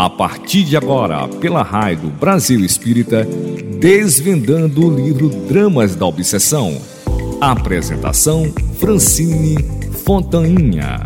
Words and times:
A 0.00 0.08
partir 0.08 0.64
de 0.64 0.78
agora, 0.78 1.28
pela 1.28 1.62
Rádio 1.62 2.08
Brasil 2.08 2.64
Espírita, 2.64 3.22
desvendando 3.78 4.86
o 4.86 4.96
livro 4.96 5.28
Dramas 5.28 5.94
da 5.94 6.06
Obsessão. 6.06 6.80
Apresentação 7.38 8.50
Francine 8.78 9.58
Fontainha. 10.02 11.00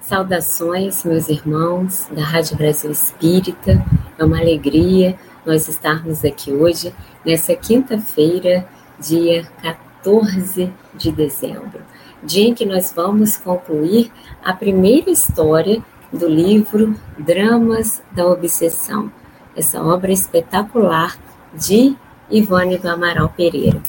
Saudações, 0.00 1.04
meus 1.04 1.28
irmãos 1.28 2.08
da 2.10 2.24
Rádio 2.24 2.56
Brasil 2.56 2.90
Espírita. 2.90 3.80
É 4.20 4.24
uma 4.24 4.38
alegria 4.38 5.18
nós 5.46 5.66
estarmos 5.66 6.26
aqui 6.26 6.52
hoje, 6.52 6.94
nessa 7.24 7.56
quinta-feira, 7.56 8.68
dia 8.98 9.50
14 9.62 10.70
de 10.94 11.10
dezembro, 11.10 11.80
dia 12.22 12.48
em 12.48 12.52
que 12.52 12.66
nós 12.66 12.92
vamos 12.94 13.38
concluir 13.38 14.12
a 14.44 14.52
primeira 14.52 15.10
história 15.10 15.82
do 16.12 16.28
livro 16.28 16.94
Dramas 17.18 18.02
da 18.12 18.26
Obsessão, 18.26 19.10
essa 19.56 19.82
obra 19.82 20.12
espetacular 20.12 21.18
de 21.54 21.96
Ivone 22.30 22.76
do 22.76 22.90
Amaral 22.90 23.30
Pereira. 23.30 23.80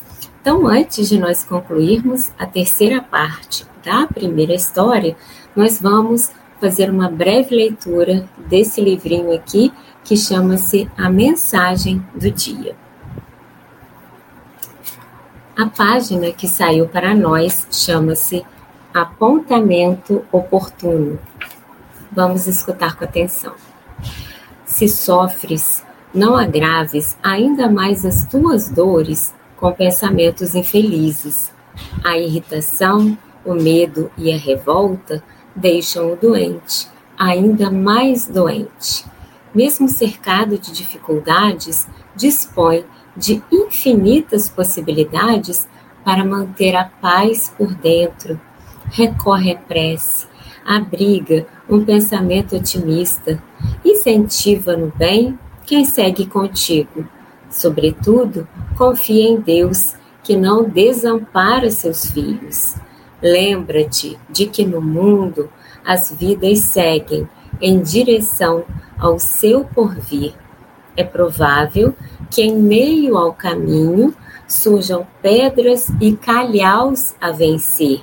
Então, 0.41 0.65
antes 0.65 1.09
de 1.09 1.19
nós 1.19 1.43
concluirmos 1.43 2.31
a 2.39 2.45
terceira 2.45 3.01
parte 3.01 3.65
da 3.83 4.07
primeira 4.07 4.53
história, 4.53 5.13
nós 5.53 5.81
vamos 5.81 6.31
fazer 6.61 6.91
uma 6.91 7.09
breve 7.09 7.55
leitura 7.55 8.29
desse 8.47 8.79
livrinho 8.79 9.33
aqui 9.33 9.73
que 10.03 10.15
chama-se 10.15 10.87
A 10.95 11.09
Mensagem 11.09 12.05
do 12.13 12.29
Dia. 12.29 12.75
A 15.57 15.65
página 15.65 16.31
que 16.31 16.47
saiu 16.47 16.87
para 16.87 17.15
nós 17.15 17.67
chama-se 17.71 18.45
Apontamento 18.93 20.23
Oportuno. 20.31 21.19
Vamos 22.11 22.45
escutar 22.45 22.95
com 22.95 23.05
atenção. 23.05 23.53
Se 24.63 24.87
sofres, 24.87 25.83
não 26.13 26.37
agraves 26.37 27.17
ainda 27.23 27.69
mais 27.69 28.05
as 28.05 28.25
tuas 28.27 28.69
dores 28.69 29.33
com 29.57 29.71
pensamentos 29.71 30.53
infelizes. 30.53 31.51
A 32.03 32.17
irritação, 32.17 33.17
o 33.43 33.53
medo 33.53 34.11
e 34.17 34.31
a 34.31 34.37
revolta 34.37 35.23
deixam 35.55 36.11
o 36.11 36.15
doente 36.15 36.91
ainda 37.21 37.69
mais 37.69 38.25
doente. 38.25 39.05
Mesmo 39.53 39.87
cercado 39.87 40.57
de 40.57 40.71
dificuldades, 40.71 41.87
dispõe 42.15 42.83
de 43.15 43.43
infinitas 43.51 44.49
possibilidades 44.49 45.67
para 46.03 46.25
manter 46.25 46.75
a 46.75 46.85
paz 46.85 47.53
por 47.55 47.75
dentro. 47.75 48.41
Recorre 48.89 49.51
à 49.51 49.55
prece, 49.55 50.25
abriga 50.65 51.45
um 51.69 51.85
pensamento 51.85 52.55
otimista, 52.55 53.41
incentiva 53.85 54.75
no 54.75 54.91
bem 54.97 55.37
quem 55.63 55.85
segue 55.85 56.25
contigo. 56.25 57.07
Sobretudo, 57.51 58.47
confia 58.75 59.29
em 59.29 59.39
Deus, 59.39 59.93
que 60.23 60.35
não 60.35 60.63
desampara 60.63 61.69
seus 61.69 62.09
filhos. 62.09 62.75
Lembra-te 63.21 64.17
de 64.29 64.45
que 64.47 64.65
no 64.65 64.81
mundo 64.81 65.49
as 65.85 66.11
vidas 66.11 66.59
seguem 66.59 67.27
em 67.61 67.81
direção 67.81 68.63
ao 68.97 69.19
seu 69.19 69.63
porvir. 69.63 70.33
É 70.95 71.03
provável 71.03 71.95
que 72.29 72.41
em 72.41 72.57
meio 72.57 73.17
ao 73.17 73.33
caminho 73.33 74.13
surjam 74.47 75.07
pedras 75.21 75.89
e 76.01 76.13
calhaus 76.13 77.15
a 77.21 77.31
vencer. 77.31 78.01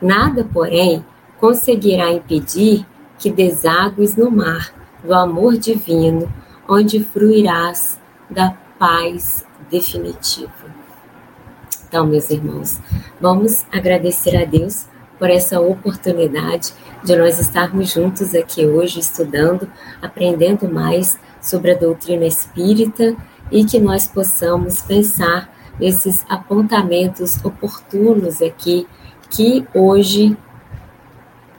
Nada, 0.00 0.44
porém, 0.44 1.04
conseguirá 1.38 2.12
impedir 2.12 2.86
que 3.18 3.30
deságues 3.30 4.16
no 4.16 4.30
mar 4.30 4.72
do 5.02 5.14
amor 5.14 5.56
divino, 5.56 6.32
onde 6.68 7.02
fruirás 7.02 7.98
da 8.28 8.56
paz 8.78 9.46
definitiva. 9.70 10.65
Então, 11.88 12.06
meus 12.06 12.30
irmãos, 12.30 12.80
vamos 13.20 13.64
agradecer 13.72 14.36
a 14.36 14.44
Deus 14.44 14.86
por 15.18 15.30
essa 15.30 15.60
oportunidade 15.60 16.72
de 17.04 17.16
nós 17.16 17.38
estarmos 17.38 17.92
juntos 17.92 18.34
aqui 18.34 18.66
hoje 18.66 18.98
estudando, 18.98 19.70
aprendendo 20.02 20.68
mais 20.68 21.18
sobre 21.40 21.70
a 21.70 21.78
doutrina 21.78 22.26
espírita 22.26 23.16
e 23.50 23.64
que 23.64 23.78
nós 23.78 24.08
possamos 24.08 24.82
pensar 24.82 25.48
nesses 25.78 26.24
apontamentos 26.28 27.42
oportunos 27.44 28.42
aqui 28.42 28.86
que 29.30 29.66
hoje 29.74 30.36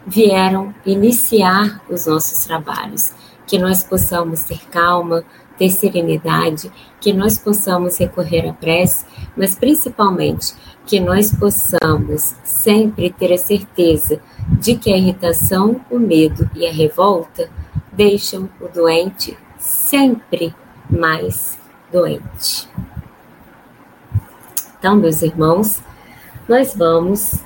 vieram 0.06 0.74
iniciar 0.86 1.82
os 1.90 2.06
nossos 2.06 2.46
trabalhos, 2.46 3.14
que 3.46 3.58
nós 3.58 3.84
possamos 3.84 4.42
ter 4.44 4.60
calma, 4.70 5.24
ter 5.58 5.70
serenidade, 5.70 6.72
que 7.02 7.12
nós 7.14 7.38
possamos 7.38 7.98
recorrer 7.98 8.48
à 8.48 8.54
prece, 8.54 9.06
mas 9.36 9.56
principalmente 9.56 10.54
que 10.86 11.00
nós 11.00 11.34
possamos 11.36 12.36
sempre 12.44 13.12
ter 13.12 13.34
a 13.34 13.38
certeza 13.38 14.22
de 14.60 14.76
que 14.76 14.92
a 14.92 14.98
irritação, 14.98 15.82
o 15.90 16.00
medo 16.00 16.50
e 16.56 16.66
a 16.66 16.72
revolta 16.72 17.50
deixam 17.92 18.50
o 18.62 18.68
doente 18.68 19.38
sempre 19.58 20.54
mais 20.90 21.58
doente. 21.92 22.70
Então, 24.80 24.96
meus 24.96 25.22
irmãos, 25.22 25.82
nós 26.48 26.74
vamos 26.76 27.44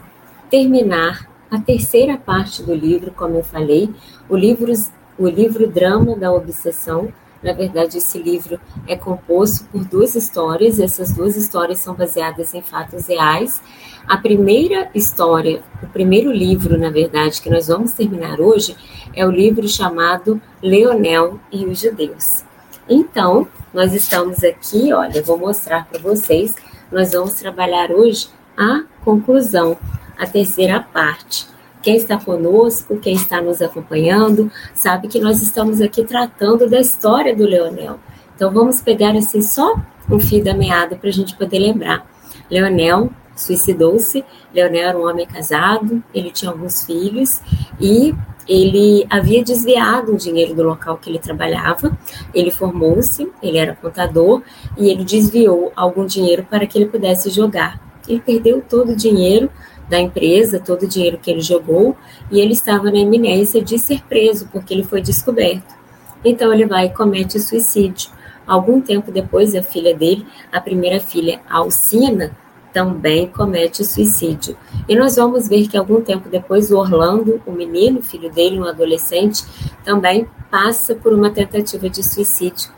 terminar 0.49 1.27
a 1.49 1.59
terceira 1.59 2.17
parte 2.17 2.61
do 2.61 2.73
livro, 2.73 3.11
como 3.11 3.37
eu 3.37 3.43
falei, 3.43 3.89
o 4.29 4.35
livro, 4.35 4.71
o 5.17 5.27
livro 5.27 5.67
Drama 5.67 6.15
da 6.15 6.31
Obsessão, 6.31 7.11
na 7.43 7.53
verdade, 7.53 7.97
esse 7.97 8.21
livro 8.21 8.59
é 8.87 8.95
composto 8.95 9.65
por 9.65 9.83
duas 9.83 10.15
histórias, 10.15 10.79
essas 10.79 11.13
duas 11.13 11.35
histórias 11.35 11.79
são 11.79 11.95
baseadas 11.95 12.53
em 12.53 12.61
fatos 12.61 13.07
reais. 13.07 13.61
A 14.07 14.17
primeira 14.17 14.89
história, 14.93 15.61
o 15.81 15.87
primeiro 15.87 16.31
livro, 16.31 16.77
na 16.77 16.89
verdade, 16.89 17.41
que 17.41 17.49
nós 17.49 17.67
vamos 17.67 17.93
terminar 17.93 18.39
hoje, 18.39 18.75
é 19.13 19.25
o 19.25 19.31
livro 19.31 19.67
chamado 19.67 20.41
Leonel 20.61 21.39
e 21.51 21.65
os 21.65 21.79
Judeus. 21.79 22.43
Então, 22.87 23.47
nós 23.73 23.93
estamos 23.93 24.43
aqui, 24.43 24.93
olha, 24.93 25.21
vou 25.23 25.37
mostrar 25.37 25.87
para 25.87 25.99
vocês, 25.99 26.55
nós 26.91 27.13
vamos 27.13 27.33
trabalhar 27.33 27.91
hoje 27.91 28.27
a 28.57 28.83
conclusão, 29.03 29.77
a 30.17 30.27
terceira 30.27 30.79
parte. 30.79 31.47
Quem 31.81 31.95
está 31.95 32.17
conosco, 32.17 32.97
quem 32.97 33.15
está 33.15 33.41
nos 33.41 33.61
acompanhando, 33.61 34.51
sabe 34.73 35.07
que 35.07 35.19
nós 35.19 35.41
estamos 35.41 35.81
aqui 35.81 36.03
tratando 36.03 36.69
da 36.69 36.79
história 36.79 37.35
do 37.35 37.43
Leonel. 37.43 37.99
Então 38.35 38.51
vamos 38.51 38.81
pegar 38.81 39.15
assim 39.15 39.41
só 39.41 39.75
um 40.09 40.19
fio 40.19 40.43
da 40.43 40.53
meada 40.53 40.95
para 40.95 41.09
a 41.09 41.13
gente 41.13 41.35
poder 41.35 41.59
lembrar. 41.59 42.05
Leonel 42.49 43.09
suicidou-se. 43.35 44.23
Leonel 44.53 44.89
era 44.89 44.97
um 44.97 45.09
homem 45.09 45.25
casado, 45.25 46.03
ele 46.13 46.31
tinha 46.31 46.51
alguns 46.51 46.85
filhos 46.85 47.41
e 47.79 48.13
ele 48.47 49.05
havia 49.09 49.43
desviado 49.43 50.13
o 50.13 50.17
dinheiro 50.17 50.53
do 50.53 50.63
local 50.63 50.97
que 50.97 51.09
ele 51.09 51.19
trabalhava. 51.19 51.97
Ele 52.33 52.51
formou-se, 52.51 53.31
ele 53.41 53.57
era 53.57 53.75
contador 53.75 54.41
e 54.77 54.89
ele 54.89 55.03
desviou 55.03 55.71
algum 55.75 56.05
dinheiro 56.05 56.45
para 56.49 56.65
que 56.65 56.77
ele 56.77 56.87
pudesse 56.87 57.29
jogar. 57.29 57.79
Ele 58.07 58.19
perdeu 58.19 58.61
todo 58.67 58.91
o 58.91 58.95
dinheiro 58.95 59.49
da 59.91 59.99
empresa, 59.99 60.57
todo 60.57 60.83
o 60.83 60.87
dinheiro 60.87 61.19
que 61.21 61.29
ele 61.29 61.41
jogou, 61.41 61.97
e 62.31 62.39
ele 62.39 62.53
estava 62.53 62.89
na 62.89 62.97
iminência 62.97 63.61
de 63.61 63.77
ser 63.77 64.01
preso, 64.03 64.47
porque 64.49 64.73
ele 64.73 64.85
foi 64.85 65.01
descoberto. 65.01 65.75
Então 66.23 66.53
ele 66.53 66.65
vai 66.65 66.85
e 66.85 66.89
comete 66.93 67.37
suicídio. 67.41 68.09
Algum 68.47 68.79
tempo 68.79 69.11
depois, 69.11 69.53
a 69.53 69.61
filha 69.61 69.93
dele, 69.93 70.25
a 70.49 70.61
primeira 70.61 71.01
filha, 71.01 71.41
Alcina, 71.49 72.31
também 72.71 73.27
comete 73.27 73.83
suicídio. 73.83 74.55
E 74.87 74.95
nós 74.95 75.17
vamos 75.17 75.49
ver 75.49 75.67
que 75.67 75.75
algum 75.75 76.01
tempo 76.01 76.29
depois, 76.29 76.71
o 76.71 76.77
Orlando, 76.77 77.41
o 77.45 77.51
menino, 77.51 78.01
filho 78.01 78.31
dele, 78.31 78.59
um 78.59 78.63
adolescente, 78.63 79.43
também 79.83 80.25
passa 80.49 80.95
por 80.95 81.13
uma 81.13 81.29
tentativa 81.29 81.89
de 81.89 82.01
suicídio. 82.01 82.71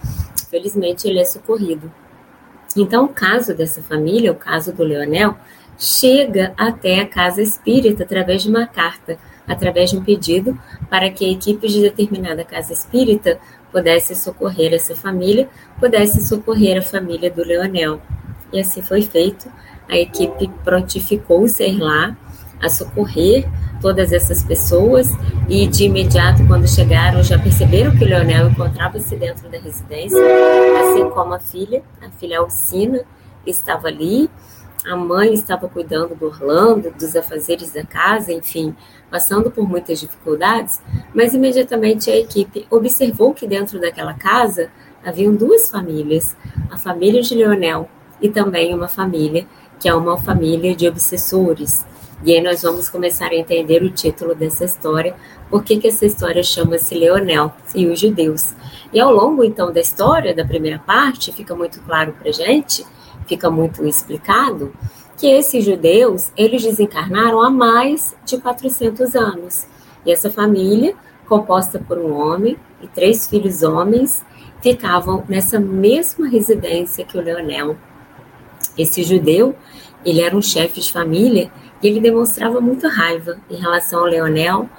Felizmente, 0.50 1.08
ele 1.08 1.20
é 1.20 1.26
socorrido. 1.26 1.92
Então, 2.76 3.06
o 3.06 3.10
caso 3.10 3.54
dessa 3.54 3.84
família, 3.84 4.32
o 4.32 4.36
caso 4.36 4.74
do 4.74 4.84
Leonel, 4.84 5.36
chega 5.78 6.54
até 6.58 7.00
a 7.00 7.08
casa 7.08 7.42
espírita 7.42 8.04
através 8.04 8.44
de 8.44 8.50
uma 8.50 8.66
carta, 8.66 9.18
através 9.48 9.90
de 9.90 9.98
um 9.98 10.04
pedido 10.04 10.58
para 10.90 11.10
que 11.10 11.26
a 11.26 11.32
equipe 11.32 11.68
de 11.68 11.82
determinada 11.82 12.44
casa 12.44 12.74
espírita 12.74 13.40
pudesse 13.72 14.16
socorrer 14.16 14.74
essa 14.74 14.96
família, 14.96 15.50
pudesse 15.80 16.24
socorrer 16.26 16.78
a 16.78 16.82
família 16.82 17.30
do 17.30 17.44
Leonel. 17.44 18.02
E 18.52 18.60
assim 18.60 18.82
foi 18.82 19.02
feito. 19.02 19.52
A 19.90 19.98
equipe 19.98 20.50
prontificou-se 20.64 21.62
a 21.62 21.68
ir 21.68 21.80
lá 21.80 22.16
a 22.62 22.70
socorrer 22.70 23.46
todas 23.82 24.14
essas 24.14 24.42
pessoas 24.42 25.10
e 25.50 25.68
de 25.68 25.84
imediato, 25.84 26.48
quando 26.48 26.66
chegaram, 26.68 27.22
já 27.22 27.38
perceberam 27.38 27.92
que 27.92 28.06
o 28.06 28.08
Leonel 28.08 28.50
encontrava-se 28.50 29.14
dentro 29.18 29.50
da 29.50 29.60
residência, 29.60 30.18
assim 30.82 31.10
como 31.10 31.34
a 31.34 31.40
filha, 31.40 31.84
a 32.02 32.10
filha 32.12 32.40
Alcina, 32.40 33.02
estava 33.46 33.90
ali, 33.90 34.30
a 34.86 34.96
mãe 34.96 35.34
estava 35.34 35.68
cuidando 35.68 36.16
do 36.16 36.26
Orlando, 36.26 36.92
dos 36.92 37.16
afazeres 37.16 37.72
da 37.72 37.84
casa, 37.84 38.34
enfim, 38.34 38.76
passando 39.10 39.50
por 39.50 39.68
muitas 39.68 40.00
dificuldades, 40.00 40.82
mas 41.14 41.34
imediatamente 41.34 42.10
a 42.10 42.18
equipe 42.18 42.68
observou 42.70 43.34
que 43.34 43.48
dentro 43.48 43.80
daquela 43.80 44.14
casa 44.14 44.70
haviam 45.06 45.34
duas 45.34 45.70
famílias, 45.70 46.36
a 46.70 46.78
família 46.78 47.22
de 47.22 47.36
Leonel 47.36 47.90
e 48.22 48.30
também 48.30 48.74
uma 48.74 48.88
família 48.88 49.46
que 49.80 49.90
é 49.90 49.94
uma 49.94 50.18
família 50.18 50.76
de 50.76 50.88
obsessores. 50.88 51.86
E 52.24 52.34
aí 52.34 52.42
nós 52.42 52.62
vamos 52.62 52.90
começar 52.90 53.28
a 53.28 53.36
entender 53.36 53.84
o 53.84 53.90
título 53.90 54.34
dessa 54.34 54.64
história, 54.64 55.14
por 55.50 55.62
que 55.62 55.86
essa 55.86 56.06
história 56.06 56.42
chama-se 56.42 56.96
Leonel 56.96 57.52
e 57.76 57.86
os 57.86 58.00
judeus. 58.00 58.54
E 58.94 59.00
ao 59.00 59.12
longo 59.12 59.44
então 59.44 59.74
da 59.74 59.82
história, 59.82 60.34
da 60.34 60.46
primeira 60.46 60.80
parte, 60.80 61.34
fica 61.34 61.54
muito 61.54 61.82
claro 61.82 62.14
para 62.14 62.32
gente, 62.32 62.86
fica 63.28 63.50
muito 63.50 63.86
explicado, 63.86 64.74
que 65.18 65.28
esses 65.28 65.64
judeus, 65.64 66.32
eles 66.36 66.64
desencarnaram 66.64 67.42
há 67.42 67.50
mais 67.50 68.16
de 68.26 68.38
400 68.38 69.16
anos. 69.16 69.66
E 70.06 70.12
essa 70.12 70.30
família, 70.30 70.96
composta 71.28 71.80
por 71.80 71.98
um 71.98 72.14
homem 72.14 72.58
e 72.82 72.88
três 72.88 73.28
filhos 73.28 73.64
homens, 73.64 74.24
ficavam 74.62 75.24
nessa 75.28 75.60
mesma 75.60 76.28
residência 76.28 77.06
que 77.06 77.18
o 77.18 77.22
Leonel. 77.22 77.78
Esse 78.78 79.04
judeu, 79.04 79.56
ele 80.06 80.22
era 80.22 80.36
um 80.36 80.42
chefe 80.42 80.82
de 80.82 80.92
família 80.92 81.52
e 81.82 81.88
ele 81.88 82.00
demonstrava 82.00 82.60
muita 82.60 82.88
raiva 82.88 83.38
em 83.50 83.56
relação 83.56 84.00
ao 84.00 84.06
Leonel, 84.06 84.70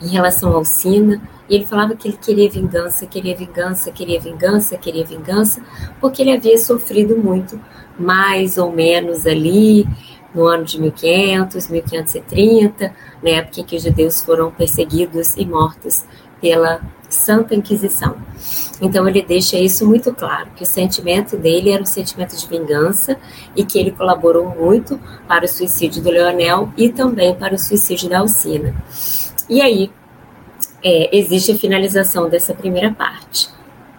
em 0.00 0.08
relação 0.08 0.52
ao 0.52 0.64
Sina, 0.64 1.20
e 1.48 1.54
ele 1.54 1.66
falava 1.66 1.94
que 1.94 2.08
ele 2.08 2.16
queria 2.16 2.50
vingança, 2.50 3.06
queria 3.06 3.36
vingança, 3.36 3.90
queria 3.92 4.20
vingança, 4.20 4.76
queria 4.76 5.04
vingança, 5.04 5.62
porque 6.00 6.22
ele 6.22 6.32
havia 6.32 6.58
sofrido 6.58 7.16
muito, 7.16 7.60
mais 7.98 8.58
ou 8.58 8.72
menos 8.72 9.26
ali 9.26 9.86
no 10.34 10.44
ano 10.44 10.64
de 10.64 10.80
1500, 10.80 11.68
1530, 11.68 12.92
na 13.22 13.30
época 13.30 13.60
em 13.60 13.64
que 13.64 13.76
os 13.76 13.82
judeus 13.82 14.20
foram 14.20 14.50
perseguidos 14.50 15.34
e 15.36 15.46
mortos 15.46 16.04
pela 16.40 16.80
Santa 17.08 17.54
Inquisição. 17.54 18.16
Então 18.80 19.08
ele 19.08 19.22
deixa 19.22 19.58
isso 19.58 19.86
muito 19.86 20.12
claro, 20.12 20.50
que 20.54 20.62
o 20.62 20.66
sentimento 20.66 21.36
dele 21.36 21.70
era 21.70 21.82
um 21.82 21.86
sentimento 21.86 22.36
de 22.36 22.46
vingança 22.46 23.16
e 23.54 23.64
que 23.64 23.78
ele 23.78 23.90
colaborou 23.90 24.54
muito 24.54 25.00
para 25.26 25.44
o 25.44 25.48
suicídio 25.48 26.02
do 26.02 26.10
Leonel 26.10 26.70
e 26.76 26.90
também 26.90 27.34
para 27.34 27.54
o 27.54 27.58
suicídio 27.58 28.10
da 28.10 28.18
Alcina. 28.18 28.74
E 29.48 29.62
aí 29.62 29.90
é, 30.84 31.16
existe 31.16 31.52
a 31.52 31.56
finalização 31.56 32.28
dessa 32.28 32.52
primeira 32.52 32.92
parte. 32.92 33.55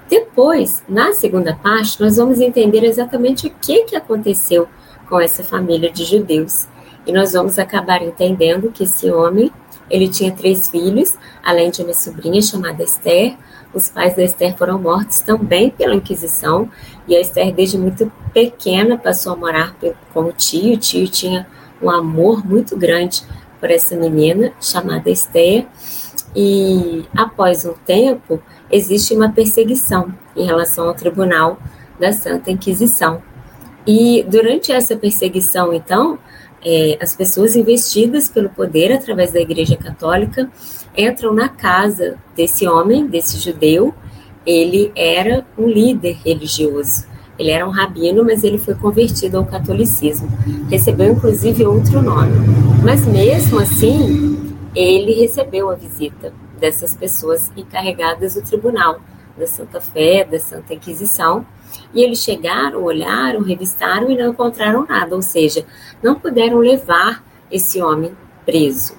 Depois, 0.09 0.83
na 0.87 1.13
segunda 1.13 1.55
parte, 1.55 1.99
nós 1.99 2.17
vamos 2.17 2.39
entender 2.39 2.83
exatamente 2.83 3.47
o 3.47 3.51
que, 3.51 3.83
que 3.83 3.95
aconteceu 3.95 4.67
com 5.09 5.19
essa 5.19 5.43
família 5.43 5.91
de 5.91 6.03
judeus. 6.05 6.67
E 7.05 7.11
nós 7.11 7.33
vamos 7.33 7.57
acabar 7.57 8.01
entendendo 8.01 8.71
que 8.71 8.83
esse 8.83 9.09
homem 9.09 9.51
ele 9.89 10.07
tinha 10.09 10.31
três 10.31 10.67
filhos, 10.67 11.17
além 11.43 11.71
de 11.71 11.81
uma 11.81 11.93
sobrinha 11.93 12.41
chamada 12.41 12.83
Esther. 12.83 13.37
Os 13.73 13.89
pais 13.89 14.15
da 14.15 14.23
Esther 14.23 14.55
foram 14.57 14.79
mortos 14.79 15.21
também 15.21 15.69
pela 15.69 15.95
Inquisição, 15.95 16.69
e 17.07 17.15
a 17.15 17.21
Esther, 17.21 17.53
desde 17.53 17.77
muito 17.77 18.11
pequena, 18.33 18.97
passou 18.97 19.33
a 19.33 19.35
morar 19.35 19.77
com 20.13 20.21
o 20.21 20.31
tio. 20.33 20.73
O 20.73 20.77
tio 20.77 21.07
tinha 21.07 21.47
um 21.81 21.89
amor 21.89 22.45
muito 22.45 22.75
grande 22.75 23.23
por 23.59 23.71
essa 23.71 23.95
menina 23.95 24.51
chamada 24.59 25.09
Esther. 25.09 25.65
E 26.35 27.05
após 27.15 27.65
um 27.65 27.73
tempo, 27.85 28.41
existe 28.71 29.13
uma 29.13 29.29
perseguição 29.29 30.13
em 30.35 30.45
relação 30.45 30.87
ao 30.87 30.93
tribunal 30.93 31.57
da 31.99 32.11
Santa 32.11 32.51
Inquisição. 32.51 33.21
E 33.85 34.25
durante 34.29 34.71
essa 34.71 34.95
perseguição, 34.95 35.73
então, 35.73 36.19
é, 36.63 36.97
as 37.01 37.15
pessoas 37.15 37.55
investidas 37.55 38.27
pelo 38.27 38.49
poder 38.49 38.91
através 38.91 39.31
da 39.31 39.39
Igreja 39.39 39.77
Católica 39.77 40.49
entram 40.95 41.33
na 41.33 41.47
casa 41.47 42.17
desse 42.35 42.67
homem, 42.67 43.07
desse 43.07 43.39
judeu. 43.39 43.93
Ele 44.45 44.91
era 44.95 45.45
um 45.57 45.67
líder 45.67 46.17
religioso. 46.25 47.05
Ele 47.37 47.51
era 47.51 47.67
um 47.67 47.69
rabino, 47.69 48.23
mas 48.23 48.43
ele 48.43 48.57
foi 48.57 48.73
convertido 48.73 49.37
ao 49.37 49.45
catolicismo. 49.45 50.27
Recebeu 50.69 51.13
inclusive 51.13 51.65
outro 51.65 52.01
nome. 52.01 52.33
Mas 52.83 53.05
mesmo 53.05 53.59
assim, 53.59 54.55
ele 54.75 55.13
recebeu 55.13 55.69
a 55.69 55.75
visita 55.75 56.33
dessas 56.57 56.95
pessoas 56.95 57.51
encarregadas 57.55 58.35
do 58.35 58.41
tribunal 58.41 58.99
da 59.37 59.47
Santa 59.47 59.79
Fé, 59.79 60.25
da 60.25 60.39
Santa 60.39 60.73
Inquisição, 60.73 61.45
e 61.93 62.01
eles 62.01 62.19
chegaram, 62.19 62.83
olharam, 62.83 63.41
revistaram 63.41 64.09
e 64.09 64.17
não 64.17 64.31
encontraram 64.31 64.85
nada, 64.85 65.15
ou 65.15 65.21
seja, 65.21 65.65
não 66.01 66.19
puderam 66.19 66.57
levar 66.57 67.23
esse 67.51 67.81
homem 67.81 68.15
preso. 68.45 68.95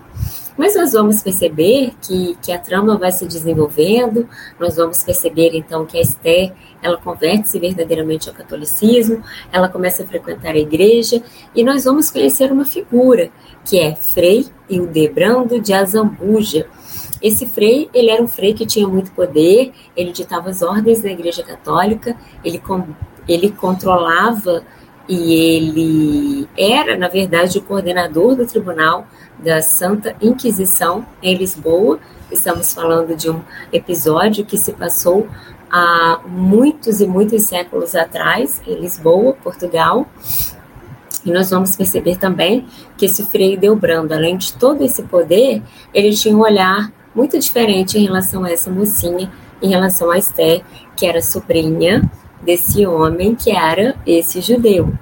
Mas 0.56 0.74
nós 0.74 0.92
vamos 0.92 1.22
perceber 1.22 1.92
que, 2.02 2.36
que 2.42 2.50
a 2.50 2.58
trama 2.58 2.98
vai 2.98 3.12
se 3.12 3.24
desenvolvendo, 3.24 4.28
nós 4.58 4.74
vamos 4.74 5.04
perceber 5.04 5.52
então 5.54 5.86
que 5.86 5.96
a 5.96 6.00
Esther, 6.00 6.52
ela 6.82 6.96
converte-se 6.96 7.60
verdadeiramente 7.60 8.28
ao 8.28 8.34
catolicismo, 8.34 9.22
ela 9.52 9.68
começa 9.68 10.02
a 10.02 10.06
frequentar 10.06 10.54
a 10.54 10.58
igreja, 10.58 11.22
e 11.54 11.62
nós 11.62 11.84
vamos 11.84 12.10
conhecer 12.10 12.50
uma 12.50 12.64
figura, 12.64 13.30
que 13.64 13.78
é 13.78 13.94
Frei 13.94 14.46
Hildebrando 14.68 15.60
de 15.60 15.72
Azambuja, 15.72 16.66
esse 17.22 17.46
frei, 17.46 17.88
ele 17.92 18.10
era 18.10 18.22
um 18.22 18.28
frei 18.28 18.54
que 18.54 18.64
tinha 18.64 18.86
muito 18.86 19.10
poder, 19.12 19.72
ele 19.96 20.12
ditava 20.12 20.50
as 20.50 20.62
ordens 20.62 21.02
da 21.02 21.10
Igreja 21.10 21.42
Católica, 21.42 22.16
ele, 22.44 22.62
ele 23.26 23.50
controlava 23.50 24.62
e 25.08 25.34
ele 25.34 26.48
era, 26.56 26.96
na 26.96 27.08
verdade, 27.08 27.58
o 27.58 27.62
coordenador 27.62 28.36
do 28.36 28.46
Tribunal 28.46 29.06
da 29.38 29.62
Santa 29.62 30.14
Inquisição 30.20 31.04
em 31.22 31.34
Lisboa. 31.34 31.98
Estamos 32.30 32.74
falando 32.74 33.16
de 33.16 33.30
um 33.30 33.40
episódio 33.72 34.44
que 34.44 34.58
se 34.58 34.72
passou 34.72 35.26
há 35.70 36.20
muitos 36.26 37.00
e 37.00 37.06
muitos 37.06 37.44
séculos 37.44 37.94
atrás, 37.94 38.60
em 38.66 38.74
Lisboa, 38.74 39.32
Portugal. 39.42 40.06
E 41.24 41.32
nós 41.32 41.50
vamos 41.50 41.74
perceber 41.74 42.16
também 42.16 42.66
que 42.96 43.06
esse 43.06 43.24
Frei 43.24 43.56
Delbrando, 43.56 44.14
além 44.14 44.36
de 44.36 44.52
todo 44.52 44.84
esse 44.84 45.02
poder, 45.02 45.62
ele 45.92 46.14
tinha 46.14 46.36
um 46.36 46.40
olhar 46.40 46.92
muito 47.18 47.36
diferente 47.36 47.98
em 47.98 48.04
relação 48.04 48.44
a 48.44 48.50
essa 48.52 48.70
mocinha, 48.70 49.28
em 49.60 49.68
relação 49.68 50.08
a 50.08 50.16
Esther, 50.16 50.62
que 50.96 51.04
era 51.04 51.20
sobrinha 51.20 52.08
desse 52.40 52.86
homem 52.86 53.34
que 53.34 53.50
era 53.50 53.96
esse 54.06 54.40
judeu. 54.40 54.94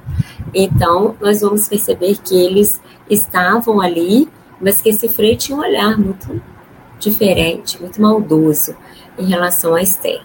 Então, 0.55 1.15
nós 1.21 1.43
vamos 1.43 1.69
perceber 1.69 2.17
que 2.25 2.35
eles 2.35 2.81
estavam 3.11 3.83
ali, 3.83 4.31
mas 4.59 4.81
que 4.81 4.89
esse 4.89 5.11
frei 5.11 5.37
tinha 5.37 5.59
um 5.59 5.61
olhar 5.61 5.99
muito 5.99 6.41
diferente, 6.99 7.79
muito 7.83 8.01
maldoso 8.01 8.75
em 9.19 9.27
relação 9.27 9.75
a 9.75 9.83
Esther. 9.83 10.23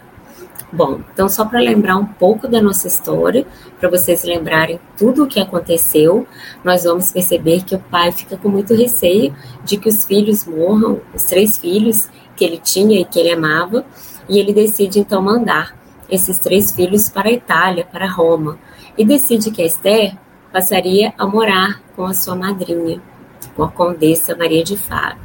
Bom, 0.74 1.00
então 1.12 1.28
só 1.28 1.44
para 1.44 1.60
lembrar 1.60 1.98
um 1.98 2.06
pouco 2.06 2.48
da 2.48 2.62
nossa 2.62 2.88
história, 2.88 3.46
para 3.78 3.90
vocês 3.90 4.24
lembrarem 4.24 4.80
tudo 4.96 5.24
o 5.24 5.26
que 5.26 5.38
aconteceu, 5.38 6.26
nós 6.64 6.84
vamos 6.84 7.12
perceber 7.12 7.62
que 7.62 7.74
o 7.74 7.78
pai 7.78 8.10
fica 8.10 8.38
com 8.38 8.48
muito 8.48 8.74
receio 8.74 9.36
de 9.62 9.76
que 9.76 9.90
os 9.90 10.06
filhos 10.06 10.46
morram, 10.46 11.02
os 11.14 11.24
três 11.24 11.58
filhos 11.58 12.08
que 12.34 12.42
ele 12.42 12.56
tinha 12.56 12.98
e 12.98 13.04
que 13.04 13.20
ele 13.20 13.32
amava, 13.32 13.84
e 14.26 14.38
ele 14.38 14.54
decide 14.54 14.98
então 14.98 15.20
mandar 15.20 15.76
esses 16.08 16.38
três 16.38 16.72
filhos 16.72 17.10
para 17.10 17.28
a 17.28 17.32
Itália, 17.32 17.84
para 17.84 18.10
Roma, 18.10 18.58
e 18.96 19.04
decide 19.04 19.50
que 19.50 19.60
a 19.60 19.66
Esther 19.66 20.16
passaria 20.50 21.12
a 21.18 21.26
morar 21.26 21.82
com 21.94 22.06
a 22.06 22.14
sua 22.14 22.34
madrinha, 22.34 22.98
com 23.54 23.62
a 23.62 23.68
condessa 23.70 24.34
Maria 24.34 24.64
de 24.64 24.78
Faro. 24.78 25.18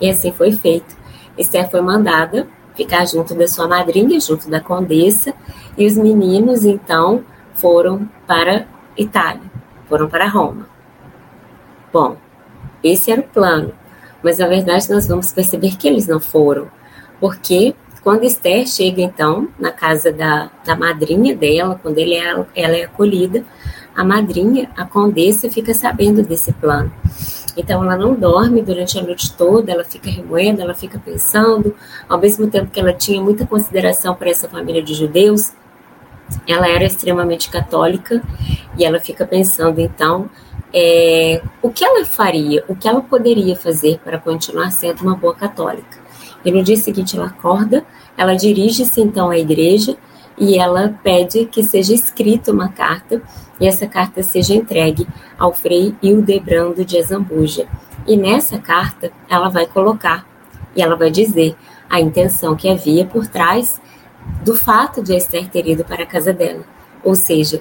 E 0.00 0.08
assim 0.08 0.30
foi 0.30 0.52
feito. 0.52 0.96
Esther 1.36 1.68
foi 1.68 1.80
mandada 1.80 2.46
ficar 2.74 3.06
junto 3.06 3.34
da 3.34 3.46
sua 3.46 3.68
madrinha, 3.68 4.18
junto 4.20 4.48
da 4.48 4.60
condessa, 4.60 5.34
e 5.76 5.86
os 5.86 5.96
meninos 5.96 6.64
então 6.64 7.24
foram 7.54 8.08
para 8.26 8.66
Itália, 8.96 9.50
foram 9.88 10.08
para 10.08 10.28
Roma. 10.28 10.66
Bom, 11.92 12.16
esse 12.82 13.10
era 13.10 13.20
o 13.20 13.24
plano, 13.24 13.72
mas 14.22 14.38
na 14.38 14.46
verdade 14.46 14.90
nós 14.90 15.06
vamos 15.06 15.32
perceber 15.32 15.76
que 15.76 15.86
eles 15.86 16.06
não 16.06 16.20
foram, 16.20 16.68
porque 17.20 17.74
quando 18.02 18.24
Esther 18.24 18.66
chega 18.66 19.00
então 19.00 19.48
na 19.58 19.70
casa 19.70 20.12
da, 20.12 20.50
da 20.64 20.74
madrinha 20.74 21.36
dela, 21.36 21.78
quando 21.80 21.98
ele 21.98 22.14
é, 22.14 22.30
ela 22.54 22.76
é 22.76 22.84
acolhida, 22.84 23.44
a 23.94 24.02
madrinha, 24.02 24.70
a 24.76 24.84
condessa, 24.84 25.48
fica 25.48 25.72
sabendo 25.72 26.22
desse 26.22 26.52
plano. 26.52 26.92
Então 27.56 27.82
ela 27.84 27.96
não 27.96 28.14
dorme 28.14 28.62
durante 28.62 28.98
a 28.98 29.02
noite 29.02 29.32
toda, 29.32 29.70
ela 29.70 29.84
fica 29.84 30.10
remoendo, 30.10 30.62
ela 30.62 30.74
fica 30.74 30.98
pensando, 30.98 31.74
ao 32.08 32.18
mesmo 32.18 32.48
tempo 32.48 32.70
que 32.70 32.80
ela 32.80 32.92
tinha 32.92 33.20
muita 33.20 33.46
consideração 33.46 34.14
para 34.14 34.30
essa 34.30 34.48
família 34.48 34.82
de 34.82 34.94
judeus, 34.94 35.52
ela 36.46 36.68
era 36.68 36.84
extremamente 36.84 37.50
católica 37.50 38.22
e 38.78 38.84
ela 38.84 38.98
fica 38.98 39.26
pensando 39.26 39.80
então 39.80 40.30
é, 40.72 41.42
o 41.60 41.70
que 41.70 41.84
ela 41.84 42.04
faria, 42.04 42.64
o 42.68 42.74
que 42.74 42.88
ela 42.88 43.02
poderia 43.02 43.54
fazer 43.54 43.98
para 44.02 44.18
continuar 44.18 44.70
sendo 44.70 45.02
uma 45.02 45.14
boa 45.14 45.34
católica. 45.34 46.00
E 46.44 46.50
no 46.50 46.62
dia 46.62 46.76
seguinte 46.76 47.16
ela 47.16 47.26
acorda, 47.26 47.84
ela 48.16 48.34
dirige-se 48.34 49.00
então 49.00 49.30
à 49.30 49.38
igreja 49.38 49.96
e 50.38 50.58
ela 50.58 50.94
pede 51.02 51.46
que 51.46 51.62
seja 51.62 51.94
escrita 51.94 52.52
uma 52.52 52.68
carta 52.68 53.22
e 53.60 53.66
essa 53.66 53.86
carta 53.86 54.22
seja 54.22 54.54
entregue 54.54 55.06
ao 55.38 55.52
Frei 55.52 55.94
Hildebrando 56.02 56.84
de 56.84 56.98
Azambuja. 56.98 57.66
E 58.06 58.16
nessa 58.16 58.58
carta 58.58 59.12
ela 59.28 59.48
vai 59.48 59.66
colocar 59.66 60.26
e 60.74 60.82
ela 60.82 60.96
vai 60.96 61.10
dizer 61.10 61.54
a 61.88 62.00
intenção 62.00 62.56
que 62.56 62.68
havia 62.68 63.04
por 63.04 63.26
trás 63.26 63.80
do 64.44 64.54
fato 64.54 65.02
de 65.02 65.14
Esther 65.14 65.48
ter 65.48 65.66
ido 65.66 65.84
para 65.84 66.04
a 66.04 66.06
casa 66.06 66.32
dela. 66.32 66.64
Ou 67.04 67.14
seja, 67.14 67.60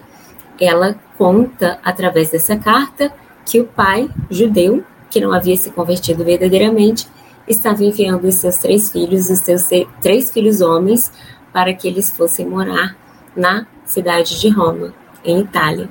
ela 0.60 0.96
conta 1.18 1.80
através 1.84 2.30
dessa 2.30 2.56
carta 2.56 3.12
que 3.46 3.60
o 3.60 3.66
pai 3.66 4.10
judeu, 4.30 4.84
que 5.10 5.20
não 5.20 5.34
havia 5.34 5.58
se 5.58 5.72
convertido 5.72 6.24
verdadeiramente, 6.24 7.08
estava 7.48 7.84
enviando 7.84 8.26
os 8.26 8.36
seus 8.36 8.58
três 8.58 8.92
filhos, 8.92 9.30
os 9.30 9.40
seus 9.40 9.68
três 10.02 10.32
filhos 10.32 10.62
homens, 10.62 11.12
para 11.54 11.74
que 11.74 11.88
eles 11.88 12.10
fossem 12.10 12.46
morar 12.46 12.96
na 13.36 13.66
cidade 13.86 14.40
de 14.40 14.50
Roma, 14.50 14.94
em 15.24 15.40
Itália. 15.40 15.90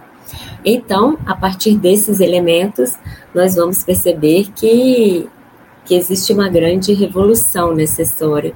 Então, 0.65 1.19
a 1.27 1.35
partir 1.35 1.77
desses 1.77 2.21
elementos, 2.21 2.97
nós 3.35 3.55
vamos 3.55 3.83
perceber 3.83 4.51
que, 4.55 5.29
que 5.85 5.95
existe 5.95 6.33
uma 6.33 6.49
grande 6.49 6.93
revolução 6.93 7.75
nessa 7.75 8.03
história. 8.03 8.55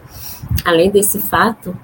Além 0.64 0.90
desse 0.90 1.18
fato, 1.18 1.76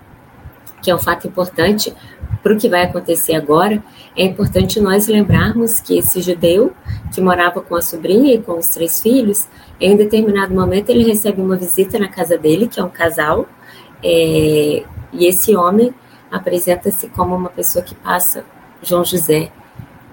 que 0.82 0.90
é 0.90 0.94
um 0.94 0.98
fato 0.98 1.26
importante 1.26 1.94
para 2.42 2.54
o 2.54 2.58
que 2.58 2.68
vai 2.68 2.82
acontecer 2.82 3.34
agora, 3.34 3.82
é 4.16 4.24
importante 4.24 4.80
nós 4.80 5.06
lembrarmos 5.06 5.78
que 5.80 5.98
esse 5.98 6.22
judeu 6.22 6.72
que 7.12 7.20
morava 7.20 7.60
com 7.60 7.76
a 7.76 7.82
sobrinha 7.82 8.34
e 8.34 8.38
com 8.38 8.58
os 8.58 8.68
três 8.68 9.00
filhos, 9.00 9.46
em 9.80 9.96
determinado 9.96 10.54
momento 10.54 10.90
ele 10.90 11.04
recebe 11.04 11.40
uma 11.40 11.56
visita 11.56 11.98
na 11.98 12.08
casa 12.08 12.38
dele, 12.38 12.66
que 12.66 12.80
é 12.80 12.84
um 12.84 12.88
casal, 12.88 13.46
é, 14.02 14.84
e 15.12 15.26
esse 15.26 15.56
homem 15.56 15.94
apresenta-se 16.30 17.08
como 17.08 17.34
uma 17.34 17.48
pessoa 17.48 17.84
que 17.84 17.94
passa, 17.94 18.44
João 18.82 19.04
José, 19.04 19.50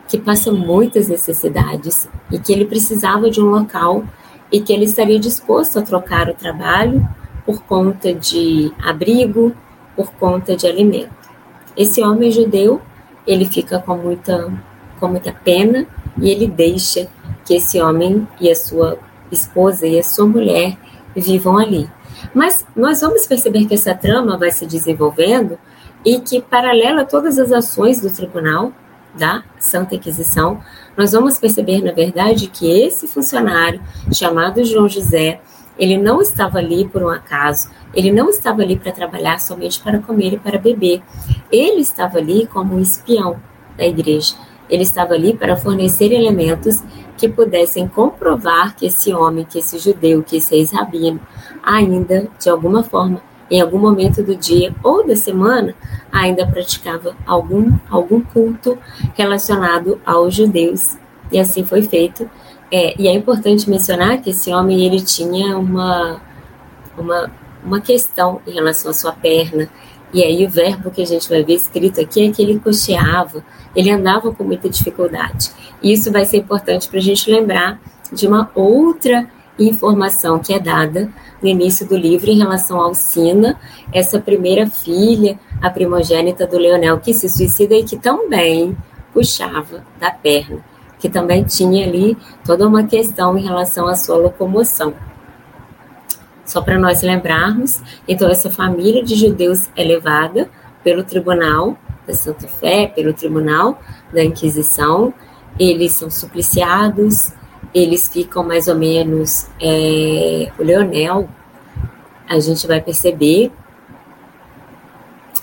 que 0.07 0.17
passa 0.17 0.51
muitas 0.51 1.07
necessidades 1.07 2.07
e 2.31 2.39
que 2.39 2.51
ele 2.53 2.65
precisava 2.65 3.29
de 3.29 3.41
um 3.41 3.49
local 3.49 4.03
e 4.51 4.61
que 4.61 4.73
ele 4.73 4.85
estaria 4.85 5.19
disposto 5.19 5.77
a 5.77 5.81
trocar 5.81 6.29
o 6.29 6.33
trabalho 6.33 7.07
por 7.45 7.61
conta 7.63 8.13
de 8.13 8.71
abrigo, 8.83 9.53
por 9.95 10.11
conta 10.13 10.55
de 10.55 10.65
alimento. 10.67 11.15
Esse 11.75 12.01
homem 12.01 12.31
judeu, 12.31 12.81
ele 13.25 13.45
fica 13.45 13.79
com 13.79 13.97
muita, 13.97 14.51
com 14.99 15.07
muita 15.07 15.31
pena 15.31 15.85
e 16.19 16.29
ele 16.29 16.47
deixa 16.47 17.07
que 17.45 17.55
esse 17.55 17.79
homem 17.81 18.27
e 18.39 18.49
a 18.49 18.55
sua 18.55 18.97
esposa 19.31 19.85
e 19.85 19.99
a 19.99 20.03
sua 20.03 20.25
mulher 20.25 20.77
vivam 21.15 21.57
ali. 21.57 21.89
Mas 22.33 22.65
nós 22.75 23.01
vamos 23.01 23.25
perceber 23.27 23.65
que 23.65 23.75
essa 23.75 23.93
trama 23.93 24.37
vai 24.37 24.51
se 24.51 24.65
desenvolvendo 24.65 25.57
e 26.05 26.19
que, 26.19 26.41
paralela 26.41 27.01
a 27.01 27.05
todas 27.05 27.37
as 27.39 27.51
ações 27.51 28.01
do 28.01 28.09
tribunal 28.09 28.71
da 29.17 29.43
Santa 29.59 29.95
Inquisição, 29.95 30.61
nós 30.95 31.11
vamos 31.11 31.39
perceber, 31.39 31.83
na 31.83 31.91
verdade, 31.91 32.47
que 32.47 32.69
esse 32.69 33.07
funcionário, 33.07 33.81
chamado 34.13 34.63
João 34.63 34.87
José, 34.87 35.41
ele 35.77 35.97
não 35.97 36.21
estava 36.21 36.57
ali 36.57 36.87
por 36.87 37.03
um 37.03 37.09
acaso, 37.09 37.69
ele 37.93 38.11
não 38.11 38.29
estava 38.29 38.61
ali 38.61 38.77
para 38.77 38.91
trabalhar 38.91 39.39
somente 39.39 39.79
para 39.79 39.99
comer 39.99 40.33
e 40.33 40.37
para 40.39 40.57
beber. 40.57 41.01
Ele 41.51 41.81
estava 41.81 42.17
ali 42.17 42.47
como 42.47 42.75
um 42.75 42.79
espião 42.79 43.39
da 43.77 43.85
igreja. 43.85 44.35
Ele 44.69 44.83
estava 44.83 45.13
ali 45.13 45.35
para 45.35 45.55
fornecer 45.55 46.11
elementos 46.11 46.83
que 47.15 47.29
pudessem 47.29 47.87
comprovar 47.87 48.75
que 48.75 48.87
esse 48.87 49.13
homem, 49.13 49.45
que 49.45 49.59
esse 49.59 49.79
judeu, 49.79 50.23
que 50.23 50.37
esse 50.37 50.55
ex-rabino, 50.55 51.19
ainda, 51.67 52.29
de 52.39 52.49
alguma 52.49 52.81
forma, 52.81 53.21
em 53.51 53.59
algum 53.59 53.77
momento 53.77 54.23
do 54.23 54.35
dia 54.35 54.73
ou 54.81 55.05
da 55.05 55.17
semana, 55.17 55.75
ainda 56.09 56.47
praticava 56.47 57.15
algum, 57.25 57.77
algum 57.89 58.21
culto 58.21 58.77
relacionado 59.15 59.99
aos 60.05 60.33
judeus. 60.33 60.97
E 61.29 61.37
assim 61.37 61.65
foi 61.65 61.81
feito. 61.81 62.29
É, 62.71 62.99
e 62.99 63.07
é 63.07 63.13
importante 63.13 63.69
mencionar 63.69 64.21
que 64.21 64.29
esse 64.29 64.53
homem 64.53 64.85
ele 64.85 65.01
tinha 65.01 65.57
uma, 65.57 66.21
uma, 66.97 67.31
uma 67.63 67.81
questão 67.81 68.41
em 68.47 68.53
relação 68.53 68.91
à 68.91 68.93
sua 68.93 69.11
perna. 69.11 69.69
E 70.13 70.23
aí 70.23 70.45
o 70.45 70.49
verbo 70.49 70.89
que 70.89 71.01
a 71.01 71.05
gente 71.05 71.27
vai 71.27 71.43
ver 71.43 71.55
escrito 71.55 71.99
aqui 71.99 72.27
é 72.27 72.31
que 72.31 72.41
ele 72.41 72.59
cocheava, 72.59 73.43
ele 73.75 73.91
andava 73.91 74.33
com 74.33 74.43
muita 74.43 74.69
dificuldade. 74.69 75.51
E 75.81 75.91
isso 75.91 76.11
vai 76.11 76.23
ser 76.23 76.37
importante 76.37 76.87
para 76.87 76.99
a 76.99 77.03
gente 77.03 77.29
lembrar 77.29 77.79
de 78.11 78.25
uma 78.25 78.49
outra 78.55 79.27
informação 79.59 80.39
que 80.39 80.53
é 80.53 80.59
dada 80.59 81.09
no 81.41 81.47
início 81.47 81.87
do 81.87 81.95
livro 81.95 82.29
em 82.29 82.37
relação 82.37 82.79
a 82.79 82.85
Alcina, 82.85 83.59
essa 83.93 84.19
primeira 84.19 84.67
filha, 84.67 85.39
a 85.61 85.69
primogênita 85.69 86.45
do 86.45 86.57
Leonel, 86.57 86.99
que 86.99 87.13
se 87.13 87.27
suicida 87.29 87.75
e 87.75 87.83
que 87.83 87.97
também 87.97 88.77
puxava 89.13 89.83
da 89.99 90.11
perna, 90.11 90.63
que 90.99 91.09
também 91.09 91.43
tinha 91.43 91.87
ali 91.87 92.17
toda 92.45 92.67
uma 92.67 92.83
questão 92.83 93.37
em 93.37 93.43
relação 93.43 93.87
à 93.87 93.95
sua 93.95 94.17
locomoção. 94.17 94.93
Só 96.45 96.61
para 96.61 96.77
nós 96.77 97.01
lembrarmos, 97.01 97.81
então 98.07 98.29
essa 98.29 98.49
família 98.49 99.03
de 99.03 99.15
judeus 99.15 99.69
é 99.75 99.83
levada 99.83 100.49
pelo 100.83 101.03
tribunal 101.03 101.77
da 102.07 102.13
Santa 102.13 102.47
Fé, 102.47 102.87
pelo 102.87 103.13
tribunal 103.13 103.81
da 104.13 104.23
Inquisição, 104.23 105.13
eles 105.59 105.91
são 105.93 106.09
supliciados, 106.09 107.33
eles 107.77 108.09
ficam 108.09 108.43
mais 108.43 108.67
ou 108.67 108.75
menos. 108.75 109.47
É, 109.61 110.51
o 110.57 110.63
Leonel, 110.63 111.29
a 112.27 112.39
gente 112.39 112.65
vai 112.67 112.81
perceber 112.81 113.51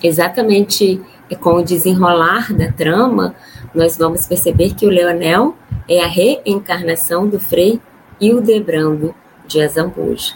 exatamente 0.03 1.01
com 1.41 1.55
o 1.55 1.65
desenrolar 1.65 2.53
da 2.53 2.71
trama, 2.71 3.35
nós 3.75 3.97
vamos 3.97 4.27
perceber 4.27 4.75
que 4.75 4.87
o 4.87 4.91
Leonel 4.91 5.57
é 5.89 6.03
a 6.03 6.07
reencarnação 6.07 7.27
do 7.27 7.41
Frei 7.41 7.81
Hildebrando 8.21 9.15
de 9.47 9.61
Azambuja. 9.63 10.35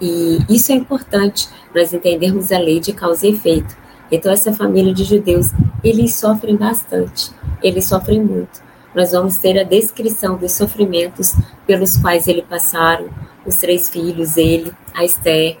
E 0.00 0.38
isso 0.48 0.72
é 0.72 0.74
importante, 0.74 1.48
nós 1.74 1.92
entendermos 1.92 2.50
a 2.50 2.58
lei 2.58 2.80
de 2.80 2.92
causa 2.92 3.26
e 3.26 3.32
efeito. 3.32 3.76
Então, 4.10 4.32
essa 4.32 4.52
família 4.52 4.92
de 4.92 5.04
judeus, 5.04 5.50
eles 5.84 6.14
sofrem 6.14 6.56
bastante, 6.56 7.30
eles 7.62 7.86
sofrem 7.86 8.22
muito 8.22 8.71
nós 8.94 9.12
vamos 9.12 9.36
ter 9.36 9.58
a 9.58 9.64
descrição 9.64 10.36
dos 10.36 10.52
sofrimentos 10.52 11.34
pelos 11.66 11.96
quais 11.96 12.28
ele 12.28 12.42
passaram, 12.42 13.08
os 13.46 13.56
três 13.56 13.88
filhos, 13.88 14.36
ele, 14.36 14.72
a 14.94 15.04
Esther. 15.04 15.56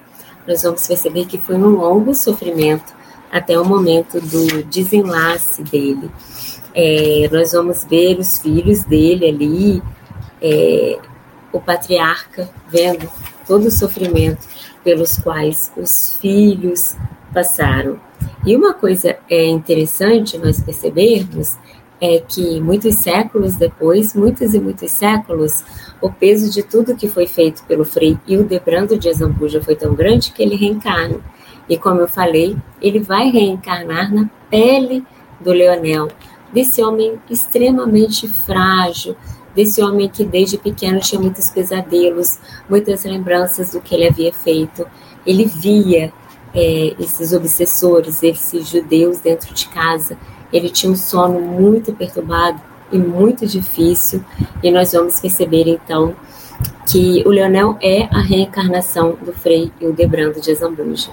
Nós 0.46 0.62
vamos 0.62 0.86
perceber 0.86 1.26
que 1.26 1.38
foi 1.38 1.56
um 1.56 1.70
longo 1.70 2.14
sofrimento 2.14 2.94
até 3.30 3.58
o 3.58 3.64
momento 3.64 4.20
do 4.20 4.62
desenlace 4.64 5.62
dele. 5.62 6.10
É, 6.74 7.28
nós 7.32 7.52
vamos 7.52 7.84
ver 7.84 8.18
os 8.18 8.38
filhos 8.38 8.84
dele 8.84 9.26
ali, 9.26 9.82
é, 10.40 10.98
o 11.52 11.60
patriarca 11.60 12.48
vendo 12.68 13.08
todo 13.46 13.66
o 13.66 13.70
sofrimento 13.70 14.46
pelos 14.84 15.18
quais 15.18 15.72
os 15.76 16.18
filhos 16.20 16.96
passaram. 17.32 17.98
E 18.44 18.54
uma 18.56 18.74
coisa 18.74 19.16
é 19.28 19.46
interessante 19.46 20.36
nós 20.38 20.62
percebermos 20.62 21.56
é 22.02 22.18
que 22.18 22.60
muitos 22.60 22.96
séculos 22.96 23.54
depois, 23.54 24.12
muitos 24.12 24.54
e 24.54 24.58
muitos 24.58 24.90
séculos, 24.90 25.62
o 26.00 26.10
peso 26.10 26.50
de 26.50 26.60
tudo 26.64 26.96
que 26.96 27.08
foi 27.08 27.28
feito 27.28 27.62
pelo 27.62 27.84
Frei 27.84 28.18
Hildebrando 28.26 28.98
de 28.98 29.08
Azambuja 29.08 29.62
foi 29.62 29.76
tão 29.76 29.94
grande 29.94 30.32
que 30.32 30.42
ele 30.42 30.56
reencarna. 30.56 31.20
E 31.68 31.78
como 31.78 32.00
eu 32.00 32.08
falei, 32.08 32.56
ele 32.80 32.98
vai 32.98 33.30
reencarnar 33.30 34.12
na 34.12 34.28
pele 34.50 35.04
do 35.40 35.52
Leonel, 35.52 36.08
desse 36.52 36.82
homem 36.82 37.20
extremamente 37.30 38.26
frágil, 38.26 39.16
desse 39.54 39.80
homem 39.80 40.08
que 40.08 40.24
desde 40.24 40.58
pequeno 40.58 40.98
tinha 40.98 41.20
muitos 41.20 41.50
pesadelos, 41.50 42.36
muitas 42.68 43.04
lembranças 43.04 43.70
do 43.74 43.80
que 43.80 43.94
ele 43.94 44.08
havia 44.08 44.32
feito. 44.32 44.84
Ele 45.24 45.44
via 45.44 46.12
é, 46.52 46.96
esses 46.98 47.32
obsessores, 47.32 48.24
esses 48.24 48.68
judeus 48.68 49.20
dentro 49.20 49.54
de 49.54 49.68
casa, 49.68 50.18
ele 50.52 50.68
tinha 50.68 50.92
um 50.92 50.96
sono 50.96 51.40
muito 51.40 51.92
perturbado 51.92 52.60
e 52.90 52.98
muito 52.98 53.46
difícil, 53.46 54.22
e 54.62 54.70
nós 54.70 54.92
vamos 54.92 55.18
perceber 55.18 55.66
então 55.66 56.14
que 56.90 57.22
o 57.26 57.30
Leonel 57.30 57.76
é 57.80 58.04
a 58.04 58.20
reencarnação 58.20 59.16
do 59.24 59.32
Frei 59.32 59.72
Hildebrando 59.80 60.40
de 60.40 60.50
Azambuja. 60.50 61.10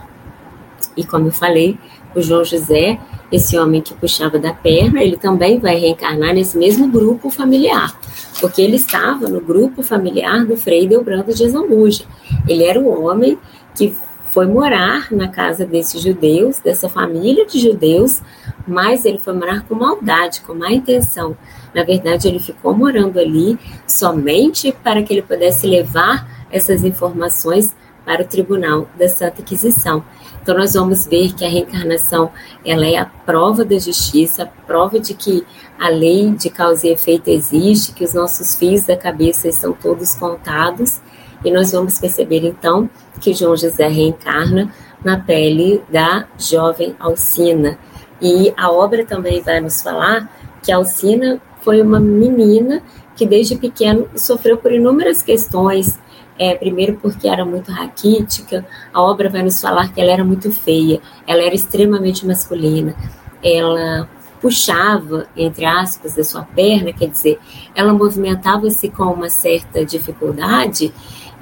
E 0.97 1.05
como 1.05 1.27
eu 1.27 1.31
falei, 1.31 1.77
o 2.15 2.21
João 2.21 2.43
José, 2.43 2.99
esse 3.31 3.57
homem 3.57 3.81
que 3.81 3.93
puxava 3.93 4.39
da 4.39 4.51
perna, 4.51 5.01
ele 5.01 5.15
também 5.15 5.59
vai 5.59 5.75
reencarnar 5.77 6.33
nesse 6.33 6.57
mesmo 6.57 6.87
grupo 6.89 7.29
familiar, 7.29 7.97
porque 8.41 8.61
ele 8.61 8.75
estava 8.75 9.29
no 9.29 9.39
grupo 9.39 9.83
familiar 9.83 10.45
do 10.45 10.57
Frei 10.57 10.83
Hildebrando 10.83 11.33
de 11.33 11.45
Azambuja. 11.45 12.03
Ele 12.47 12.63
era 12.63 12.79
o 12.79 13.03
homem 13.03 13.37
que 13.75 13.95
foi 14.29 14.45
morar 14.45 15.11
na 15.11 15.27
casa 15.27 15.65
desses 15.65 16.01
judeus, 16.01 16.59
dessa 16.59 16.87
família 16.87 17.45
de 17.45 17.59
judeus, 17.59 18.21
mas 18.67 19.05
ele 19.05 19.17
foi 19.17 19.33
morar 19.33 19.63
com 19.63 19.75
maldade, 19.75 20.41
com 20.41 20.53
má 20.53 20.71
intenção. 20.71 21.35
Na 21.73 21.83
verdade, 21.83 22.27
ele 22.27 22.39
ficou 22.39 22.73
morando 22.73 23.19
ali 23.19 23.57
somente 23.87 24.71
para 24.83 25.01
que 25.03 25.13
ele 25.13 25.21
pudesse 25.21 25.67
levar 25.67 26.47
essas 26.51 26.83
informações 26.83 27.75
para 28.05 28.23
o 28.23 28.25
tribunal 28.25 28.87
da 28.97 29.07
Santa 29.07 29.41
Inquisição. 29.41 30.03
Então 30.41 30.57
nós 30.57 30.73
vamos 30.73 31.05
ver 31.05 31.33
que 31.33 31.45
a 31.45 31.49
reencarnação 31.49 32.31
ela 32.65 32.87
é 32.87 32.97
a 32.97 33.05
prova 33.05 33.63
da 33.63 33.77
justiça, 33.77 34.43
a 34.43 34.45
prova 34.45 34.99
de 34.99 35.13
que 35.13 35.45
a 35.79 35.89
lei 35.89 36.31
de 36.31 36.49
causa 36.49 36.87
e 36.87 36.91
efeito 36.91 37.29
existe, 37.29 37.93
que 37.93 38.03
os 38.03 38.13
nossos 38.13 38.55
fios 38.55 38.83
da 38.83 38.97
cabeça 38.97 39.47
estão 39.47 39.73
todos 39.73 40.15
contados, 40.15 40.99
e 41.43 41.51
nós 41.51 41.71
vamos 41.71 41.97
perceber 41.97 42.45
então 42.45 42.89
que 43.19 43.33
João 43.33 43.55
José 43.55 43.87
reencarna 43.87 44.73
na 45.03 45.19
pele 45.19 45.81
da 45.89 46.25
jovem 46.37 46.95
Alcina. 46.99 47.77
E 48.21 48.53
a 48.57 48.69
obra 48.71 49.05
também 49.05 49.41
vai 49.41 49.59
nos 49.59 49.81
falar 49.81 50.29
que 50.61 50.71
Alcina 50.71 51.41
foi 51.61 51.81
uma 51.81 51.99
menina 51.99 52.81
que 53.15 53.25
desde 53.25 53.55
pequeno 53.55 54.07
sofreu 54.15 54.57
por 54.57 54.71
inúmeras 54.71 55.21
questões. 55.21 55.99
É, 56.37 56.55
primeiro 56.55 56.97
porque 57.01 57.27
era 57.27 57.43
muito 57.43 57.69
raquítica, 57.69 58.65
a 58.93 59.01
obra 59.01 59.27
vai 59.27 59.43
nos 59.43 59.59
falar 59.59 59.91
que 59.91 59.99
ela 59.99 60.09
era 60.09 60.23
muito 60.23 60.49
feia, 60.53 61.01
ela 61.27 61.43
era 61.43 61.53
extremamente 61.53 62.25
masculina, 62.25 62.95
ela 63.43 64.07
puxava, 64.41 65.27
entre 65.35 65.65
aspas, 65.65 66.15
da 66.15 66.23
sua 66.23 66.43
perna, 66.43 66.93
quer 66.93 67.09
dizer, 67.09 67.37
ela 67.75 67.93
movimentava-se 67.93 68.87
com 68.87 69.03
uma 69.03 69.29
certa 69.29 69.83
dificuldade, 69.83 70.93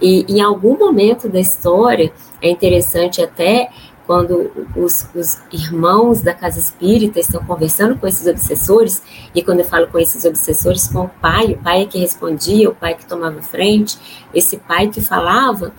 e 0.01 0.25
em 0.27 0.41
algum 0.41 0.77
momento 0.77 1.27
da 1.27 1.39
história, 1.39 2.11
é 2.41 2.49
interessante 2.49 3.21
até 3.21 3.69
quando 4.07 4.49
os, 4.73 5.05
os, 5.13 5.41
irmãos 5.51 6.21
da 6.21 6.33
casa 6.33 6.59
espírita 6.59 7.19
estão 7.19 7.43
conversando 7.43 7.97
com 7.97 8.07
esses 8.07 8.25
obsessores, 8.25 9.03
e 9.35 9.43
quando 9.43 9.59
eu 9.59 9.65
falo 9.65 9.87
com 9.87 9.99
esses 9.99 10.23
obsessores, 10.23 10.87
com 10.87 11.01
o 11.01 11.09
pai, 11.09 11.51
o 11.51 11.57
pai 11.57 11.81
é 11.81 11.85
que 11.85 11.99
respondia, 11.99 12.69
o 12.69 12.75
pai 12.75 12.95
que 12.95 13.05
tomava 13.05 13.41
frente, 13.41 13.99
esse 14.33 14.57
pai 14.57 14.87
que 14.87 15.01
falava, 15.01 15.73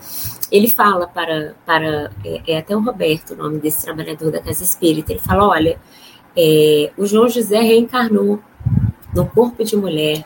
ele 0.51 0.69
fala 0.69 1.07
para, 1.07 1.55
para 1.65 2.11
é, 2.23 2.53
é 2.53 2.57
até 2.59 2.77
o 2.77 2.81
Roberto, 2.81 3.33
o 3.33 3.35
nome 3.35 3.57
desse 3.57 3.83
trabalhador 3.83 4.31
da 4.31 4.39
casa 4.39 4.63
espírita, 4.63 5.11
ele 5.11 5.21
fala, 5.21 5.47
olha, 5.47 5.79
é, 6.37 6.91
o 6.95 7.07
João 7.07 7.27
José 7.27 7.59
reencarnou 7.59 8.39
no 9.13 9.25
corpo 9.25 9.63
de 9.63 9.75
mulher, 9.75 10.23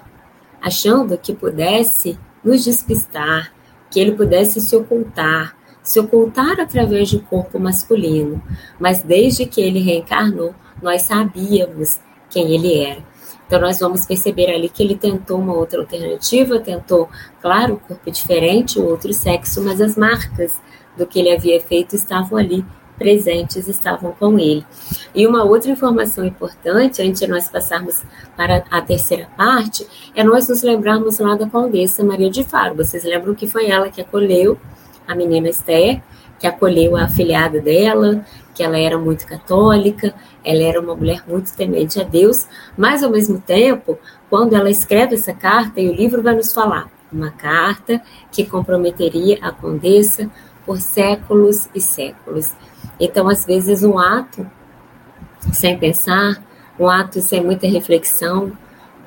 achando 0.62 1.17
que 1.17 1.33
pudesse 1.33 2.19
nos 2.43 2.65
despistar, 2.65 3.52
que 3.93 4.00
ele 4.00 4.13
pudesse 4.13 4.59
se 4.59 4.75
ocultar, 4.75 5.55
se 5.83 6.00
ocultar 6.00 6.59
através 6.59 7.12
do 7.12 7.19
corpo 7.19 7.59
masculino, 7.59 8.41
mas 8.79 9.03
desde 9.03 9.45
que 9.45 9.62
ele 9.62 9.79
reencarnou, 9.79 10.55
nós 10.81 11.03
sabíamos 11.03 12.00
quem 12.27 12.55
ele 12.55 12.73
era. 12.79 13.03
Então, 13.45 13.62
nós 13.62 13.79
vamos 13.79 14.03
perceber 14.03 14.51
ali 14.51 14.67
que 14.67 14.81
ele 14.81 14.95
tentou 14.95 15.38
uma 15.38 15.53
outra 15.53 15.79
alternativa, 15.79 16.59
tentou, 16.59 17.07
claro, 17.39 17.75
um 17.75 17.77
corpo 17.77 18.09
diferente, 18.09 18.79
um 18.79 18.85
outro 18.85 19.13
sexo, 19.13 19.62
mas 19.63 19.79
as 19.79 19.95
marcas 19.95 20.59
do 20.97 21.05
que 21.05 21.19
ele 21.19 21.31
havia 21.31 21.62
feito 21.62 21.95
estavam 21.95 22.39
ali 22.39 22.65
presentes, 22.97 23.67
estavam 23.67 24.12
com 24.13 24.38
ele. 24.39 24.65
E 25.13 25.25
uma 25.27 25.43
outra 25.43 25.71
informação 25.71 26.25
importante, 26.25 27.01
antes 27.01 27.19
de 27.19 27.27
nós 27.27 27.47
passarmos 27.50 28.03
para 28.35 28.63
a 28.69 28.81
terceira 28.81 29.27
parte, 29.35 29.85
é 30.15 30.23
nós 30.23 30.47
nos 30.47 30.63
lembrarmos 30.63 31.19
lá 31.19 31.35
da 31.35 31.47
Condessa 31.47 32.03
Maria 32.03 32.29
de 32.29 32.43
Faro. 32.43 32.75
Vocês 32.75 33.03
lembram 33.03 33.35
que 33.35 33.47
foi 33.47 33.69
ela 33.69 33.89
que 33.89 34.01
acolheu 34.01 34.57
a 35.07 35.15
menina 35.15 35.50
Esther, 35.50 36.01
que 36.39 36.47
acolheu 36.47 36.95
a 36.95 37.03
afilhada 37.03 37.62
dela, 37.62 38.25
que 38.53 38.63
ela 38.63 38.77
era 38.77 38.97
muito 38.97 39.25
católica, 39.25 40.13
ela 40.43 40.62
era 40.62 40.79
uma 40.79 40.95
mulher 40.95 41.23
muito 41.27 41.55
temente 41.55 42.00
a 42.00 42.03
Deus, 42.03 42.47
mas 42.77 43.03
ao 43.03 43.09
mesmo 43.09 43.39
tempo, 43.39 43.97
quando 44.29 44.53
ela 44.53 44.69
escreve 44.69 45.15
essa 45.15 45.33
carta, 45.33 45.79
e 45.79 45.89
o 45.89 45.93
livro 45.93 46.21
vai 46.21 46.35
nos 46.35 46.53
falar, 46.53 46.89
uma 47.12 47.31
carta 47.31 48.01
que 48.31 48.45
comprometeria 48.45 49.38
a 49.41 49.51
condessa 49.51 50.29
por 50.65 50.79
séculos 50.81 51.67
e 51.73 51.79
séculos. 51.81 52.53
Então, 52.99 53.27
às 53.27 53.45
vezes, 53.45 53.84
um 53.84 53.97
ato 53.97 54.45
sem 55.51 55.77
pensar, 55.77 56.41
um 56.79 56.88
ato 56.88 57.21
sem 57.21 57.43
muita 57.43 57.67
reflexão, 57.67 58.51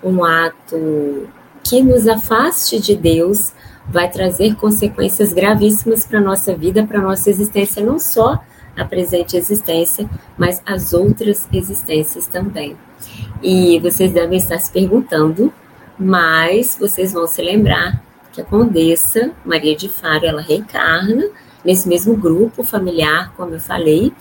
um 0.03 0.25
ato 0.25 1.29
que 1.65 1.83
nos 1.83 2.07
afaste 2.07 2.79
de 2.79 2.95
Deus, 2.95 3.53
vai 3.89 4.11
trazer 4.11 4.55
consequências 4.57 5.33
gravíssimas 5.33 6.07
para 6.07 6.19
a 6.19 6.23
nossa 6.23 6.55
vida, 6.55 6.85
para 6.85 6.99
a 6.99 7.03
nossa 7.03 7.31
existência, 7.31 7.85
não 7.85 7.99
só 7.99 8.41
a 8.77 8.85
presente 8.85 9.37
existência, 9.37 10.09
mas 10.37 10.61
as 10.67 10.93
outras 10.93 11.49
existências 11.53 12.27
também. 12.27 12.77
E 13.43 13.79
vocês 13.81 14.13
devem 14.13 14.37
estar 14.37 14.59
se 14.59 14.71
perguntando, 14.71 15.53
mas 15.99 16.77
vocês 16.79 17.13
vão 17.13 17.27
se 17.27 17.41
lembrar 17.41 18.03
que 18.33 18.41
a 18.41 18.45
Condessa 18.45 19.33
Maria 19.45 19.75
de 19.75 19.89
Faro, 19.89 20.27
ela 20.27 20.43
reencarna 20.43 21.27
nesse 21.67 21.89
mesmo 21.89 22.17
grupo 22.17 22.63
familiar, 22.63 23.35
como 23.37 23.55
eu 23.55 23.61
falei, 23.61 24.13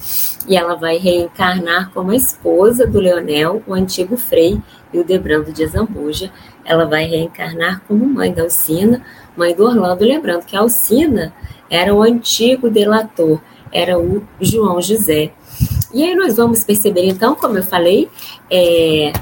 e 0.47 0.57
ela 0.57 0.73
vai 0.73 0.97
reencarnar 0.97 1.91
como 1.93 2.09
a 2.09 2.15
esposa 2.15 2.87
do 2.87 2.99
Leonel, 2.99 3.61
o 3.67 3.73
antigo 3.75 4.17
Frei 4.17 4.59
e 4.91 4.97
o 4.97 5.03
Debrando 5.03 5.53
de 5.53 5.63
Azambuja. 5.63 6.31
Ela 6.65 6.85
vai 6.85 7.05
reencarnar 7.05 7.83
como 7.87 8.03
mãe 8.03 8.33
da 8.33 8.41
Alcina, 8.41 9.05
mãe 9.37 9.53
do 9.53 9.63
Orlando, 9.63 10.03
lembrando 10.03 10.43
que 10.43 10.57
a 10.57 10.61
Alcina 10.61 11.31
era 11.69 11.93
o 11.93 12.01
antigo 12.01 12.67
delator, 12.67 13.39
era 13.71 13.99
o 13.99 14.23
João 14.41 14.81
José. 14.81 15.31
E 15.93 16.03
aí 16.03 16.15
nós 16.15 16.37
vamos 16.37 16.63
perceber, 16.63 17.05
então, 17.05 17.35
como 17.35 17.59
eu 17.59 17.63
falei, 17.63 18.09
é, 18.49 19.13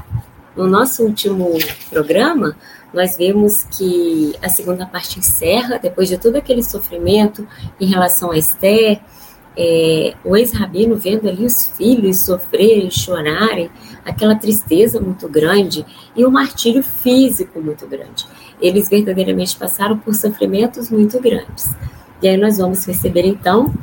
no 0.55 0.65
nosso 0.65 1.03
último 1.03 1.57
programa, 1.89 2.55
nós 2.93 3.17
vemos 3.17 3.63
que 3.63 4.35
a 4.41 4.49
segunda 4.49 4.85
parte 4.85 5.19
encerra, 5.19 5.79
depois 5.79 6.07
de 6.07 6.17
todo 6.17 6.35
aquele 6.35 6.63
sofrimento 6.63 7.47
em 7.79 7.87
relação 7.87 8.31
a 8.31 8.37
Esther, 8.37 9.01
é, 9.55 10.13
o 10.23 10.35
ex-rabino 10.35 10.95
vendo 10.95 11.27
ali 11.27 11.45
os 11.45 11.69
filhos 11.69 12.19
sofrerem, 12.19 12.89
chorarem, 12.89 13.69
aquela 14.05 14.35
tristeza 14.35 14.99
muito 14.99 15.27
grande 15.29 15.85
e 16.15 16.23
o 16.25 16.27
um 16.27 16.31
martírio 16.31 16.83
físico 16.83 17.61
muito 17.61 17.87
grande. 17.87 18.25
Eles 18.61 18.89
verdadeiramente 18.89 19.55
passaram 19.55 19.97
por 19.97 20.13
sofrimentos 20.13 20.89
muito 20.89 21.19
grandes. 21.19 21.69
E 22.21 22.27
aí 22.27 22.37
nós 22.37 22.57
vamos 22.57 22.85
receber 22.85 23.25
então 23.25 23.73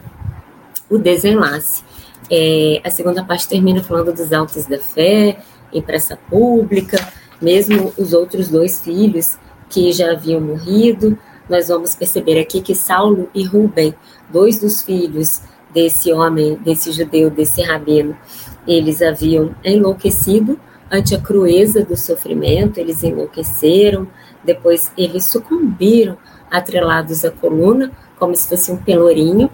o 0.88 0.98
desenlace. 0.98 1.82
É, 2.30 2.80
a 2.84 2.90
segunda 2.90 3.24
parte 3.24 3.48
termina 3.48 3.82
falando 3.82 4.12
dos 4.12 4.32
autos 4.32 4.66
da 4.66 4.78
fé, 4.78 5.38
em 5.72 5.82
praça 5.82 6.16
pública, 6.28 6.96
mesmo 7.40 7.92
os 7.96 8.12
outros 8.12 8.48
dois 8.48 8.80
filhos 8.80 9.38
que 9.68 9.92
já 9.92 10.12
haviam 10.12 10.40
morrido. 10.40 11.18
Nós 11.48 11.68
vamos 11.68 11.94
perceber 11.94 12.40
aqui 12.40 12.60
que 12.60 12.74
Saulo 12.74 13.28
e 13.34 13.44
Rubem, 13.44 13.94
dois 14.30 14.60
dos 14.60 14.82
filhos 14.82 15.40
desse 15.72 16.12
homem, 16.12 16.56
desse 16.56 16.92
judeu, 16.92 17.30
desse 17.30 17.62
rabino, 17.62 18.16
eles 18.66 19.00
haviam 19.00 19.54
enlouquecido 19.64 20.58
ante 20.90 21.14
a 21.14 21.20
crueza 21.20 21.84
do 21.84 21.96
sofrimento, 21.96 22.78
eles 22.78 23.02
enlouqueceram, 23.02 24.08
depois 24.44 24.92
eles 24.96 25.24
sucumbiram 25.24 26.16
atrelados 26.50 27.24
à 27.24 27.30
coluna, 27.30 27.92
como 28.18 28.34
se 28.34 28.48
fosse 28.48 28.72
um 28.72 28.76
pelourinho. 28.76 29.48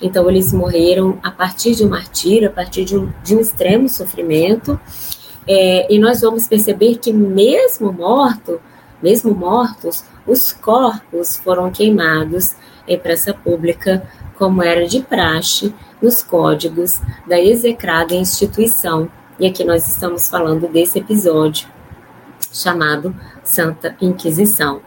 Então, 0.00 0.28
eles 0.28 0.52
morreram 0.52 1.18
a 1.22 1.30
partir 1.30 1.74
de 1.74 1.84
um 1.84 1.88
martírio, 1.88 2.48
a 2.48 2.52
partir 2.52 2.84
de 2.84 2.96
um, 2.96 3.10
de 3.24 3.34
um 3.34 3.40
extremo 3.40 3.88
sofrimento. 3.88 4.78
É, 5.46 5.92
e 5.92 5.98
nós 5.98 6.20
vamos 6.20 6.46
perceber 6.46 6.96
que, 6.96 7.12
mesmo 7.12 7.92
morto, 7.92 8.60
mesmo 9.02 9.34
mortos, 9.34 10.04
os 10.26 10.52
corpos 10.52 11.36
foram 11.36 11.70
queimados 11.70 12.54
em 12.86 12.98
praça 12.98 13.34
pública, 13.34 14.06
como 14.38 14.62
era 14.62 14.86
de 14.86 15.00
praxe 15.00 15.74
nos 16.00 16.22
códigos 16.22 17.00
da 17.26 17.40
execrada 17.40 18.14
instituição. 18.14 19.10
E 19.38 19.46
aqui 19.46 19.64
nós 19.64 19.88
estamos 19.88 20.28
falando 20.28 20.68
desse 20.68 20.98
episódio 20.98 21.68
chamado 22.52 23.14
Santa 23.42 23.96
Inquisição. 24.00 24.80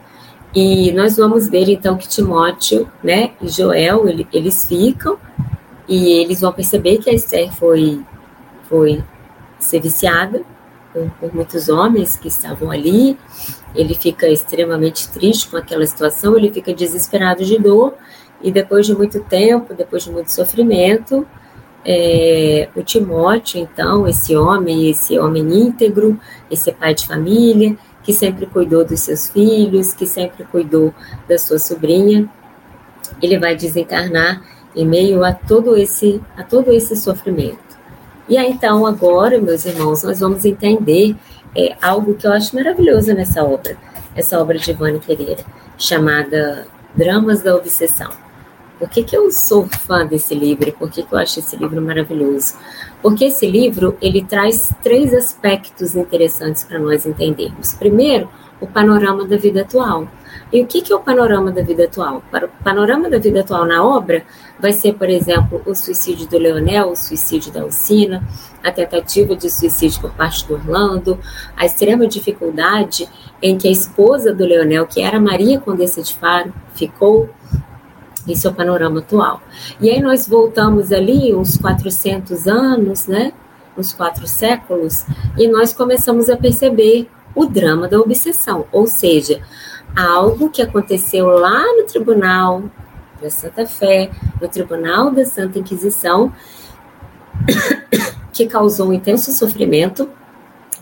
E 0.54 0.92
nós 0.92 1.16
vamos 1.16 1.48
ver 1.48 1.68
então 1.68 1.98
que 1.98 2.08
Timóteo 2.08 2.90
né, 3.02 3.32
e 3.42 3.48
Joel, 3.48 4.08
ele, 4.08 4.26
eles 4.32 4.66
ficam 4.66 5.18
e 5.88 6.12
eles 6.12 6.40
vão 6.40 6.52
perceber 6.52 6.98
que 6.98 7.10
a 7.10 7.12
Esther 7.12 7.52
foi, 7.52 8.00
foi 8.68 9.04
serviciada 9.58 10.42
por, 10.92 11.10
por 11.20 11.34
muitos 11.34 11.68
homens 11.68 12.16
que 12.16 12.28
estavam 12.28 12.70
ali. 12.70 13.18
Ele 13.74 13.94
fica 13.94 14.28
extremamente 14.28 15.08
triste 15.10 15.48
com 15.48 15.56
aquela 15.56 15.84
situação, 15.86 16.36
ele 16.36 16.52
fica 16.52 16.72
desesperado 16.72 17.44
de 17.44 17.58
dor 17.58 17.94
e 18.42 18.50
depois 18.50 18.86
de 18.86 18.94
muito 18.94 19.20
tempo, 19.20 19.74
depois 19.74 20.04
de 20.04 20.10
muito 20.10 20.30
sofrimento, 20.30 21.26
é, 21.84 22.68
o 22.74 22.82
Timóteo, 22.82 23.60
então, 23.60 24.08
esse 24.08 24.36
homem, 24.36 24.90
esse 24.90 25.18
homem 25.18 25.42
íntegro, 25.42 26.18
esse 26.50 26.72
pai 26.72 26.94
de 26.94 27.06
família, 27.06 27.76
que 28.02 28.12
sempre 28.12 28.46
cuidou 28.46 28.84
dos 28.84 29.00
seus 29.00 29.28
filhos, 29.28 29.92
que 29.92 30.06
sempre 30.06 30.44
cuidou 30.44 30.92
da 31.28 31.38
sua 31.38 31.58
sobrinha, 31.58 32.28
ele 33.22 33.38
vai 33.38 33.56
desencarnar 33.56 34.42
em 34.74 34.86
meio 34.86 35.24
a 35.24 35.32
todo 35.32 35.76
esse, 35.76 36.20
a 36.36 36.42
todo 36.42 36.72
esse 36.72 36.94
sofrimento. 36.96 37.65
E 38.28 38.36
aí, 38.36 38.50
então, 38.50 38.84
agora, 38.84 39.40
meus 39.40 39.64
irmãos, 39.64 40.02
nós 40.02 40.20
vamos 40.20 40.44
entender 40.44 41.14
é, 41.54 41.76
algo 41.80 42.14
que 42.14 42.26
eu 42.26 42.32
acho 42.32 42.54
maravilhoso 42.56 43.14
nessa 43.14 43.44
obra, 43.44 43.76
essa 44.16 44.40
obra 44.40 44.58
de 44.58 44.70
Ivone 44.70 44.98
Pereira, 44.98 45.44
chamada 45.78 46.66
Dramas 46.94 47.42
da 47.42 47.54
Obsessão. 47.54 48.10
Por 48.78 48.90
que, 48.90 49.04
que 49.04 49.16
eu 49.16 49.30
sou 49.30 49.66
fã 49.66 50.04
desse 50.04 50.34
livro? 50.34 50.72
Por 50.72 50.90
que, 50.90 51.02
que 51.02 51.12
eu 51.12 51.18
acho 51.18 51.38
esse 51.38 51.56
livro 51.56 51.80
maravilhoso? 51.80 52.54
Porque 53.00 53.26
esse 53.26 53.46
livro 53.46 53.96
ele 54.02 54.22
traz 54.22 54.70
três 54.82 55.14
aspectos 55.14 55.94
interessantes 55.94 56.64
para 56.64 56.78
nós 56.78 57.06
entendermos. 57.06 57.72
Primeiro, 57.74 58.28
o 58.60 58.66
panorama 58.66 59.26
da 59.26 59.36
vida 59.36 59.62
atual. 59.62 60.08
E 60.52 60.62
o 60.62 60.66
que, 60.66 60.80
que 60.80 60.92
é 60.92 60.96
o 60.96 61.00
panorama 61.00 61.50
da 61.50 61.62
vida 61.62 61.84
atual? 61.84 62.22
O 62.32 62.64
panorama 62.64 63.10
da 63.10 63.18
vida 63.18 63.40
atual 63.40 63.66
na 63.66 63.84
obra 63.84 64.24
vai 64.58 64.72
ser, 64.72 64.94
por 64.94 65.08
exemplo, 65.08 65.60
o 65.66 65.74
suicídio 65.74 66.26
do 66.28 66.38
Leonel, 66.38 66.90
o 66.90 66.96
suicídio 66.96 67.52
da 67.52 67.62
Alcina, 67.62 68.22
a 68.62 68.70
tentativa 68.70 69.34
de 69.34 69.50
suicídio 69.50 70.00
por 70.00 70.12
parte 70.12 70.46
do 70.46 70.54
Orlando, 70.54 71.18
a 71.56 71.66
extrema 71.66 72.06
dificuldade 72.06 73.08
em 73.42 73.58
que 73.58 73.68
a 73.68 73.70
esposa 73.70 74.32
do 74.32 74.44
Leonel, 74.44 74.86
que 74.86 75.00
era 75.00 75.20
Maria 75.20 75.60
Condessa 75.60 76.02
de 76.02 76.14
Faro, 76.14 76.52
ficou 76.74 77.28
esse 78.28 78.46
é 78.46 78.50
o 78.50 78.54
panorama 78.54 78.98
atual. 78.98 79.40
E 79.80 79.88
aí 79.88 80.00
nós 80.00 80.26
voltamos 80.26 80.90
ali 80.90 81.32
uns 81.34 81.56
400 81.56 82.48
anos, 82.48 83.06
né? 83.06 83.32
Uns 83.78 83.92
quatro 83.92 84.26
séculos, 84.26 85.04
e 85.36 85.46
nós 85.46 85.72
começamos 85.72 86.30
a 86.30 86.36
perceber 86.36 87.08
o 87.36 87.46
drama 87.46 87.86
da 87.86 88.00
obsessão, 88.00 88.66
ou 88.72 88.86
seja, 88.86 89.40
algo 89.94 90.50
que 90.50 90.62
aconteceu 90.62 91.26
lá 91.26 91.62
no 91.74 91.84
tribunal 91.84 92.64
da 93.20 93.30
Santa 93.30 93.66
Fé, 93.66 94.10
no 94.40 94.48
tribunal 94.48 95.10
da 95.10 95.24
Santa 95.24 95.58
Inquisição, 95.58 96.32
que 98.32 98.46
causou 98.46 98.88
um 98.88 98.92
intenso 98.92 99.32
sofrimento 99.32 100.08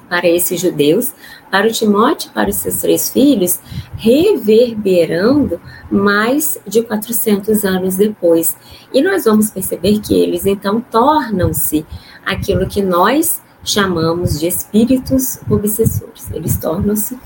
para 0.09 0.29
esses 0.29 0.61
judeus, 0.61 1.13
para 1.51 1.67
o 1.67 1.73
Timóteo 1.73 2.31
e 2.31 2.35
para 2.35 2.51
os 2.51 2.57
seus 2.57 2.77
três 2.77 3.09
filhos, 3.09 3.59
reverberando 3.97 5.61
mais 5.91 6.59
de 6.67 6.83
400 6.83 7.65
anos 7.65 7.97
depois. 7.97 8.57
E 8.93 9.03
nós 9.03 9.25
vamos 9.25 9.51
perceber 9.51 9.99
que 10.01 10.15
eles 10.15 10.47
então 10.47 10.81
tornam-se 10.81 11.85
aquilo 12.25 12.69
que 12.69 12.83
nós 12.83 13.43
chamamos 13.65 14.39
de 14.39 14.47
espíritos 14.47 15.39
obsessores. 15.49 16.31
Eles 16.33 16.59
tornam-se 16.59 17.19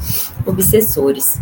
obsessores. 0.46 1.38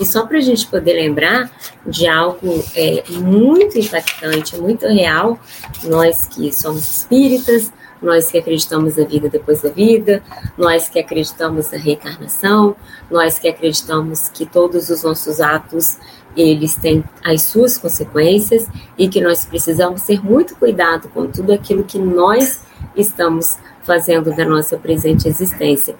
E 0.00 0.06
só 0.06 0.26
para 0.26 0.38
a 0.38 0.40
gente 0.40 0.66
poder 0.66 0.94
lembrar 0.94 1.50
de 1.84 2.06
algo 2.06 2.64
é, 2.74 3.02
muito 3.10 3.78
impactante, 3.78 4.56
muito 4.56 4.86
real, 4.86 5.38
nós 5.84 6.26
que 6.26 6.52
somos 6.52 6.98
espíritas, 6.98 7.72
nós 8.00 8.30
que 8.30 8.38
acreditamos 8.38 8.96
na 8.96 9.04
vida 9.04 9.28
depois 9.28 9.62
da 9.62 9.70
vida, 9.70 10.22
nós 10.56 10.88
que 10.88 11.00
acreditamos 11.00 11.70
na 11.72 11.78
reencarnação, 11.78 12.76
nós 13.10 13.38
que 13.40 13.48
acreditamos 13.48 14.28
que 14.28 14.46
todos 14.46 14.88
os 14.88 15.02
nossos 15.02 15.40
atos 15.40 15.98
eles 16.36 16.76
têm 16.76 17.02
as 17.24 17.42
suas 17.42 17.76
consequências 17.76 18.68
e 18.96 19.08
que 19.08 19.20
nós 19.20 19.44
precisamos 19.44 20.02
ter 20.02 20.24
muito 20.24 20.54
cuidado 20.54 21.08
com 21.08 21.26
tudo 21.26 21.52
aquilo 21.52 21.82
que 21.82 21.98
nós 21.98 22.60
estamos 22.96 23.56
fazendo 23.88 24.36
da 24.36 24.44
nossa 24.44 24.76
presente 24.76 25.26
existência. 25.26 25.96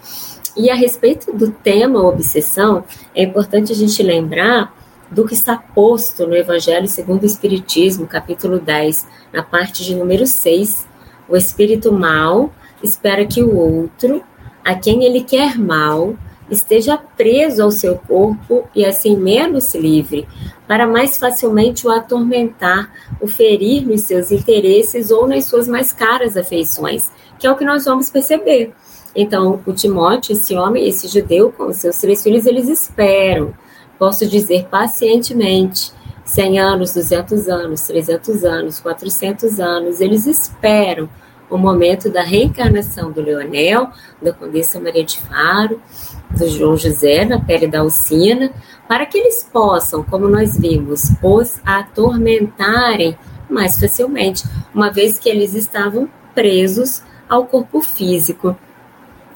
E 0.55 0.69
a 0.69 0.75
respeito 0.75 1.33
do 1.33 1.49
tema 1.49 2.07
obsessão, 2.07 2.83
é 3.15 3.23
importante 3.23 3.71
a 3.71 3.75
gente 3.75 4.03
lembrar 4.03 4.71
do 5.09 5.25
que 5.25 5.33
está 5.33 5.57
posto 5.57 6.27
no 6.27 6.35
Evangelho 6.35 6.87
segundo 6.87 7.23
o 7.23 7.25
Espiritismo, 7.25 8.05
capítulo 8.05 8.59
10, 8.59 9.07
na 9.33 9.41
parte 9.41 9.83
de 9.83 9.95
número 9.95 10.27
6. 10.27 10.87
O 11.27 11.35
espírito 11.35 11.91
mal 11.91 12.53
espera 12.83 13.25
que 13.25 13.41
o 13.41 13.57
outro, 13.57 14.23
a 14.63 14.75
quem 14.75 15.03
ele 15.03 15.23
quer 15.23 15.57
mal, 15.57 16.15
esteja 16.51 16.97
preso 16.97 17.63
ao 17.63 17.71
seu 17.71 17.97
corpo 17.97 18.67
e 18.75 18.85
assim 18.85 19.15
menos 19.15 19.73
livre, 19.75 20.27
para 20.67 20.87
mais 20.87 21.17
facilmente 21.17 21.87
o 21.87 21.91
atormentar, 21.91 22.91
o 23.19 23.27
ferir 23.27 23.87
nos 23.87 24.01
seus 24.01 24.31
interesses 24.31 25.11
ou 25.11 25.27
nas 25.27 25.45
suas 25.45 25.67
mais 25.67 25.93
caras 25.93 26.35
afeições, 26.35 27.11
que 27.39 27.47
é 27.47 27.51
o 27.51 27.55
que 27.55 27.65
nós 27.65 27.85
vamos 27.85 28.09
perceber. 28.09 28.73
Então, 29.15 29.61
o 29.65 29.73
Timóteo, 29.73 30.33
esse 30.33 30.53
homem, 30.55 30.87
esse 30.87 31.07
judeu, 31.07 31.51
com 31.51 31.71
seus 31.73 31.97
três 31.97 32.21
filhos, 32.21 32.45
eles 32.45 32.67
esperam, 32.69 33.53
posso 33.97 34.27
dizer 34.27 34.67
pacientemente, 34.69 35.91
100 36.25 36.59
anos, 36.59 36.93
200 36.93 37.47
anos, 37.47 37.81
300 37.81 38.43
anos, 38.43 38.79
400 38.79 39.59
anos, 39.59 39.99
eles 39.99 40.27
esperam 40.27 41.09
o 41.49 41.57
momento 41.57 42.09
da 42.09 42.21
reencarnação 42.21 43.11
do 43.11 43.21
Leonel, 43.21 43.89
da 44.21 44.31
Condessa 44.31 44.79
Maria 44.79 45.03
de 45.03 45.19
Faro, 45.19 45.81
do 46.29 46.47
João 46.47 46.77
José 46.77 47.25
na 47.25 47.39
pele 47.39 47.67
da 47.67 47.79
Alcina, 47.79 48.51
para 48.87 49.07
que 49.07 49.17
eles 49.17 49.49
possam, 49.51 50.03
como 50.03 50.27
nós 50.27 50.55
vimos, 50.55 51.11
os 51.23 51.59
atormentarem 51.65 53.17
mais 53.49 53.79
facilmente, 53.79 54.43
uma 54.73 54.91
vez 54.91 55.17
que 55.17 55.27
eles 55.27 55.55
estavam 55.55 56.07
presos 56.35 57.01
ao 57.29 57.45
corpo 57.45 57.81
físico. 57.81 58.57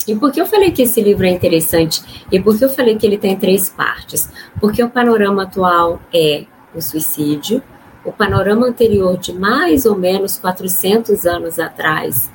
E 0.07 0.15
por 0.15 0.31
que 0.31 0.41
eu 0.41 0.45
falei 0.45 0.71
que 0.71 0.81
esse 0.81 1.01
livro 1.01 1.25
é 1.25 1.29
interessante? 1.29 2.25
E 2.31 2.39
por 2.41 2.57
que 2.57 2.65
eu 2.65 2.69
falei 2.69 2.97
que 2.97 3.05
ele 3.05 3.17
tem 3.17 3.37
três 3.37 3.69
partes? 3.69 4.29
Porque 4.59 4.83
o 4.83 4.89
panorama 4.89 5.43
atual 5.43 6.01
é 6.13 6.45
o 6.75 6.81
suicídio, 6.81 7.61
o 8.03 8.11
panorama 8.11 8.67
anterior 8.67 9.17
de 9.17 9.31
mais 9.31 9.85
ou 9.85 9.95
menos 9.95 10.37
400 10.37 11.25
anos 11.25 11.57
atrás 11.57 12.29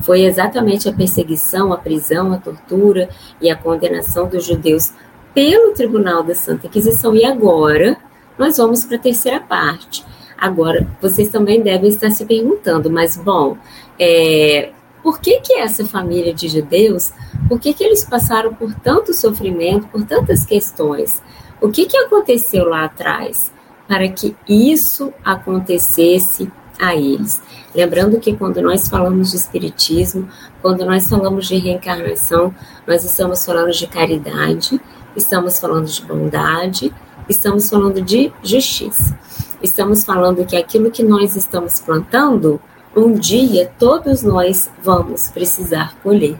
foi 0.00 0.22
exatamente 0.22 0.88
a 0.88 0.92
perseguição, 0.92 1.72
a 1.72 1.76
prisão, 1.76 2.32
a 2.32 2.38
tortura 2.38 3.08
e 3.40 3.50
a 3.50 3.56
condenação 3.56 4.28
dos 4.28 4.44
judeus 4.44 4.92
pelo 5.34 5.72
Tribunal 5.72 6.22
da 6.22 6.34
Santa 6.34 6.66
Inquisição. 6.66 7.16
E 7.16 7.24
agora 7.24 7.96
nós 8.38 8.56
vamos 8.56 8.84
para 8.84 8.96
a 8.96 9.00
terceira 9.00 9.40
parte. 9.40 10.04
Agora, 10.36 10.86
vocês 11.02 11.30
também 11.30 11.62
devem 11.62 11.88
estar 11.88 12.10
se 12.10 12.24
perguntando, 12.24 12.88
mas 12.88 13.16
bom, 13.16 13.56
é, 13.98 14.70
por 15.02 15.20
que, 15.20 15.40
que 15.40 15.54
essa 15.54 15.84
família 15.84 16.34
de 16.34 16.48
judeus, 16.48 17.12
por 17.48 17.58
que, 17.58 17.72
que 17.72 17.84
eles 17.84 18.04
passaram 18.04 18.54
por 18.54 18.74
tanto 18.74 19.14
sofrimento, 19.14 19.86
por 19.88 20.04
tantas 20.04 20.44
questões? 20.44 21.22
O 21.60 21.70
que, 21.70 21.86
que 21.86 21.96
aconteceu 21.96 22.64
lá 22.64 22.84
atrás 22.84 23.52
para 23.86 24.08
que 24.08 24.36
isso 24.48 25.12
acontecesse 25.24 26.50
a 26.80 26.94
eles? 26.94 27.40
Lembrando 27.74 28.20
que 28.20 28.36
quando 28.36 28.60
nós 28.60 28.88
falamos 28.88 29.30
de 29.30 29.36
espiritismo, 29.36 30.28
quando 30.60 30.84
nós 30.84 31.08
falamos 31.08 31.46
de 31.46 31.56
reencarnação, 31.56 32.54
nós 32.86 33.04
estamos 33.04 33.44
falando 33.44 33.72
de 33.72 33.86
caridade, 33.86 34.80
estamos 35.16 35.58
falando 35.58 35.86
de 35.86 36.02
bondade, 36.02 36.92
estamos 37.28 37.68
falando 37.68 38.00
de 38.00 38.32
justiça. 38.42 39.18
Estamos 39.62 40.04
falando 40.04 40.46
que 40.46 40.56
aquilo 40.56 40.90
que 40.90 41.02
nós 41.02 41.34
estamos 41.34 41.80
plantando, 41.80 42.60
um 42.96 43.12
dia 43.14 43.70
todos 43.78 44.22
nós 44.22 44.70
vamos 44.82 45.28
precisar 45.28 45.96
colher. 46.02 46.36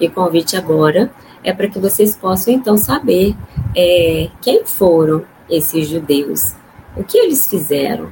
E 0.00 0.06
o 0.06 0.10
convite 0.10 0.56
agora 0.56 1.10
é 1.42 1.52
para 1.52 1.68
que 1.68 1.78
vocês 1.78 2.16
possam 2.16 2.54
então 2.54 2.76
saber 2.76 3.34
é, 3.74 4.28
quem 4.40 4.64
foram 4.64 5.24
esses 5.48 5.88
judeus, 5.88 6.54
o 6.96 7.02
que 7.02 7.18
eles 7.18 7.46
fizeram, 7.48 8.10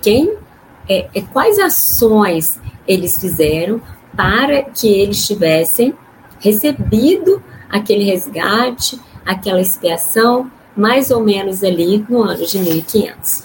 quem, 0.00 0.36
é, 0.88 1.08
é, 1.14 1.20
quais 1.20 1.58
ações 1.58 2.60
eles 2.86 3.18
fizeram 3.18 3.80
para 4.16 4.62
que 4.62 4.88
eles 4.88 5.26
tivessem 5.26 5.94
recebido 6.38 7.42
aquele 7.68 8.04
resgate, 8.04 9.00
aquela 9.24 9.60
expiação, 9.60 10.50
mais 10.76 11.10
ou 11.10 11.20
menos 11.20 11.64
ali 11.64 12.04
no 12.08 12.22
ano 12.22 12.46
de 12.46 12.58
1500. 12.58 13.44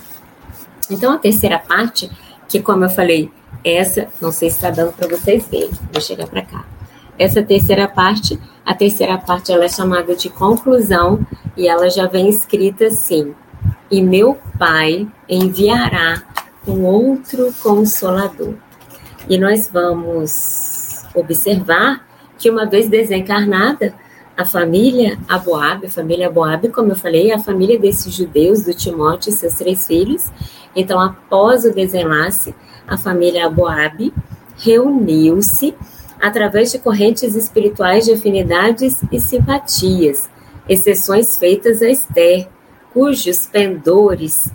Então, 0.91 1.13
a 1.13 1.17
terceira 1.17 1.57
parte, 1.59 2.09
que 2.47 2.59
como 2.59 2.83
eu 2.83 2.89
falei, 2.89 3.31
essa, 3.63 4.07
não 4.21 4.31
sei 4.31 4.49
se 4.49 4.57
está 4.57 4.69
dando 4.69 4.93
para 4.93 5.07
vocês 5.07 5.47
verem, 5.47 5.71
vou 5.91 6.01
chegar 6.01 6.27
para 6.27 6.41
cá. 6.41 6.65
Essa 7.17 7.43
terceira 7.43 7.87
parte, 7.87 8.39
a 8.65 8.73
terceira 8.73 9.17
parte 9.17 9.51
ela 9.51 9.65
é 9.65 9.69
chamada 9.69 10.15
de 10.15 10.29
conclusão 10.29 11.25
e 11.57 11.67
ela 11.67 11.89
já 11.89 12.07
vem 12.07 12.29
escrita 12.29 12.87
assim: 12.87 13.33
E 13.91 14.01
meu 14.01 14.37
Pai 14.57 15.07
enviará 15.27 16.23
um 16.65 16.85
outro 16.85 17.53
consolador. 17.61 18.53
E 19.27 19.37
nós 19.37 19.69
vamos 19.71 21.03
observar 21.13 22.07
que 22.37 22.49
uma 22.49 22.65
vez 22.65 22.87
desencarnada, 22.87 23.93
a 24.37 24.45
família 24.45 25.19
Aboab, 25.27 25.85
a 25.85 25.89
família 25.89 26.27
Aboab, 26.27 26.69
como 26.69 26.93
eu 26.93 26.95
falei, 26.95 27.31
é 27.31 27.35
a 27.35 27.39
família 27.39 27.77
desses 27.77 28.13
judeus, 28.13 28.63
do 28.63 28.73
Timóteo 28.73 29.29
e 29.29 29.33
seus 29.33 29.55
três 29.55 29.85
filhos. 29.85 30.31
Então, 30.73 30.97
após 30.99 31.65
o 31.65 31.73
desenlace, 31.73 32.55
a 32.89 32.97
família 32.97 33.45
Aboab 33.45 34.11
reuniu-se 34.57 35.75
através 36.19 36.71
de 36.71 36.79
correntes 36.79 37.35
espirituais 37.35 38.05
de 38.05 38.13
afinidades 38.13 39.01
e 39.11 39.19
simpatias, 39.19 40.29
exceções 40.67 41.37
feitas 41.37 41.81
a 41.81 41.89
Esther, 41.89 42.49
cujos 42.93 43.45
pendores 43.47 44.51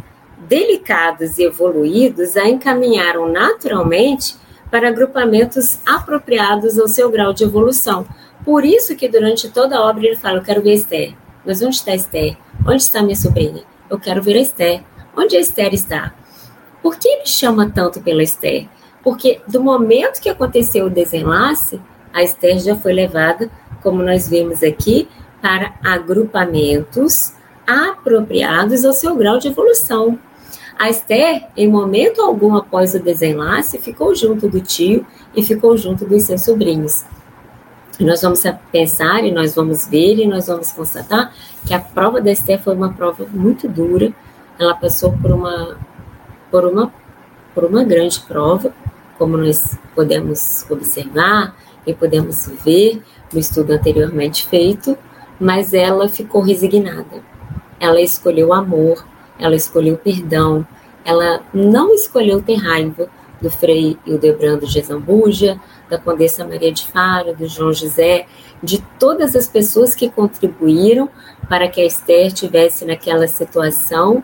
delicados 0.47 1.39
e 1.39 1.45
evoluídos 1.45 2.37
a 2.37 2.49
encaminharam 2.49 3.33
naturalmente 3.33 4.37
para 4.71 4.89
agrupamentos 4.89 5.79
apropriados 5.87 6.79
ao 6.79 6.89
seu 6.89 7.11
grau 7.11 7.33
de 7.33 7.45
evolução, 7.45 8.07
por 8.45 8.65
isso 8.65 8.95
que 8.95 9.09
durante 9.09 9.49
toda 9.49 9.79
a 9.79 9.83
obra 9.89 10.07
ele 10.07 10.17
fala, 10.17 10.39
eu 10.39 10.43
quero 10.43 10.61
ver 10.61 10.75
Esther. 10.75 11.15
Mas 11.47 11.63
onde 11.63 11.77
está 11.77 11.95
Esther? 11.95 12.37
Onde 12.67 12.83
está 12.83 13.03
minha 13.03 13.17
sobrinha? 13.17 13.63
Eu 13.89 13.99
quero 13.99 14.23
ver 14.23 14.37
a 14.37 14.41
Esther. 14.41 14.83
Onde 15.17 15.37
a 15.37 15.41
Esther 15.41 15.73
está? 15.73 16.13
Por 16.85 16.99
que 16.99 17.09
ele 17.09 17.25
chama 17.25 17.71
tanto 17.71 18.03
pela 18.03 18.23
Esther? 18.23 18.69
Porque 19.03 19.41
do 19.49 19.63
momento 19.63 20.21
que 20.21 20.29
aconteceu 20.29 20.85
o 20.85 20.91
desenlace, 20.91 21.81
a 22.13 22.23
Esther 22.23 22.59
já 22.59 22.77
foi 22.77 22.93
levada, 22.93 23.51
como 23.83 24.03
nós 24.03 24.29
vimos 24.29 24.63
aqui, 24.63 25.09
para 25.41 25.73
agrupamentos 25.83 27.33
apropriados 27.67 28.85
ao 28.85 28.93
seu 28.93 29.17
grau 29.17 29.39
de 29.39 29.49
evolução. 29.49 30.19
A 30.79 30.91
Esther, 30.91 31.47
em 31.57 31.67
momento 31.67 32.21
algum 32.21 32.55
após 32.55 32.95
o 32.95 32.99
desenlace, 32.99 33.79
ficou 33.79 34.15
junto 34.15 34.47
do 34.47 34.61
tio 34.61 35.07
e 35.35 35.43
ficou 35.43 35.79
junto 35.79 36.05
dos 36.05 36.25
seus 36.25 36.43
sobrinhos. 36.43 37.03
Nós 37.99 38.21
vamos 38.21 38.43
pensar 38.71 39.25
e 39.25 39.33
nós 39.33 39.55
vamos 39.55 39.87
ver 39.89 40.19
e 40.19 40.27
nós 40.27 40.49
vamos 40.49 40.71
constatar 40.71 41.33
que 41.67 41.73
a 41.73 41.81
prova 41.81 42.21
da 42.21 42.31
Esther 42.31 42.61
foi 42.61 42.75
uma 42.75 42.93
prova 42.93 43.25
muito 43.33 43.67
dura. 43.67 44.13
Ela 44.59 44.75
passou 44.75 45.13
por 45.13 45.31
uma 45.31 45.79
por 46.55 46.65
uma 46.65 46.93
por 47.53 47.65
uma 47.65 47.83
grande 47.83 48.21
prova, 48.21 48.73
como 49.19 49.37
nós 49.37 49.77
podemos 49.93 50.65
observar 50.71 51.57
e 51.85 51.93
podemos 51.93 52.49
ver 52.65 53.03
no 53.33 53.41
estudo 53.41 53.73
anteriormente 53.73 54.47
feito, 54.47 54.97
mas 55.39 55.75
ela 55.75 56.09
ficou 56.09 56.41
resignada. 56.41 57.23
Ela 57.81 58.01
escolheu 58.01 58.53
amor, 58.53 59.05
ela 59.37 59.57
escolheu 59.57 59.97
perdão, 59.97 60.65
ela 61.05 61.41
não 61.53 61.93
escolheu 61.93 62.41
ter 62.41 62.57
raiva 62.57 63.09
do 63.41 63.51
Frei 63.51 63.99
Hildebrando 64.07 64.67
de 64.67 64.81
Zambuja, 64.81 65.61
da 65.91 65.99
Condessa 65.99 66.45
Maria 66.45 66.73
de 66.73 66.87
Faro, 66.87 67.35
do 67.35 67.49
João 67.49 67.73
José, 67.73 68.27
de 68.63 68.81
todas 68.99 69.35
as 69.35 69.49
pessoas 69.49 69.95
que 69.95 70.09
contribuíram 70.09 71.09
para 71.49 71.69
que 71.69 71.81
a 71.81 71.85
Esther 71.85 72.33
tivesse 72.33 72.85
naquela 72.85 73.27
situação, 73.27 74.23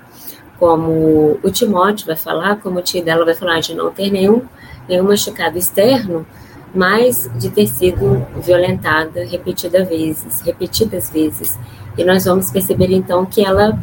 como 0.61 1.41
o 1.43 1.51
Timóteo 1.51 2.07
vai 2.07 2.17
falar, 2.17 2.61
como 2.61 2.81
o 2.81 2.83
tio 2.83 3.03
dela 3.03 3.25
vai 3.25 3.35
falar, 3.35 3.61
de 3.61 3.75
não 3.75 3.91
ter 3.91 4.11
nenhum, 4.11 4.43
nenhum 4.87 5.05
machucado 5.05 5.57
externo, 5.57 6.27
mas 6.75 7.31
de 7.37 7.49
ter 7.49 7.67
sido 7.67 8.25
violentada 8.43 9.25
repetidas 9.25 9.89
vezes, 9.89 10.43
repetidas 10.43 11.11
vezes. 11.11 11.59
E 11.97 12.05
nós 12.05 12.27
vamos 12.27 12.51
perceber 12.51 12.93
então 12.93 13.25
que 13.25 13.43
ela, 13.43 13.83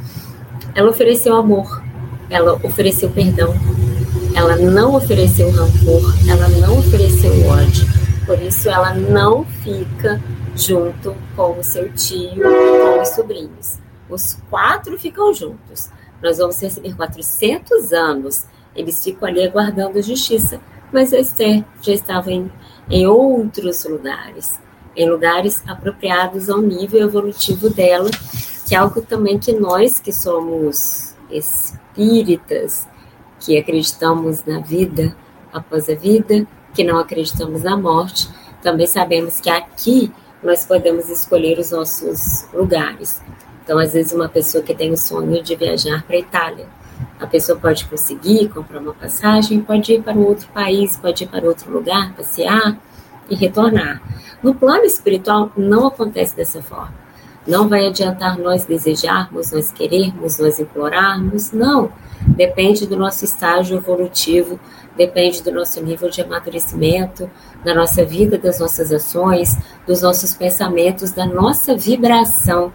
ela 0.76 0.90
ofereceu 0.92 1.36
amor, 1.36 1.82
ela 2.30 2.54
ofereceu 2.64 3.10
perdão, 3.10 3.56
ela 4.36 4.56
não 4.56 4.96
ofereceu 4.96 5.50
rancor, 5.50 6.14
ela 6.30 6.48
não 6.48 6.78
ofereceu 6.78 7.32
ódio. 7.48 7.88
Por 8.28 8.40
isso 8.40 8.70
ela 8.70 8.94
não 8.94 9.44
fica 9.64 10.22
junto 10.56 11.16
com 11.36 11.58
o 11.58 11.64
seu 11.64 11.92
tio 11.94 12.44
com 12.44 13.02
os 13.02 13.10
sobrinhos. 13.10 13.80
Os 14.08 14.38
quatro 14.50 14.98
ficam 15.00 15.34
juntos. 15.34 15.90
Nós 16.22 16.38
vamos 16.38 16.62
receber 16.62 16.96
400 16.96 17.94
anos. 17.94 18.46
Eles 18.76 19.04
ficam 19.04 19.28
ali 19.28 19.46
aguardando 19.46 20.02
justiça. 20.02 20.60
Mas 20.92 21.12
Esther 21.12 21.64
já 21.82 21.94
estava 21.94 22.32
em, 22.32 22.52
em 22.90 23.06
outros 23.06 23.84
lugares, 23.86 24.60
em 24.96 25.10
lugares 25.10 25.62
apropriados 25.68 26.50
ao 26.50 26.62
nível 26.62 27.02
evolutivo 27.02 27.70
dela, 27.70 28.10
que 28.66 28.74
é 28.74 28.78
algo 28.78 29.02
também 29.02 29.38
que 29.38 29.52
nós 29.54 30.00
que 30.00 30.14
somos 30.14 31.14
espíritas, 31.30 32.88
que 33.40 33.58
acreditamos 33.58 34.44
na 34.46 34.60
vida 34.60 35.16
após 35.54 35.90
a 35.90 35.96
vida, 35.96 36.48
que 36.74 36.84
não 36.84 37.00
acreditamos 37.00 37.64
na 37.64 37.76
morte, 37.76 38.30
também 38.62 38.88
sabemos 38.88 39.40
que 39.40 39.50
aqui 39.50 40.12
nós 40.42 40.66
podemos 40.66 41.10
escolher 41.10 41.60
os 41.60 41.72
nossos 41.72 42.46
lugares. 42.54 43.22
Então, 43.68 43.78
às 43.80 43.92
vezes, 43.92 44.14
uma 44.14 44.30
pessoa 44.30 44.64
que 44.64 44.74
tem 44.74 44.94
o 44.94 44.98
sonho 44.98 45.44
de 45.44 45.54
viajar 45.54 46.02
para 46.04 46.16
a 46.16 46.20
Itália, 46.20 46.68
a 47.20 47.28
pessoa 47.28 47.60
pode 47.60 47.84
conseguir 47.84 48.48
comprar 48.48 48.80
uma 48.80 48.94
passagem, 48.94 49.60
pode 49.60 49.92
ir 49.92 50.02
para 50.02 50.14
um 50.14 50.24
outro 50.24 50.48
país, 50.54 50.96
pode 50.96 51.26
ir 51.26 51.28
para 51.28 51.46
outro 51.46 51.70
lugar, 51.70 52.14
passear 52.14 52.78
e 53.30 53.36
retornar. 53.36 54.02
No 54.42 54.56
plano 54.56 54.86
espiritual, 54.86 55.52
não 55.58 55.86
acontece 55.86 56.34
dessa 56.34 56.62
forma. 56.62 56.94
Não 57.46 57.68
vai 57.68 57.86
adiantar 57.86 58.40
nós 58.40 58.64
desejarmos, 58.64 59.52
nós 59.52 59.70
querermos, 59.70 60.40
nós 60.40 60.62
implorarmos, 60.62 61.52
não. 61.52 61.92
Depende 62.22 62.88
do 62.88 62.96
nosso 62.96 63.26
estágio 63.26 63.76
evolutivo, 63.76 64.58
depende 64.96 65.44
do 65.44 65.52
nosso 65.52 65.84
nível 65.84 66.10
de 66.10 66.22
amadurecimento, 66.22 67.30
da 67.66 67.76
nossa 67.76 68.06
vida, 68.06 68.38
das 68.38 68.62
nossas 68.62 68.94
ações, 68.94 69.58
dos 69.86 70.04
nossos 70.04 70.34
pensamentos, 70.34 71.12
da 71.12 71.26
nossa 71.26 71.76
vibração. 71.76 72.72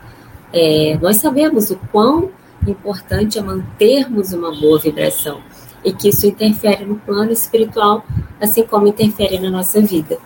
É, 0.52 0.98
nós 1.00 1.16
sabemos 1.16 1.70
o 1.70 1.76
quão 1.90 2.30
importante 2.66 3.38
é 3.38 3.42
mantermos 3.42 4.32
uma 4.32 4.54
boa 4.54 4.78
vibração 4.78 5.40
e 5.84 5.92
que 5.92 6.08
isso 6.08 6.26
interfere 6.26 6.84
no 6.84 6.96
plano 6.96 7.32
espiritual, 7.32 8.04
assim 8.40 8.64
como 8.64 8.86
interfere 8.86 9.38
na 9.38 9.50
nossa 9.50 9.80
vida. 9.80 10.18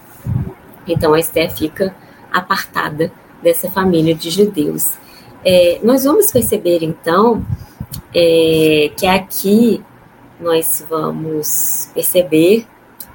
Então 0.86 1.14
a 1.14 1.20
Esté 1.20 1.48
fica 1.48 1.94
apartada 2.30 3.10
dessa 3.42 3.70
família 3.70 4.14
de 4.14 4.30
judeus. 4.30 4.98
É, 5.44 5.80
nós 5.82 6.04
vamos 6.04 6.30
perceber 6.30 6.82
então 6.82 7.44
é, 8.14 8.90
que 8.96 9.06
aqui 9.06 9.82
nós 10.40 10.84
vamos 10.88 11.90
perceber 11.94 12.66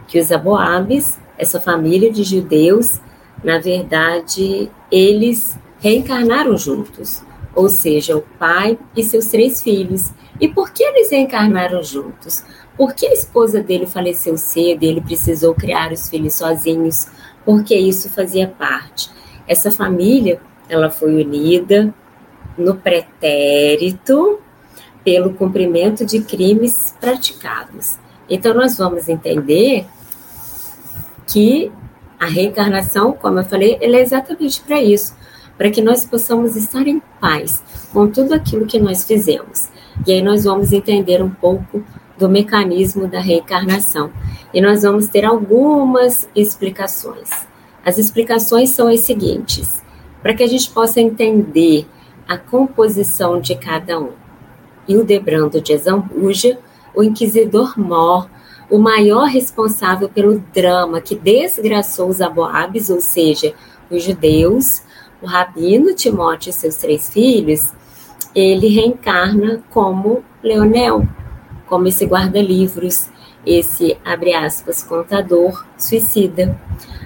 que 0.07 0.19
os 0.19 0.31
Aboabes, 0.31 1.19
essa 1.37 1.59
família 1.59 2.11
de 2.11 2.23
judeus, 2.23 2.99
na 3.43 3.59
verdade, 3.59 4.69
eles 4.91 5.57
reencarnaram 5.81 6.57
juntos, 6.57 7.23
ou 7.53 7.67
seja, 7.67 8.15
o 8.15 8.21
pai 8.21 8.79
e 8.95 9.03
seus 9.03 9.25
três 9.25 9.61
filhos. 9.61 10.11
E 10.39 10.47
por 10.47 10.71
que 10.71 10.83
eles 10.83 11.11
reencarnaram 11.11 11.83
juntos? 11.83 12.43
Porque 12.77 13.05
a 13.05 13.13
esposa 13.13 13.61
dele 13.61 13.85
faleceu 13.85 14.37
cedo 14.37 14.83
e 14.83 14.87
ele 14.87 15.01
precisou 15.01 15.53
criar 15.53 15.91
os 15.91 16.07
filhos 16.07 16.35
sozinhos, 16.35 17.07
porque 17.43 17.75
isso 17.75 18.09
fazia 18.09 18.47
parte. 18.47 19.09
Essa 19.47 19.71
família, 19.71 20.39
ela 20.69 20.89
foi 20.89 21.21
unida 21.21 21.93
no 22.57 22.75
pretérito 22.75 24.39
pelo 25.03 25.33
cumprimento 25.33 26.05
de 26.05 26.21
crimes 26.21 26.95
praticados. 27.01 27.97
Então, 28.29 28.53
nós 28.53 28.77
vamos 28.77 29.09
entender 29.09 29.85
que 31.27 31.71
a 32.19 32.27
reencarnação, 32.27 33.13
como 33.13 33.39
eu 33.39 33.43
falei, 33.43 33.77
ela 33.81 33.97
é 33.97 34.01
exatamente 34.01 34.61
para 34.61 34.81
isso, 34.81 35.15
para 35.61 35.69
que 35.69 35.79
nós 35.79 36.03
possamos 36.03 36.55
estar 36.55 36.87
em 36.87 36.99
paz 37.19 37.61
com 37.93 38.07
tudo 38.07 38.33
aquilo 38.33 38.65
que 38.65 38.79
nós 38.79 39.05
fizemos. 39.05 39.69
E 40.07 40.11
aí 40.11 40.19
nós 40.19 40.45
vamos 40.45 40.73
entender 40.73 41.21
um 41.21 41.29
pouco 41.29 41.83
do 42.17 42.27
mecanismo 42.27 43.07
da 43.07 43.19
reencarnação. 43.19 44.11
E 44.51 44.59
nós 44.59 44.81
vamos 44.81 45.07
ter 45.07 45.23
algumas 45.23 46.27
explicações. 46.35 47.29
As 47.85 47.99
explicações 47.99 48.71
são 48.71 48.87
as 48.87 49.01
seguintes: 49.01 49.83
para 50.23 50.33
que 50.33 50.41
a 50.41 50.47
gente 50.47 50.67
possa 50.71 50.99
entender 50.99 51.85
a 52.27 52.39
composição 52.39 53.39
de 53.39 53.53
cada 53.53 53.99
um. 53.99 54.13
Hildebrando 54.87 55.61
de 55.61 55.77
Zambuja, 55.77 56.57
o 56.95 57.03
inquisidor 57.03 57.77
Mor, 57.77 58.27
o 58.67 58.79
maior 58.79 59.25
responsável 59.25 60.09
pelo 60.09 60.39
drama 60.51 60.99
que 60.99 61.13
desgraçou 61.13 62.09
os 62.09 62.19
aboabes, 62.19 62.89
ou 62.89 62.99
seja, 62.99 63.53
os 63.91 64.01
judeus, 64.01 64.81
o 65.21 65.25
rabino 65.25 65.93
Timóteo 65.93 66.49
e 66.49 66.53
seus 66.53 66.75
três 66.77 67.09
filhos, 67.09 67.73
ele 68.33 68.67
reencarna 68.67 69.61
como 69.69 70.23
Leonel, 70.41 71.07
como 71.67 71.87
esse 71.87 72.05
guarda-livros, 72.05 73.09
esse, 73.45 73.97
abre 74.03 74.33
aspas, 74.33 74.83
contador 74.83 75.65
suicida. 75.77 76.59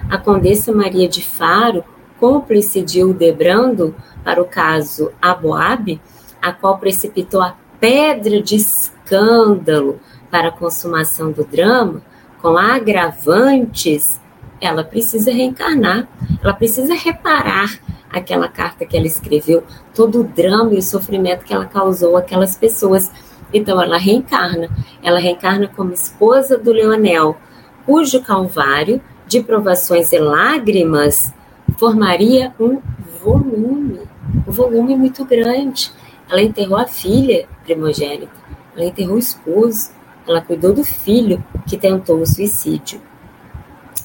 A 0.08 0.18
condessa 0.18 0.72
Maria 0.72 1.08
de 1.08 1.22
Faro, 1.22 1.84
cúmplice 2.18 2.82
de 2.82 3.00
Hildebrando 3.00 3.94
para 4.24 4.40
o 4.40 4.46
caso 4.46 5.12
Aboabe, 5.20 6.00
a 6.40 6.52
qual 6.52 6.78
precipitou 6.78 7.42
a 7.42 7.56
pedra 7.80 8.40
de 8.40 8.56
escândalo 8.56 10.00
para 10.30 10.48
a 10.48 10.52
consumação 10.52 11.30
do 11.30 11.44
drama, 11.44 12.02
com 12.40 12.56
agravantes, 12.56 14.20
ela 14.60 14.84
precisa 14.84 15.32
reencarnar, 15.32 16.08
ela 16.42 16.54
precisa 16.54 16.94
reparar 16.94 17.78
aquela 18.18 18.48
carta 18.48 18.84
que 18.84 18.96
ela 18.96 19.06
escreveu, 19.06 19.62
todo 19.94 20.20
o 20.20 20.24
drama 20.24 20.74
e 20.74 20.78
o 20.78 20.82
sofrimento 20.82 21.44
que 21.44 21.52
ela 21.52 21.66
causou 21.66 22.16
àquelas 22.16 22.56
pessoas. 22.56 23.10
Então 23.52 23.80
ela 23.80 23.98
reencarna, 23.98 24.68
ela 25.02 25.18
reencarna 25.18 25.68
como 25.68 25.92
esposa 25.92 26.58
do 26.58 26.72
Leonel, 26.72 27.36
cujo 27.84 28.22
calvário 28.22 29.00
de 29.26 29.42
provações 29.42 30.12
e 30.12 30.18
lágrimas 30.18 31.32
formaria 31.76 32.54
um 32.58 32.80
volume, 33.22 34.00
um 34.46 34.52
volume 34.52 34.96
muito 34.96 35.24
grande. 35.24 35.92
Ela 36.28 36.42
enterrou 36.42 36.78
a 36.78 36.86
filha 36.86 37.46
primogênita, 37.64 38.32
ela 38.74 38.86
enterrou 38.86 39.16
o 39.16 39.18
esposo, 39.18 39.90
ela 40.26 40.40
cuidou 40.40 40.72
do 40.72 40.84
filho 40.84 41.42
que 41.66 41.76
tentou 41.76 42.20
o 42.20 42.26
suicídio. 42.26 43.00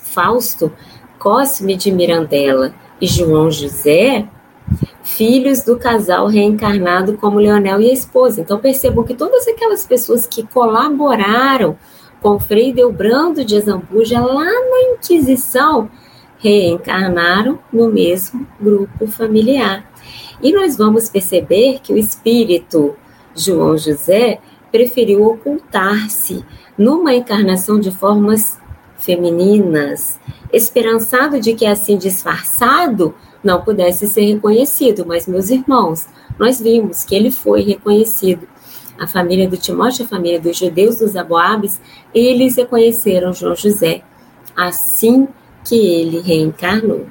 Fausto, 0.03 0.71
Cosme 1.17 1.75
de 1.75 1.91
Mirandela 1.91 2.73
e 3.01 3.07
João 3.07 3.49
José 3.49 4.27
filhos 5.03 5.63
do 5.63 5.77
casal 5.77 6.27
reencarnado 6.27 7.17
como 7.17 7.39
Leonel 7.39 7.81
e 7.81 7.89
a 7.89 7.93
esposa. 7.93 8.41
Então 8.41 8.59
percebam 8.59 9.03
que 9.03 9.13
todas 9.13 9.47
aquelas 9.47 9.85
pessoas 9.85 10.27
que 10.27 10.43
colaboraram 10.43 11.75
com 12.21 12.39
Frei 12.39 12.71
Delbrando 12.71 13.43
de 13.43 13.57
Azambuja 13.57 14.21
lá 14.21 14.45
na 14.45 14.93
Inquisição 14.93 15.89
reencarnaram 16.37 17.59
no 17.71 17.89
mesmo 17.89 18.47
grupo 18.59 19.07
familiar. 19.07 19.89
E 20.41 20.51
nós 20.51 20.77
vamos 20.77 21.09
perceber 21.09 21.79
que 21.83 21.93
o 21.93 21.97
espírito 21.97 22.95
João 23.35 23.77
José 23.77 24.39
preferiu 24.71 25.25
ocultar-se 25.25 26.43
numa 26.77 27.13
encarnação 27.13 27.79
de 27.79 27.91
formas 27.91 28.57
femininas, 29.01 30.19
esperançado 30.53 31.39
de 31.39 31.53
que 31.53 31.65
assim 31.65 31.97
disfarçado 31.97 33.13
não 33.43 33.61
pudesse 33.61 34.07
ser 34.07 34.25
reconhecido. 34.25 35.05
Mas, 35.05 35.27
meus 35.27 35.49
irmãos, 35.49 36.05
nós 36.39 36.61
vimos 36.61 37.03
que 37.03 37.15
ele 37.15 37.31
foi 37.31 37.61
reconhecido. 37.63 38.47
A 38.99 39.07
família 39.07 39.49
do 39.49 39.57
Timóteo, 39.57 40.05
a 40.05 40.07
família 40.07 40.39
dos 40.39 40.57
judeus 40.57 40.99
dos 40.99 41.15
Aboabes, 41.15 41.81
eles 42.13 42.55
reconheceram 42.55 43.33
João 43.33 43.55
José. 43.55 44.03
Assim 44.55 45.27
que 45.65 45.75
ele 45.75 46.19
reencarnou. 46.19 47.07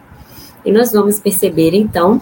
E 0.64 0.70
nós 0.70 0.92
vamos 0.92 1.18
perceber 1.18 1.74
então 1.74 2.20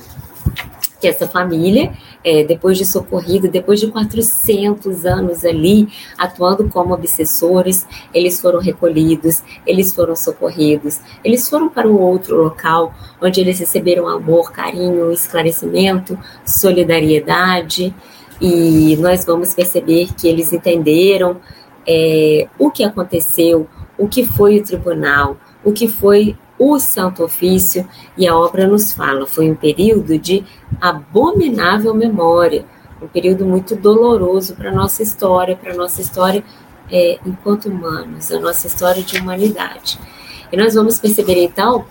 que 1.01 1.07
essa 1.07 1.29
família, 1.29 1.93
é, 2.29 2.45
depois 2.45 2.77
de 2.77 2.85
socorrido, 2.85 3.49
depois 3.49 3.81
de 3.81 3.87
400 3.87 5.07
anos 5.07 5.47
ali 5.47 5.89
atuando 6.19 6.69
como 6.69 6.93
obsessores, 6.93 7.87
eles 8.13 8.39
foram 8.39 8.61
recolhidos, 8.61 9.43
eles 9.67 9.95
foram 9.95 10.15
socorridos, 10.15 11.01
eles 11.25 11.49
foram 11.49 11.71
para 11.71 11.89
um 11.89 11.99
outro 11.99 12.37
local 12.37 12.93
onde 13.19 13.41
eles 13.41 13.59
receberam 13.59 14.07
amor, 14.07 14.53
carinho, 14.53 15.11
esclarecimento, 15.11 16.19
solidariedade, 16.45 17.95
e 18.39 18.95
nós 18.99 19.25
vamos 19.25 19.55
perceber 19.55 20.13
que 20.15 20.29
eles 20.29 20.53
entenderam 20.53 21.41
é, 21.87 22.47
o 22.59 22.71
que 22.71 22.85
aconteceu, 22.85 23.67
o 23.97 24.07
que 24.07 24.27
foi 24.27 24.59
o 24.59 24.63
tribunal, 24.63 25.39
o 25.65 25.73
que 25.73 25.89
foi 25.89 26.37
o 26.59 26.79
Santo 26.79 27.23
Ofício, 27.23 27.89
e 28.17 28.27
a 28.27 28.37
obra 28.37 28.67
nos 28.67 28.93
fala, 28.93 29.27
foi 29.27 29.51
um 29.51 29.55
período 29.55 30.19
de 30.19 30.45
abominável 30.81 31.95
memória, 31.95 32.65
um 33.01 33.07
período 33.07 33.47
muito 33.47 33.77
doloroso 33.77 34.55
para 34.55 34.71
a 34.71 34.75
nossa 34.75 35.03
história, 35.03 35.57
para 35.57 35.73
a 35.73 35.77
nossa 35.77 36.01
história 36.01 36.43
é, 36.91 37.19
enquanto 37.25 37.67
humanos, 37.69 38.33
a 38.33 38.41
nossa 38.41 38.67
história 38.67 39.03
de 39.03 39.19
humanidade. 39.19 39.99
E 40.51 40.57
nós 40.57 40.75
vamos 40.75 40.99
perceber 40.99 41.45
então 41.45 41.85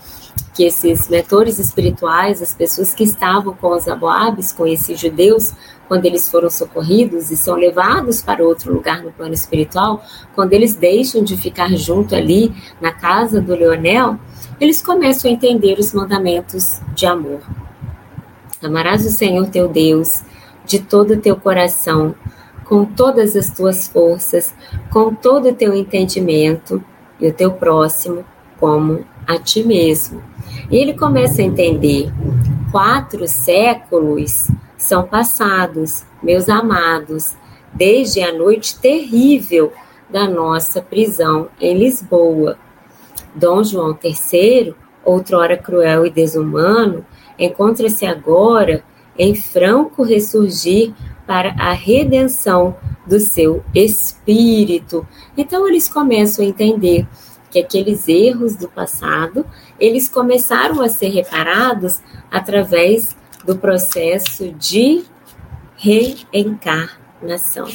que 0.53 0.63
esses 0.63 1.07
mentores 1.07 1.59
espirituais, 1.59 2.41
as 2.41 2.53
pessoas 2.53 2.93
que 2.93 3.03
estavam 3.03 3.53
com 3.53 3.69
os 3.69 3.87
aboabes, 3.87 4.51
com 4.51 4.65
esses 4.65 4.99
judeus, 4.99 5.53
quando 5.87 6.05
eles 6.05 6.29
foram 6.29 6.49
socorridos 6.49 7.29
e 7.31 7.37
são 7.37 7.55
levados 7.55 8.21
para 8.21 8.43
outro 8.43 8.73
lugar 8.73 9.03
no 9.03 9.11
plano 9.11 9.33
espiritual, 9.33 10.03
quando 10.33 10.53
eles 10.53 10.75
deixam 10.75 11.23
de 11.23 11.37
ficar 11.37 11.69
junto 11.75 12.15
ali 12.15 12.53
na 12.81 12.91
casa 12.91 13.39
do 13.39 13.55
Leonel, 13.55 14.19
eles 14.59 14.81
começam 14.81 15.29
a 15.29 15.33
entender 15.33 15.77
os 15.77 15.93
mandamentos 15.93 16.81
de 16.95 17.05
amor. 17.05 17.41
Amarás 18.61 19.05
o 19.05 19.11
Senhor 19.11 19.47
teu 19.49 19.67
Deus 19.67 20.23
de 20.65 20.79
todo 20.79 21.13
o 21.13 21.21
teu 21.21 21.35
coração, 21.35 22.15
com 22.65 22.83
todas 22.83 23.35
as 23.35 23.49
tuas 23.49 23.87
forças, 23.87 24.53
com 24.89 25.13
todo 25.13 25.49
o 25.49 25.53
teu 25.53 25.73
entendimento, 25.73 26.83
e 27.19 27.27
o 27.27 27.33
teu 27.33 27.51
próximo 27.51 28.25
como 28.59 29.05
a 29.27 29.37
ti 29.37 29.63
mesmo. 29.63 30.23
E 30.71 30.77
ele 30.77 30.93
começa 30.93 31.41
a 31.41 31.45
entender: 31.45 32.11
quatro 32.71 33.27
séculos 33.27 34.47
são 34.77 35.03
passados, 35.03 36.05
meus 36.23 36.47
amados, 36.47 37.35
desde 37.73 38.21
a 38.21 38.33
noite 38.33 38.79
terrível 38.79 39.71
da 40.09 40.27
nossa 40.27 40.81
prisão 40.81 41.49
em 41.59 41.77
Lisboa. 41.77 42.57
Dom 43.35 43.63
João 43.63 43.97
III, 44.01 44.73
outrora 45.03 45.57
cruel 45.57 46.05
e 46.05 46.09
desumano, 46.09 47.05
encontra-se 47.37 48.05
agora 48.05 48.83
em 49.17 49.35
franco 49.35 50.03
ressurgir 50.03 50.93
para 51.25 51.53
a 51.59 51.73
redenção 51.73 52.75
do 53.05 53.19
seu 53.19 53.63
espírito. 53.75 55.05
Então 55.35 55.67
eles 55.67 55.87
começam 55.87 56.43
a 56.43 56.47
entender 56.47 57.07
que 57.49 57.59
aqueles 57.59 58.07
erros 58.07 58.55
do 58.55 58.67
passado, 58.67 59.45
eles 59.79 60.09
começaram 60.09 60.81
a 60.81 60.89
ser 60.89 61.09
reparados 61.09 61.99
através 62.31 63.15
do 63.45 63.55
processo 63.55 64.51
de 64.53 65.03
reencarnação. 65.77 67.67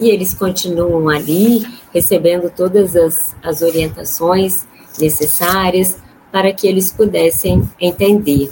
E 0.00 0.08
eles 0.08 0.32
continuam 0.32 1.08
ali, 1.08 1.66
recebendo 1.92 2.50
todas 2.50 2.94
as, 2.96 3.36
as 3.42 3.62
orientações 3.62 4.66
necessárias 4.98 5.98
para 6.30 6.52
que 6.52 6.66
eles 6.66 6.92
pudessem 6.92 7.68
entender. 7.80 8.50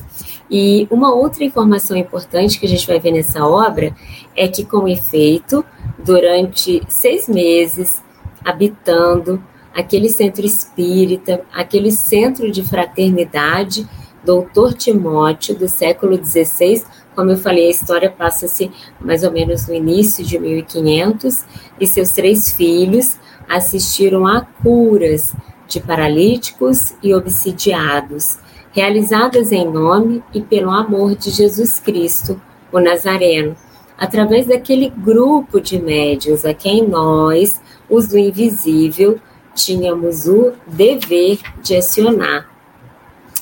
E 0.51 0.87
uma 0.91 1.13
outra 1.15 1.45
informação 1.45 1.97
importante 1.97 2.59
que 2.59 2.67
a 2.67 2.69
gente 2.69 2.87
vai 2.87 3.01
ver 3.01 3.13
nessa 3.13 3.45
obra 3.45 3.95
é 4.35 4.47
que, 4.47 4.65
com 4.65 4.87
efeito, 4.87 5.65
durante 5.99 6.83
seis 6.89 7.29
meses, 7.29 8.03
habitando 8.45 9.43
aquele 9.77 10.09
centro 10.09 10.47
espírita, 10.47 11.43
aquele 11.53 11.91
centro 11.93 12.51
de 12.51 12.65
fraternidade, 12.65 13.87
doutor 14.25 14.73
Timóteo, 14.73 15.55
do 15.55 15.69
século 15.69 16.17
XVI. 16.17 16.83
Como 17.15 17.31
eu 17.31 17.37
falei, 17.37 17.67
a 17.67 17.71
história 17.71 18.11
passa-se 18.11 18.71
mais 18.99 19.23
ou 19.23 19.31
menos 19.31 19.69
no 19.69 19.75
início 19.75 20.25
de 20.25 20.39
1500, 20.39 21.45
e 21.79 21.87
seus 21.87 22.11
três 22.11 22.53
filhos 22.53 23.19
assistiram 23.47 24.27
a 24.27 24.41
curas 24.62 25.35
de 25.69 25.79
paralíticos 25.79 26.95
e 27.03 27.12
obsidiados, 27.12 28.39
realizadas 28.73 29.53
em 29.53 29.71
nome 29.71 30.23
e 30.33 30.41
pelo 30.41 30.71
amor 30.71 31.15
de 31.15 31.31
Jesus 31.31 31.79
Cristo, 31.79 32.41
o 32.73 32.81
Nazareno, 32.81 33.55
através 33.99 34.47
daquele 34.47 34.89
grupo 34.89 35.61
de 35.61 35.79
médios 35.79 36.47
a 36.47 36.55
quem 36.55 36.87
nós, 36.87 37.61
os 37.91 38.09
do 38.09 38.19
invisível, 38.19 39.21
tínhamos 39.57 40.29
o 40.29 40.53
dever 40.66 41.40
de 41.62 41.77
acionar. 41.77 42.49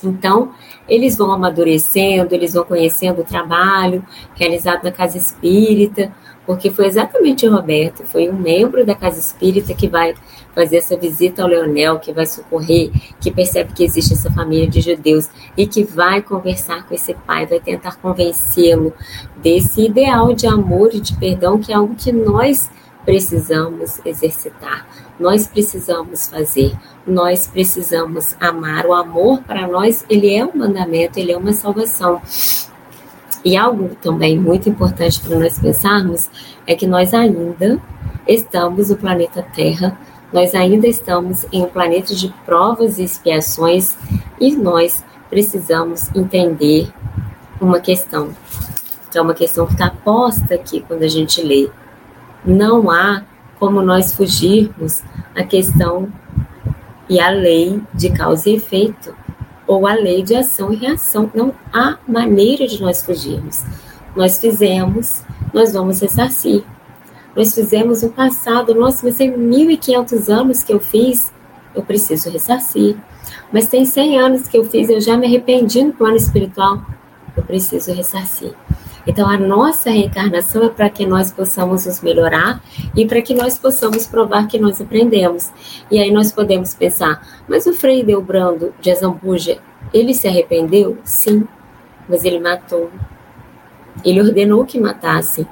Então, 0.03 0.53
eles 0.89 1.17
vão 1.17 1.33
amadurecendo, 1.33 2.35
eles 2.35 2.55
vão 2.55 2.65
conhecendo 2.65 3.23
o 3.23 3.25
trabalho 3.25 4.05
realizado 4.35 4.85
na 4.85 4.93
casa 4.93 5.17
espírita, 5.17 6.13
porque 6.47 6.71
foi 6.71 6.87
exatamente 6.87 7.47
o 7.47 7.51
Roberto, 7.51 8.05
foi 8.05 8.29
um 8.29 8.35
membro 8.35 8.85
da 8.85 8.95
casa 8.95 9.19
espírita 9.19 9.73
que 9.73 9.89
vai 9.89 10.15
fazer 10.55 10.77
essa 10.77 10.97
visita 10.97 11.43
ao 11.43 11.49
Leonel, 11.49 11.99
que 11.99 12.13
vai 12.13 12.27
socorrer, 12.27 12.91
que 13.19 13.31
percebe 13.31 13.73
que 13.73 13.83
existe 13.83 14.13
essa 14.13 14.31
família 14.31 14.69
de 14.69 14.81
judeus 14.81 15.29
e 15.57 15.67
que 15.67 15.83
vai 15.83 16.21
conversar 16.21 16.87
com 16.87 16.95
esse 16.95 17.15
pai, 17.15 17.47
vai 17.47 17.61
tentar 17.61 17.97
convencê-lo 17.97 18.93
desse 19.39 19.87
ideal 19.87 20.35
de 20.35 20.47
amor 20.47 20.91
e 20.93 21.01
de 21.01 21.17
perdão, 21.17 21.59
que 21.59 21.73
é 21.73 21.77
algo 21.77 21.95
que 21.95 22.13
nós 22.13 22.71
precisamos 23.07 24.01
exercitar, 24.05 24.87
nós 25.19 25.47
precisamos 25.47 26.29
fazer, 26.29 26.75
nós 27.07 27.47
precisamos 27.47 28.37
amar. 28.41 28.87
O 28.87 28.93
amor 28.93 29.43
para 29.43 29.67
nós, 29.67 30.05
ele 30.09 30.35
é 30.35 30.45
um 30.45 30.57
mandamento, 30.57 31.19
ele 31.19 31.33
é 31.33 31.37
uma 31.37 31.53
salvação. 31.53 32.21
E 33.45 33.57
algo 33.57 33.95
também 34.01 34.39
muito 34.39 34.69
importante 34.69 35.21
para 35.21 35.39
nós 35.39 35.59
pensarmos 35.59 36.31
é 36.67 36.75
que 36.75 36.87
nós 36.87 37.13
ainda 37.13 37.81
estamos 38.27 38.89
no 38.89 38.97
planeta 38.97 39.43
Terra, 39.55 39.99
nós 40.33 40.55
ainda 40.55 40.87
estamos 40.87 41.47
em 41.53 41.63
um 41.63 41.69
planeta 41.69 42.15
de 42.15 42.35
provas 42.45 42.99
e 42.99 43.05
expiações 43.05 43.97
e 44.41 44.57
nós 44.57 45.05
precisamos 45.29 46.09
entender 46.15 46.91
uma 47.61 47.81
questão, 47.81 48.31
que 49.11 49.19
é 49.19 49.23
uma 49.23 49.35
questão 49.35 49.67
que 49.67 49.75
está 49.75 49.91
posta 49.91 50.55
aqui 50.55 50.81
quando 50.81 51.03
a 51.03 51.09
gente 51.09 51.43
lê 51.43 51.71
não 52.45 52.91
há 52.91 53.23
como 53.65 53.81
nós 53.81 54.15
fugirmos 54.15 55.03
a 55.35 55.43
questão 55.43 56.13
e 57.09 57.19
a 57.19 57.31
lei 57.31 57.81
de 57.95 58.11
causa 58.11 58.51
e 58.51 58.57
efeito, 58.57 59.17
ou 59.67 59.87
a 59.87 59.95
lei 59.95 60.23
de 60.23 60.35
ação 60.35 60.71
e 60.71 60.77
reação. 60.77 61.31
Não 61.35 61.55
há 61.73 61.97
maneira 62.07 62.67
de 62.67 62.79
nós 62.83 63.03
fugirmos. 63.03 63.65
Nós 64.15 64.39
fizemos, 64.39 65.23
nós 65.51 65.73
vamos 65.73 65.99
ressarcir. 65.99 66.63
Nós 67.35 67.55
fizemos 67.55 68.03
um 68.03 68.11
passado, 68.11 68.75
nossa, 68.75 69.01
mas 69.03 69.17
tem 69.17 69.33
1.500 69.33 70.29
anos 70.29 70.63
que 70.63 70.75
eu 70.75 70.79
fiz, 70.79 71.33
eu 71.75 71.83
preciso 71.83 72.29
ressarcir. 72.29 72.95
Mas 73.51 73.67
tem 73.67 73.87
100 73.87 74.19
anos 74.19 74.47
que 74.47 74.59
eu 74.59 74.65
fiz, 74.67 74.91
eu 74.91 75.01
já 75.01 75.17
me 75.17 75.27
arrependi 75.27 75.83
no 75.83 75.95
plano 75.95 76.17
espiritual, 76.17 76.83
eu 77.35 77.43
preciso 77.43 77.95
ressarcir. 77.95 78.53
Então, 79.07 79.29
a 79.29 79.37
nossa 79.37 79.91
reencarnação 79.91 80.65
é 80.65 80.69
para 80.69 80.89
que 80.89 81.05
nós 81.05 81.33
possamos 81.33 81.87
nos 81.87 82.01
melhorar 82.01 82.63
e 82.97 83.07
para 83.07 83.21
que 83.21 83.35
nós 83.35 83.59
possamos 83.59 84.07
provar 84.07 84.47
que 84.49 84.59
nós 84.59 84.81
aprendemos. 84.81 85.51
E 85.91 85.99
aí 85.99 86.11
nós 86.11 86.33
podemos 86.33 86.75
pensar, 86.75 87.23
mas 87.49 87.67
o 87.67 87.73
Frei 87.75 88.03
Delbrando 88.03 88.73
de 88.81 88.91
Azambuja, 88.91 89.59
ele 89.93 90.15
se 90.15 90.27
arrependeu? 90.27 90.97
Sim, 91.05 91.47
mas 92.09 92.25
ele 92.25 92.39
matou 92.39 92.91
ele 94.03 94.21
ordenou 94.21 94.65
que 94.65 94.81
matassem 94.81 95.47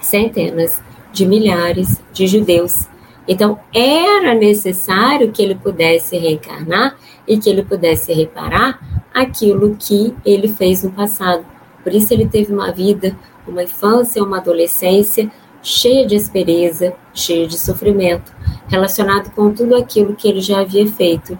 centenas 0.00 0.82
de 1.12 1.26
milhares 1.26 2.02
de 2.12 2.26
judeus. 2.26 2.88
Então, 3.28 3.60
era 3.72 4.34
necessário 4.34 5.30
que 5.30 5.42
ele 5.42 5.54
pudesse 5.54 6.16
reencarnar 6.16 6.96
e 7.28 7.38
que 7.38 7.50
ele 7.50 7.62
pudesse 7.62 8.12
reparar 8.12 8.80
aquilo 9.14 9.76
que 9.78 10.14
ele 10.24 10.48
fez 10.48 10.82
no 10.82 10.90
passado. 10.90 11.44
Por 11.82 11.92
isso, 11.92 12.12
ele 12.12 12.28
teve 12.28 12.52
uma 12.52 12.70
vida, 12.72 13.16
uma 13.46 13.62
infância, 13.62 14.22
uma 14.22 14.38
adolescência 14.38 15.30
cheia 15.62 16.06
de 16.06 16.16
aspereza, 16.16 16.94
cheia 17.12 17.46
de 17.46 17.58
sofrimento, 17.58 18.32
relacionado 18.68 19.30
com 19.34 19.52
tudo 19.52 19.76
aquilo 19.76 20.14
que 20.14 20.28
ele 20.28 20.40
já 20.40 20.60
havia 20.60 20.86
feito. 20.86 21.38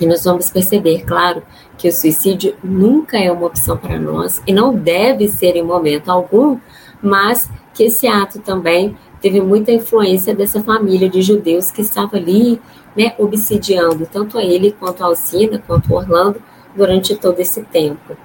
E 0.00 0.06
nós 0.06 0.24
vamos 0.24 0.50
perceber, 0.50 1.04
claro, 1.04 1.42
que 1.78 1.88
o 1.88 1.92
suicídio 1.92 2.54
nunca 2.62 3.18
é 3.18 3.30
uma 3.30 3.46
opção 3.46 3.76
para 3.76 3.98
nós 3.98 4.42
e 4.46 4.52
não 4.52 4.74
deve 4.74 5.28
ser 5.28 5.56
em 5.56 5.62
momento 5.62 6.10
algum, 6.10 6.58
mas 7.02 7.50
que 7.72 7.84
esse 7.84 8.06
ato 8.06 8.40
também 8.40 8.96
teve 9.20 9.40
muita 9.40 9.72
influência 9.72 10.34
dessa 10.34 10.62
família 10.62 11.08
de 11.08 11.22
judeus 11.22 11.70
que 11.70 11.80
estava 11.80 12.16
ali, 12.16 12.60
né, 12.96 13.14
obsidiando 13.18 14.06
tanto 14.06 14.38
a 14.38 14.44
ele 14.44 14.72
quanto 14.78 15.02
a 15.02 15.06
Alcina, 15.06 15.62
quanto 15.66 15.94
Orlando 15.94 16.42
durante 16.74 17.14
todo 17.16 17.40
esse 17.40 17.62
tempo. 17.62 18.16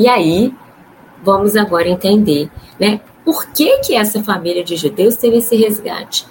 E 0.00 0.08
aí, 0.08 0.54
vamos 1.22 1.56
agora 1.56 1.86
entender, 1.86 2.50
né, 2.80 3.02
por 3.22 3.48
que 3.48 3.80
que 3.80 3.94
essa 3.94 4.24
família 4.24 4.64
de 4.64 4.74
judeus 4.74 5.14
teve 5.16 5.36
esse 5.36 5.54
resgate, 5.54 6.26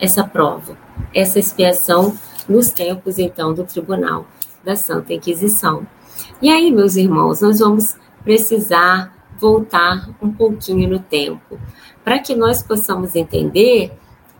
essa 0.00 0.24
prova, 0.24 0.76
essa 1.14 1.38
expiação 1.38 2.18
nos 2.48 2.72
tempos 2.72 3.16
então 3.16 3.54
do 3.54 3.62
tribunal 3.62 4.26
da 4.64 4.74
Santa 4.74 5.14
Inquisição. 5.14 5.86
E 6.42 6.50
aí, 6.50 6.72
meus 6.72 6.96
irmãos, 6.96 7.40
nós 7.40 7.60
vamos 7.60 7.96
precisar 8.24 9.16
voltar 9.38 10.10
um 10.20 10.32
pouquinho 10.32 10.88
no 10.90 10.98
tempo, 10.98 11.60
para 12.02 12.18
que 12.18 12.34
nós 12.34 12.60
possamos 12.60 13.14
entender 13.14 13.92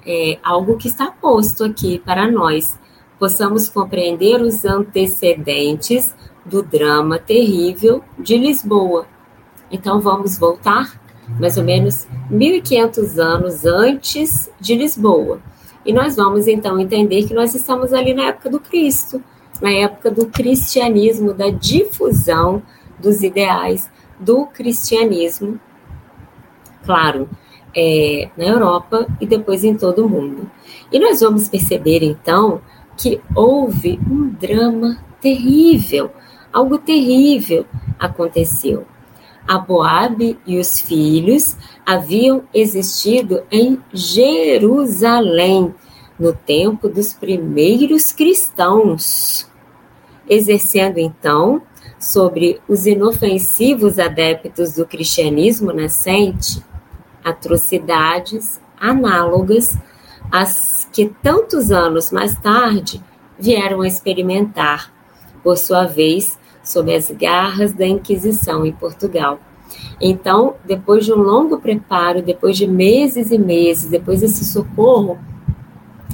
é, 0.05 0.41
algo 0.43 0.77
que 0.77 0.89
está 0.89 1.09
posto 1.09 1.63
aqui 1.63 2.01
para 2.01 2.29
nós, 2.29 2.77
possamos 3.17 3.69
compreender 3.69 4.43
os 4.43 4.65
antecedentes 4.65 6.13
do 6.45 6.63
drama 6.63 7.19
terrível 7.19 8.03
de 8.19 8.37
Lisboa. 8.37 9.07
Então 9.71 10.01
vamos 10.01 10.39
voltar 10.39 11.01
mais 11.39 11.57
ou 11.57 11.65
menos 11.65 12.09
1500 12.29 13.19
anos 13.19 13.65
antes 13.65 14.51
de 14.61 14.75
Lisboa. 14.75 15.41
E 15.85 15.93
nós 15.93 16.17
vamos 16.17 16.47
então 16.47 16.79
entender 16.79 17.27
que 17.27 17.35
nós 17.35 17.55
estamos 17.55 17.93
ali 17.93 18.13
na 18.13 18.25
época 18.25 18.51
do 18.51 18.61
Cristo, 18.61 19.23
na 19.61 19.71
época 19.71 20.11
do 20.11 20.27
cristianismo, 20.27 21.33
da 21.33 21.51
difusão 21.51 22.63
dos 22.99 23.23
ideais 23.23 23.91
do 24.19 24.47
cristianismo, 24.47 25.59
claro, 26.85 27.29
é, 27.75 28.29
na 28.37 28.45
Europa 28.45 29.07
e 29.21 29.27
depois 29.27 29.65
em 29.65 29.75
todo 29.75 30.05
o 30.05 30.09
mundo. 30.09 30.51
E 30.93 30.99
nós 30.99 31.21
vamos 31.21 31.49
perceber 31.49 32.03
então 32.03 32.61
que 32.97 33.21
houve 33.35 33.99
um 34.11 34.29
drama 34.29 34.99
terrível, 35.21 36.11
algo 36.53 36.79
terrível 36.79 37.67
aconteceu. 37.99 38.87
A 39.47 39.59
Boabe 39.59 40.39
e 40.47 40.59
os 40.59 40.81
filhos 40.81 41.57
haviam 41.85 42.45
existido 42.55 43.43
em 43.51 43.81
Jerusalém 43.93 45.75
no 46.19 46.33
tempo 46.33 46.89
dos 46.89 47.13
primeiros 47.13 48.13
cristãos, 48.13 49.51
exercendo 50.29 50.99
então 50.99 51.63
sobre 51.99 52.61
os 52.69 52.87
inofensivos 52.87 53.99
adeptos 53.99 54.75
do 54.75 54.87
cristianismo 54.87 55.73
nascente 55.73 56.63
atrocidades 57.25 58.61
análogas 58.79 59.77
às 60.31 60.89
que 60.93 61.13
tantos 61.23 61.71
anos 61.71 62.11
mais 62.11 62.37
tarde 62.39 63.03
vieram 63.39 63.83
a 63.83 63.87
experimentar, 63.87 64.93
por 65.43 65.57
sua 65.57 65.87
vez, 65.87 66.39
sob 66.71 66.95
as 66.95 67.11
garras 67.11 67.73
da 67.73 67.87
Inquisição 67.87 68.65
em 68.65 68.73
Portugal. 68.73 69.41
Então, 70.01 70.55
depois 70.65 71.05
de 71.05 71.13
um 71.13 71.19
longo 71.19 71.61
preparo, 71.61 72.23
depois 72.23 72.57
de 72.57 72.67
meses 72.67 73.31
e 73.31 73.39
meses, 73.39 73.91
depois 73.91 74.21
desse 74.21 74.45
socorro, 74.45 75.19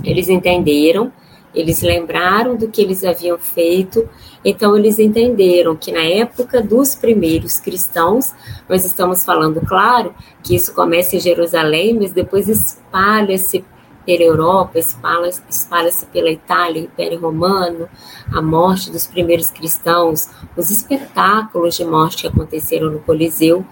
eles 0.05 0.29
entenderam 0.29 1.13
eles 1.57 1.81
lembraram 1.81 2.55
do 2.55 2.69
que 2.69 2.83
eles 2.83 3.03
haviam 3.03 3.39
feito, 3.39 4.07
então 4.45 4.77
eles 4.77 4.99
entenderam 4.99 5.75
que 5.75 5.91
na 5.91 6.05
época 6.05 6.61
dos 6.61 6.95
primeiros 6.95 7.59
cristãos, 7.59 8.35
nós 8.69 8.85
estamos 8.85 9.25
falando, 9.25 9.63
claro, 9.63 10.15
que 10.43 10.55
isso 10.55 10.75
começa 10.75 11.17
em 11.17 11.21
Jerusalém, 11.21 11.95
mas 11.95 12.13
depois 12.13 12.47
espalha-se 12.47 13.65
pela 14.07 14.23
Europa, 14.23 14.79
espalha-se 14.79 15.43
espalha 15.51 15.91
pela 16.13 16.31
Itália, 16.31 16.81
Império 16.83 17.19
Romano, 17.21 17.89
a 18.33 18.41
morte 18.41 18.91
dos 18.91 19.07
primeiros 19.07 19.51
cristãos, 19.51 20.29
os 20.57 20.71
espetáculos 20.71 21.75
de 21.75 21.85
morte 21.85 22.23
que 22.23 22.29
aconteceram 22.29 22.89
no 22.89 23.01
Coliseu. 23.01 23.67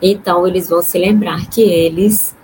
Então, 0.00 0.46
eles 0.46 0.68
vão 0.68 0.82
se 0.82 0.98
lembrar 0.98 1.48
que 1.48 1.62
eles 1.62 2.36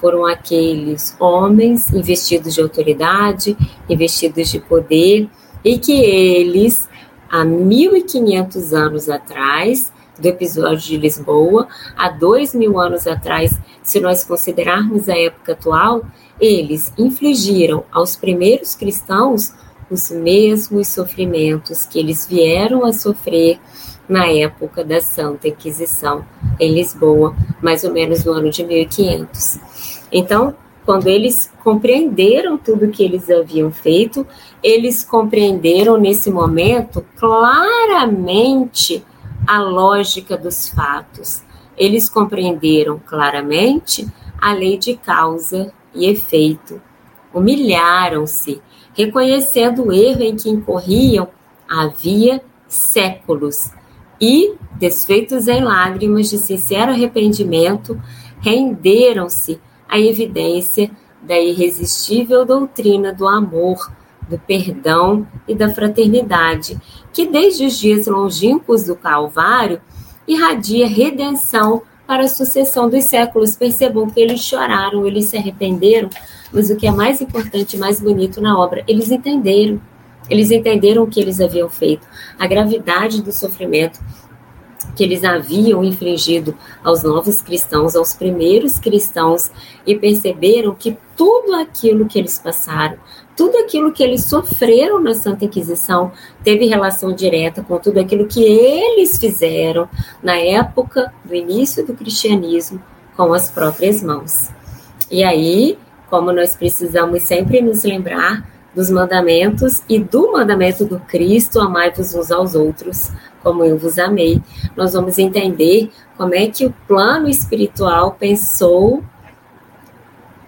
foram 0.00 0.26
aqueles 0.26 1.16
homens 1.18 1.92
investidos 1.92 2.54
de 2.54 2.60
autoridade, 2.60 3.56
investidos 3.88 4.48
de 4.50 4.58
poder, 4.58 5.28
e 5.64 5.78
que 5.78 5.92
eles, 5.92 6.88
há 7.30 7.44
1500 7.44 8.72
anos 8.72 9.08
atrás, 9.08 9.92
do 10.18 10.26
episódio 10.26 10.78
de 10.78 10.96
Lisboa, 10.96 11.68
há 11.96 12.08
dois 12.08 12.54
mil 12.54 12.78
anos 12.78 13.06
atrás, 13.06 13.58
se 13.82 14.00
nós 14.00 14.24
considerarmos 14.24 15.08
a 15.08 15.16
época 15.16 15.52
atual, 15.52 16.02
eles 16.40 16.92
infligiram 16.98 17.84
aos 17.92 18.16
primeiros 18.16 18.74
cristãos 18.74 19.52
os 19.90 20.10
mesmos 20.10 20.88
sofrimentos 20.88 21.84
que 21.84 21.98
eles 21.98 22.26
vieram 22.26 22.84
a 22.84 22.92
sofrer 22.92 23.58
na 24.08 24.26
época 24.26 24.84
da 24.84 25.00
Santa 25.00 25.48
Inquisição 25.48 26.24
em 26.58 26.74
Lisboa, 26.74 27.34
mais 27.62 27.84
ou 27.84 27.92
menos 27.92 28.24
no 28.24 28.32
ano 28.32 28.50
de 28.50 28.64
1500. 28.64 29.60
Então, 30.10 30.54
quando 30.84 31.06
eles 31.06 31.52
compreenderam 31.62 32.56
tudo 32.56 32.88
que 32.88 33.04
eles 33.04 33.28
haviam 33.30 33.70
feito, 33.70 34.26
eles 34.62 35.04
compreenderam 35.04 35.98
nesse 35.98 36.30
momento 36.30 37.04
claramente 37.16 39.04
a 39.48 39.62
lógica 39.62 40.36
dos 40.36 40.68
fatos. 40.68 41.42
Eles 41.74 42.06
compreenderam 42.06 42.98
claramente 42.98 44.06
a 44.38 44.52
lei 44.52 44.76
de 44.76 44.94
causa 44.94 45.72
e 45.94 46.04
efeito. 46.04 46.82
Humilharam-se, 47.32 48.60
reconhecendo 48.92 49.86
o 49.86 49.92
erro 49.92 50.22
em 50.22 50.36
que 50.36 50.50
incorriam 50.50 51.28
havia 51.66 52.42
séculos 52.66 53.70
e, 54.20 54.54
desfeitos 54.78 55.48
em 55.48 55.62
lágrimas 55.62 56.28
de 56.28 56.36
sincero 56.36 56.92
arrependimento, 56.92 57.98
renderam-se 58.40 59.58
à 59.88 59.98
evidência 59.98 60.90
da 61.22 61.38
irresistível 61.38 62.44
doutrina 62.44 63.14
do 63.14 63.26
amor, 63.26 63.90
do 64.28 64.38
perdão 64.38 65.26
e 65.46 65.54
da 65.54 65.68
fraternidade, 65.68 66.78
que 67.12 67.26
desde 67.26 67.66
os 67.66 67.78
dias 67.78 68.06
longínquos 68.06 68.84
do 68.84 68.94
Calvário 68.94 69.80
irradia 70.26 70.86
redenção 70.86 71.82
para 72.06 72.24
a 72.24 72.28
sucessão 72.28 72.88
dos 72.88 73.04
séculos. 73.04 73.56
Percebam 73.56 74.08
que 74.08 74.20
eles 74.20 74.40
choraram, 74.40 75.06
eles 75.06 75.26
se 75.26 75.36
arrependeram, 75.36 76.10
mas 76.52 76.70
o 76.70 76.76
que 76.76 76.86
é 76.86 76.90
mais 76.90 77.20
importante 77.20 77.76
mais 77.76 78.00
bonito 78.00 78.40
na 78.40 78.58
obra, 78.58 78.84
eles 78.86 79.10
entenderam. 79.10 79.80
Eles 80.28 80.50
entenderam 80.50 81.04
o 81.04 81.06
que 81.06 81.20
eles 81.20 81.40
haviam 81.40 81.70
feito, 81.70 82.06
a 82.38 82.46
gravidade 82.46 83.22
do 83.22 83.32
sofrimento 83.32 83.98
que 84.94 85.04
eles 85.04 85.22
haviam 85.24 85.84
infligido 85.84 86.56
aos 86.82 87.02
novos 87.02 87.40
cristãos, 87.40 87.94
aos 87.94 88.14
primeiros 88.14 88.78
cristãos, 88.78 89.50
e 89.86 89.96
perceberam 89.96 90.74
que 90.74 90.96
tudo 91.16 91.54
aquilo 91.54 92.06
que 92.06 92.18
eles 92.18 92.38
passaram, 92.38 92.98
tudo 93.38 93.56
aquilo 93.56 93.92
que 93.92 94.02
eles 94.02 94.24
sofreram 94.24 95.00
na 95.00 95.14
Santa 95.14 95.44
Inquisição, 95.44 96.10
teve 96.42 96.66
relação 96.66 97.12
direta 97.12 97.62
com 97.62 97.78
tudo 97.78 98.00
aquilo 98.00 98.26
que 98.26 98.42
eles 98.42 99.16
fizeram 99.16 99.88
na 100.20 100.36
época 100.36 101.14
do 101.24 101.32
início 101.32 101.86
do 101.86 101.94
cristianismo 101.94 102.82
com 103.16 103.32
as 103.32 103.48
próprias 103.48 104.02
mãos. 104.02 104.50
E 105.08 105.22
aí, 105.22 105.78
como 106.10 106.32
nós 106.32 106.56
precisamos 106.56 107.22
sempre 107.22 107.62
nos 107.62 107.84
lembrar 107.84 108.44
dos 108.74 108.90
mandamentos 108.90 109.84
e 109.88 110.00
do 110.00 110.32
mandamento 110.32 110.84
do 110.84 110.98
Cristo, 110.98 111.60
amai-vos 111.60 112.12
uns 112.16 112.32
aos 112.32 112.56
outros, 112.56 113.12
como 113.40 113.64
eu 113.64 113.78
vos 113.78 114.00
amei. 114.00 114.42
Nós 114.76 114.94
vamos 114.94 115.16
entender 115.16 115.92
como 116.16 116.34
é 116.34 116.48
que 116.48 116.66
o 116.66 116.74
plano 116.88 117.28
espiritual 117.28 118.16
pensou 118.18 119.00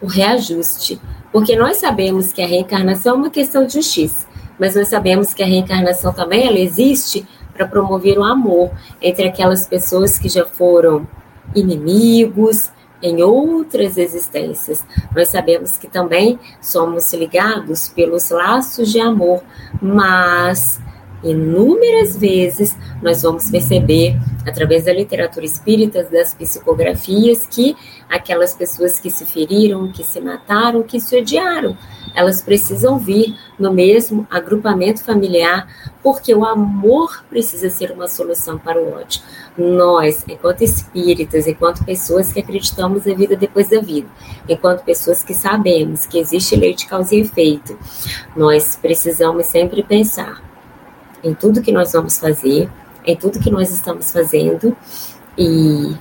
o 0.03 0.07
reajuste, 0.09 1.01
porque 1.33 1.57
nós 1.57 1.77
sabemos 1.77 2.33
que 2.33 2.43
a 2.43 2.47
reencarnação 2.47 3.15
é 3.15 3.19
uma 3.19 3.31
questão 3.31 3.67
de 3.67 3.75
justiça, 3.75 4.27
mas 4.59 4.75
nós 4.75 4.89
sabemos 4.89 5.33
que 5.33 5.43
a 5.43 5.47
reencarnação 5.47 6.13
também 6.13 6.47
ela 6.47 6.59
existe 6.59 7.27
para 7.55 7.67
promover 7.67 8.19
o 8.19 8.25
amor 8.25 8.71
entre 9.01 9.29
aquelas 9.29 9.67
pessoas 9.67 10.19
que 10.19 10.29
já 10.29 10.45
foram 10.45 11.07
inimigos 11.55 12.71
em 13.03 13.23
outras 13.23 13.97
existências. 13.97 14.85
Nós 15.15 15.29
sabemos 15.29 15.77
que 15.77 15.89
também 15.89 16.39
somos 16.61 17.13
ligados 17.13 17.89
pelos 17.89 18.31
laços 18.31 18.91
de 18.91 19.01
amor, 19.01 19.43
mas 19.81 20.81
inúmeras 21.23 22.17
vezes 22.17 22.77
nós 23.03 23.23
vamos 23.23 23.51
perceber, 23.51 24.17
através 24.47 24.85
da 24.85 24.93
literatura 24.93 25.45
espírita, 25.45 26.03
das 26.05 26.35
psicografias, 26.35 27.47
que 27.47 27.77
aquelas 28.09 28.55
pessoas 28.55 28.99
que 28.99 29.11
se 29.11 29.25
feriram, 29.27 29.91
que 29.93 30.05
se 30.05 30.21
mataram, 30.21 30.83
que 30.83 31.01
se 31.01 31.19
odiaram, 31.19 31.77
elas 32.15 32.43
precisam 32.43 32.99
vir 32.99 33.37
no 33.59 33.73
mesmo 33.73 34.27
agrupamento 34.31 35.05
familiar, 35.05 35.69
porque 36.03 36.35
o 36.35 36.45
amor 36.45 37.25
precisa 37.29 37.71
ser 37.71 37.93
uma 37.93 38.09
solução 38.09 38.59
para 38.59 38.81
o 38.81 38.95
ódio. 38.95 39.23
Nós, 39.57 40.25
enquanto 40.29 40.63
espíritas, 40.63 41.47
enquanto 41.47 41.85
pessoas 41.85 42.33
que 42.33 42.41
acreditamos 42.41 43.05
na 43.05 43.15
vida 43.15 43.37
depois 43.37 43.69
da 43.69 43.81
vida, 43.81 44.09
enquanto 44.49 44.83
pessoas 44.83 45.23
que 45.23 45.35
sabemos 45.35 46.07
que 46.07 46.19
existe 46.19 46.57
lei 46.57 46.75
de 46.75 46.87
causa 46.87 47.15
e 47.15 47.21
efeito, 47.21 47.79
nós 48.35 48.77
precisamos 48.77 49.47
sempre 49.47 49.83
pensar 49.83 50.50
em 51.23 51.35
tudo 51.35 51.63
que 51.63 51.73
nós 51.73 51.93
vamos 51.93 52.19
fazer, 52.19 52.69
em 53.05 53.17
tudo 53.17 53.41
que 53.41 53.51
nós 53.51 53.71
estamos 53.71 54.11
fazendo. 54.11 54.77
E 55.37 55.95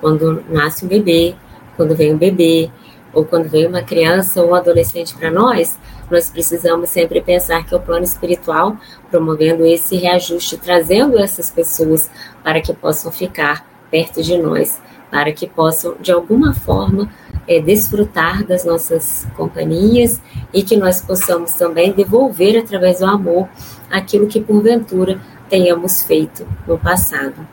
quando 0.00 0.44
nasce 0.48 0.84
um 0.84 0.88
bebê, 0.88 1.34
quando 1.76 1.94
vem 1.94 2.14
um 2.14 2.18
bebê, 2.18 2.70
ou 3.12 3.24
quando 3.24 3.48
vem 3.48 3.66
uma 3.66 3.82
criança 3.82 4.42
ou 4.42 4.50
um 4.50 4.54
adolescente 4.54 5.16
para 5.16 5.30
nós, 5.30 5.78
nós 6.10 6.28
precisamos 6.28 6.90
sempre 6.90 7.20
pensar 7.22 7.64
que 7.64 7.74
o 7.74 7.80
plano 7.80 8.04
espiritual, 8.04 8.76
promovendo 9.10 9.64
esse 9.64 9.96
reajuste, 9.96 10.58
trazendo 10.58 11.18
essas 11.18 11.50
pessoas 11.50 12.10
para 12.44 12.60
que 12.60 12.74
possam 12.74 13.10
ficar 13.10 13.66
perto 13.90 14.22
de 14.22 14.36
nós, 14.36 14.80
para 15.10 15.32
que 15.32 15.46
possam, 15.46 15.94
de 15.98 16.12
alguma 16.12 16.52
forma, 16.52 17.08
é, 17.48 17.60
desfrutar 17.60 18.44
das 18.44 18.64
nossas 18.64 19.26
companhias 19.36 20.20
e 20.52 20.62
que 20.62 20.76
nós 20.76 21.00
possamos 21.00 21.52
também 21.52 21.92
devolver 21.92 22.58
através 22.58 22.98
do 22.98 23.06
amor 23.06 23.48
aquilo 23.90 24.26
que 24.26 24.40
porventura 24.40 25.20
tenhamos 25.48 26.02
feito 26.02 26.46
no 26.66 26.78
passado. 26.78 27.46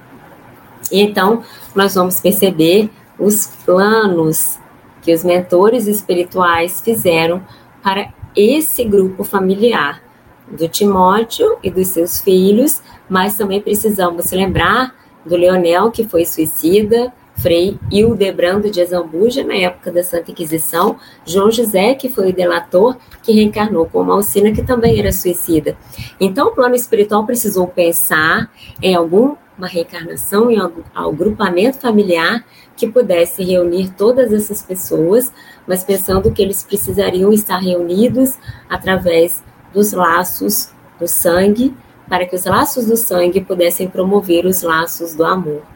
E 0.92 1.02
então, 1.02 1.44
nós 1.76 1.96
vamos 1.96 2.20
perceber 2.20 2.90
os 3.18 3.48
planos 3.66 4.60
que 5.02 5.14
os 5.14 5.24
mentores 5.24 5.88
espirituais 5.88 6.82
fizeram 6.82 7.44
para 7.82 8.14
esse 8.36 8.84
grupo 8.84 9.24
familiar 9.24 10.02
do 10.48 10.68
Timóteo 10.68 11.58
e 11.64 11.70
dos 11.70 11.90
seus 11.90 12.22
filhos, 12.22 12.82
mas 13.10 13.38
também 13.38 13.62
precisamos 13.62 14.32
lembrar 14.32 14.96
do 15.26 15.36
Leonel, 15.36 15.92
que 15.92 16.04
foi 16.04 16.26
suicida, 16.26 17.14
Frei 17.44 17.78
Hildebrando 17.92 18.72
de 18.72 18.80
Azambuja, 18.80 19.44
na 19.44 19.54
época 19.56 19.92
da 19.92 20.02
Santa 20.02 20.32
Inquisição, 20.32 20.96
João 21.26 21.52
José, 21.52 21.94
que 21.94 22.08
foi 22.08 22.30
o 22.30 22.34
delator, 22.34 22.96
que 23.22 23.34
reencarnou 23.34 23.86
com 23.86 24.00
uma 24.00 24.14
Alcina, 24.14 24.54
que 24.54 24.64
também 24.64 24.98
era 24.98 25.12
suicida. 25.12 25.78
Então, 26.22 26.48
o 26.48 26.52
plano 26.52 26.74
espiritual 26.74 27.26
precisou 27.26 27.68
pensar 27.68 28.50
em 28.82 28.96
alguma 28.96 29.38
reencarnação, 29.64 30.50
em 30.50 30.58
algum 30.58 30.84
agrupamento 30.96 31.80
familiar 31.80 32.46
que 32.78 32.88
pudesse 32.88 33.44
reunir 33.44 33.92
todas 33.92 34.32
essas 34.32 34.62
pessoas, 34.62 35.30
mas 35.68 35.84
pensando 35.84 36.32
que 36.32 36.42
eles 36.42 36.64
precisariam 36.64 37.34
estar 37.34 37.58
reunidos 37.58 38.36
através 38.70 39.44
dos 39.74 39.92
laços 39.92 40.70
do 40.98 41.10
sangue, 41.10 41.76
para 42.08 42.26
que 42.26 42.38
os 42.38 42.46
laços 42.46 42.86
do 42.86 42.96
sangue 42.96 43.42
pudessem 43.42 43.90
promover 43.90 44.46
os 44.46 44.62
laços 44.62 45.14
do 45.14 45.26
amor. 45.26 45.73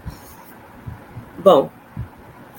Bom, 1.47 1.69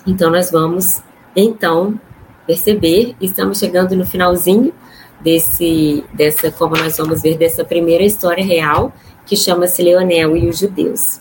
então 0.07 0.31
nós 0.31 0.51
vamos 0.51 1.03
então 1.37 2.01
perceber, 2.47 3.15
estamos 3.21 3.59
chegando 3.59 3.95
no 3.95 4.07
finalzinho 4.07 4.73
desse 5.21 6.03
dessa 6.15 6.51
como 6.51 6.75
nós 6.75 6.97
vamos 6.97 7.21
ver 7.21 7.37
dessa 7.37 7.63
primeira 7.67 8.03
história 8.03 8.43
real 8.43 8.91
que 9.27 9.37
chama-se 9.37 9.83
Leonel 9.83 10.35
e 10.39 10.49
os 10.49 10.61
judeus. 10.61 11.21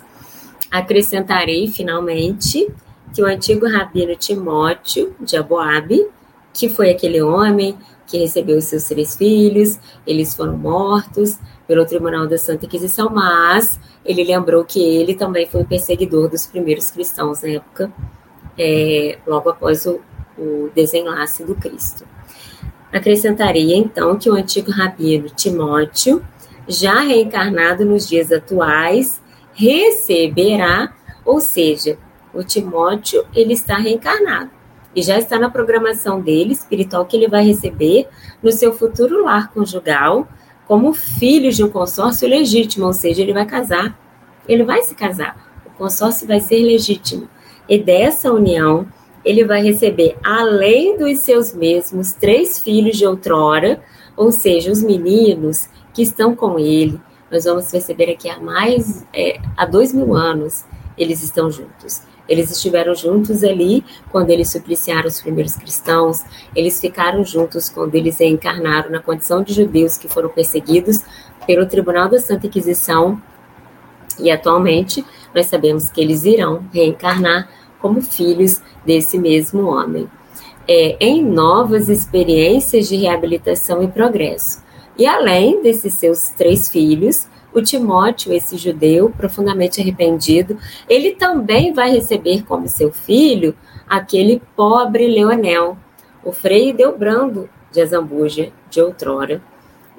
Acrescentarei 0.72 1.68
finalmente 1.68 2.70
que 3.13 3.22
o 3.22 3.26
antigo 3.26 3.68
rabino 3.68 4.15
Timóteo 4.15 5.13
de 5.20 5.36
Aboabe, 5.36 6.07
que 6.53 6.70
foi 6.70 6.89
aquele 6.89 7.22
homem 7.22 7.78
que 8.05 8.18
recebeu 8.18 8.61
seus 8.61 8.86
três 8.86 9.13
filhos, 9.18 9.78
eles 10.07 10.34
foram 10.34 10.55
mortos 10.55 11.38
pelo 11.68 11.86
Tribunal 11.86 12.28
da 12.28 12.38
Santa 12.38 12.65
Inquisição, 12.65 13.09
mas 13.09 13.80
ele 14.05 14.24
lembrou 14.24 14.63
que 14.63 14.80
ele 14.80 15.13
também 15.13 15.45
foi 15.45 15.63
perseguidor 15.65 16.30
dos 16.30 16.45
primeiros 16.45 16.89
cristãos 16.89 17.41
na 17.41 17.49
época, 17.49 17.91
é, 18.57 19.20
logo 19.28 19.49
após 19.49 19.86
o, 19.86 19.99
o 20.38 20.70
desenlace 20.74 21.43
do 21.43 21.55
Cristo. 21.55 22.05
Acrescentaria 22.91 23.76
então 23.76 24.18
que 24.18 24.30
o 24.30 24.34
antigo 24.34 24.72
rabino 24.72 25.30
Timóteo, 25.30 26.24
já 26.68 27.01
reencarnado 27.01 27.86
nos 27.86 28.07
dias 28.07 28.32
atuais, 28.32 29.22
receberá, 29.53 30.93
ou 31.26 31.41
seja, 31.41 31.97
o 32.34 32.43
Timóteo 32.43 33.26
ele 33.34 33.53
está 33.53 33.78
reencarnado 33.78 34.51
e 34.95 35.01
já 35.01 35.18
está 35.18 35.38
na 35.38 35.49
programação 35.49 36.22
dele 36.22 36.53
espiritual 36.53 37.05
que 37.05 37.15
ele 37.15 37.28
vai 37.28 37.43
receber 37.45 38.07
no 38.41 38.51
seu 38.51 38.74
futuro 38.74 39.24
lar 39.24 39.51
conjugal 39.51 40.28
como 40.68 40.93
filho 40.93 41.51
de 41.51 41.63
um 41.63 41.70
consórcio 41.70 42.28
legítimo, 42.28 42.86
ou 42.86 42.93
seja, 42.93 43.22
ele 43.22 43.34
vai 43.34 43.45
casar, 43.45 43.97
ele 44.47 44.63
vai 44.63 44.82
se 44.82 44.93
casar, 44.93 45.61
o 45.65 45.70
consórcio 45.78 46.28
vai 46.28 46.39
ser 46.39 46.61
legítimo. 46.61 47.30
E 47.70 47.78
dessa 47.78 48.32
união, 48.32 48.88
ele 49.24 49.43
vai 49.45 49.61
receber, 49.61 50.18
além 50.24 50.97
dos 50.97 51.20
seus 51.20 51.53
mesmos, 51.53 52.13
três 52.13 52.59
filhos 52.59 52.97
de 52.97 53.05
outrora, 53.05 53.82
ou 54.15 54.32
seja, 54.32 54.72
os 54.72 54.82
meninos 54.82 55.70
que 55.93 56.01
estão 56.01 56.36
com 56.36 56.57
ele. 56.57 56.99
Nós 57.32 57.43
vamos 57.43 57.70
perceber 57.70 58.11
aqui 58.11 58.30
há 58.30 58.39
mais, 58.39 59.05
é, 59.13 59.39
há 59.55 59.65
dois 59.65 59.93
mil 59.93 60.15
anos, 60.15 60.65
eles 60.97 61.22
estão 61.22 61.51
juntos. 61.51 62.01
Eles 62.28 62.52
estiveram 62.52 62.94
juntos 62.94 63.44
ali 63.44 63.84
quando 64.12 64.30
eles 64.30 64.50
supliciaram 64.50 65.08
os 65.08 65.22
primeiros 65.22 65.56
cristãos, 65.56 66.24
eles 66.56 66.80
ficaram 66.80 67.24
juntos 67.24 67.70
quando 67.70 67.96
eles 67.96 68.20
encarnaram 68.20 68.90
na 68.90 69.00
condição 69.00 69.44
de 69.44 69.54
judeus 69.54 69.98
que 69.98 70.08
foram 70.08 70.30
perseguidos 70.30 71.02
pelo 71.46 71.66
Tribunal 71.66 72.10
da 72.10 72.20
Santa 72.20 72.48
Inquisição. 72.48 73.22
E 74.20 74.30
atualmente 74.32 75.06
nós 75.34 75.46
sabemos 75.46 75.90
que 75.90 76.02
eles 76.02 76.26
irão 76.26 76.64
reencarnar 76.74 77.48
como 77.80 78.02
filhos 78.02 78.62
desse 78.86 79.18
mesmo 79.20 79.68
homem, 79.68 80.10
é, 80.68 80.98
em 81.00 81.24
novas 81.24 81.90
experiências 81.90 82.88
de 82.90 82.96
reabilitação 82.98 83.84
e 83.84 83.88
progresso. 83.88 84.64
E 84.98 85.06
além 85.06 85.62
desses 85.62 85.94
seus 85.94 86.30
três 86.30 86.70
filhos, 86.70 87.28
o 87.58 87.64
Timóteo, 87.64 88.34
esse 88.34 88.55
judeu 88.58 89.10
profundamente 89.10 89.82
arrependido, 89.82 90.58
ele 90.88 91.12
também 91.12 91.74
vai 91.74 91.91
receber 91.91 92.43
como 92.43 92.68
seu 92.68 92.91
filho 92.91 93.55
aquele 93.89 94.41
pobre 94.55 95.08
Leonel, 95.08 95.78
o 96.24 96.32
frei 96.32 96.72
Delbrando 96.72 97.49
de 97.72 97.82
Azambuja 97.82 98.51
de 98.70 98.82
outrora, 98.82 99.41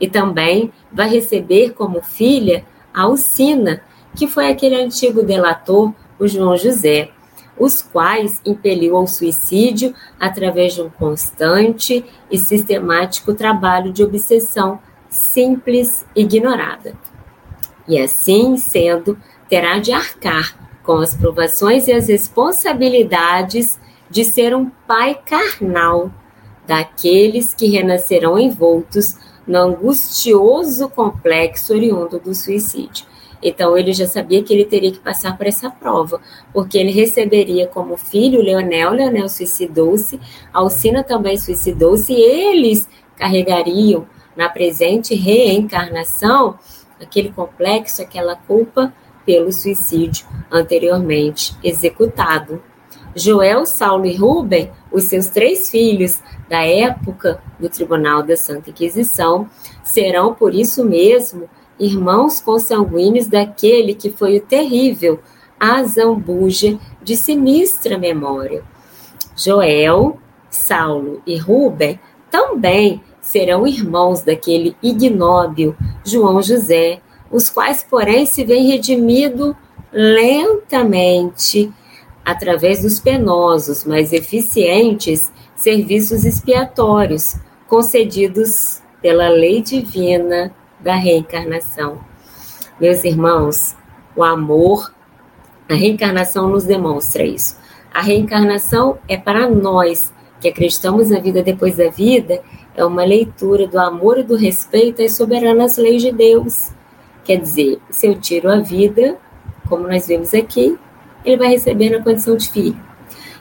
e 0.01 0.09
também 0.09 0.73
vai 0.93 1.09
receber 1.09 1.73
como 1.73 2.01
filha 2.01 2.65
a 2.95 3.03
Alcina, 3.03 3.83
que 4.15 4.29
foi 4.29 4.49
aquele 4.49 4.77
antigo 4.77 5.23
delator, 5.23 5.93
o 6.19 6.29
João 6.29 6.57
José, 6.57 7.11
os 7.59 7.83
quais 7.83 8.41
impeliu 8.45 8.97
ao 8.97 9.07
suicídio 9.07 9.93
através 10.21 10.75
de 10.75 10.83
um 10.83 10.89
constante 10.89 12.05
e 12.31 12.39
sistemático 12.39 13.35
trabalho 13.35 13.93
de 13.93 14.05
obsessão 14.05 14.79
simples 15.09 16.05
e 16.15 16.23
ignorada 16.23 16.95
e 17.89 17.99
assim 17.99 18.57
sendo, 18.57 19.19
terá 19.49 19.79
de 19.79 19.93
arcar 19.93 20.57
com 20.83 20.97
as 20.97 21.15
provações 21.15 21.89
e 21.89 21.93
as 21.93 22.09
responsabilidades 22.09 23.79
de 24.11 24.25
ser 24.25 24.55
um 24.55 24.71
pai 24.87 25.19
carnal 25.25 26.11
daqueles 26.67 27.55
que 27.55 27.67
renascerão 27.67 28.39
envoltos 28.39 29.17
no 29.47 29.59
angustioso 29.59 30.89
complexo 30.91 31.73
oriundo 31.73 32.19
do 32.19 32.35
suicídio. 32.35 33.07
Então 33.43 33.79
ele 33.79 33.93
já 33.93 34.07
sabia 34.07 34.43
que 34.43 34.53
ele 34.53 34.65
teria 34.65 34.93
que 34.93 34.99
passar 34.99 35.37
por 35.37 35.47
essa 35.47 35.71
prova, 35.71 36.21
porque 36.53 36.77
ele 36.77 36.91
receberia 36.91 37.67
como 37.67 37.97
filho 37.97 38.43
Leonel, 38.43 38.93
Leonel 38.93 39.29
suicidou-se, 39.29 40.21
Alcina 40.53 41.05
também 41.05 41.39
suicidou-se, 41.39 42.13
eles 42.13 42.89
carregariam 43.17 44.07
na 44.37 44.49
presente 44.49 45.15
reencarnação 45.15 46.59
aquele 47.01 47.31
complexo, 47.31 48.03
aquela 48.03 48.37
culpa 48.37 48.93
pelo 49.25 49.53
suicídio 49.53 50.27
anteriormente 50.51 51.55
executado. 51.63 52.63
Joel, 53.15 53.67
Saulo 53.67 54.07
e 54.07 54.17
Rubem, 54.17 54.71
os 54.93 55.05
seus 55.05 55.27
três 55.29 55.71
filhos 55.71 56.23
da 56.49 56.65
época 56.65 57.43
do 57.59 57.69
Tribunal 57.69 58.23
da 58.23 58.37
Santa 58.37 58.71
Inquisição, 58.71 59.49
serão 59.83 60.35
por 60.35 60.55
isso 60.55 60.85
mesmo 60.85 61.49
irmãos 61.79 62.41
consanguíneos 62.41 63.27
daquele 63.27 63.95
que 63.95 64.11
foi 64.11 64.39
o 64.39 64.41
terrível 64.41 65.21
Azambuja 65.59 66.79
de 67.03 67.17
sinistra 67.17 67.99
memória. 67.99 68.63
Joel, 69.37 70.19
Saulo 70.49 71.23
e 71.27 71.37
Ruben 71.37 71.99
também 72.31 73.03
serão 73.29 73.67
irmãos 73.67 74.23
daquele 74.23 74.75
ignóbil 74.83 75.77
João 76.03 76.41
José, 76.41 77.03
os 77.31 77.51
quais, 77.51 77.83
porém, 77.83 78.25
se 78.25 78.43
vêem 78.43 78.71
redimido 78.71 79.55
lentamente 79.93 81.71
através 82.25 82.81
dos 82.81 82.99
penosos, 82.99 83.85
mas 83.85 84.15
eficientes 84.15 85.31
serviços 85.55 86.25
expiatórios 86.25 87.37
concedidos 87.67 88.81
pela 89.03 89.29
lei 89.29 89.61
divina 89.61 90.51
da 90.81 90.95
reencarnação. 90.95 91.99
Meus 92.81 93.05
irmãos, 93.05 93.77
o 94.17 94.25
amor, 94.25 94.91
a 95.69 95.75
reencarnação 95.75 96.49
nos 96.49 96.65
demonstra 96.65 97.25
isso. 97.25 97.59
A 97.93 98.01
reencarnação 98.01 98.99
é 99.07 99.19
para 99.19 99.51
nós 99.51 100.15
que 100.41 100.49
acreditamos 100.49 101.11
na 101.11 101.19
vida 101.19 101.43
depois 101.43 101.77
da 101.77 101.91
vida, 101.91 102.41
é 102.79 102.85
uma 102.85 103.05
leitura 103.05 103.67
do 103.67 103.77
amor 103.77 104.19
e 104.19 104.23
do 104.23 104.37
respeito 104.37 105.03
às 105.03 105.17
soberanas 105.17 105.77
leis 105.77 106.01
de 106.01 106.13
Deus. 106.13 106.71
Quer 107.25 107.41
dizer, 107.41 107.81
se 107.91 108.07
eu 108.07 108.15
tiro 108.15 108.49
a 108.49 108.61
vida, 108.61 109.19
como 109.69 109.89
nós 109.89 110.07
vemos 110.07 110.33
aqui, 110.33 110.79
ele 111.25 111.37
vai 111.37 111.49
receber 111.49 111.91
na 111.91 112.01
condição 112.01 112.37
de 112.37 112.49
filho. 112.49 112.79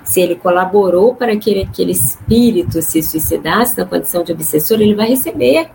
Se 0.04 0.20
ele 0.22 0.36
colaborou 0.36 1.14
para 1.14 1.38
que 1.38 1.62
aquele 1.62 1.92
espírito 1.92 2.82
se 2.82 3.04
suicidasse 3.04 3.78
na 3.78 3.86
condição 3.86 4.24
de 4.24 4.32
obsessor, 4.32 4.82
ele 4.82 4.96
vai 4.96 5.08
receber 5.08 5.70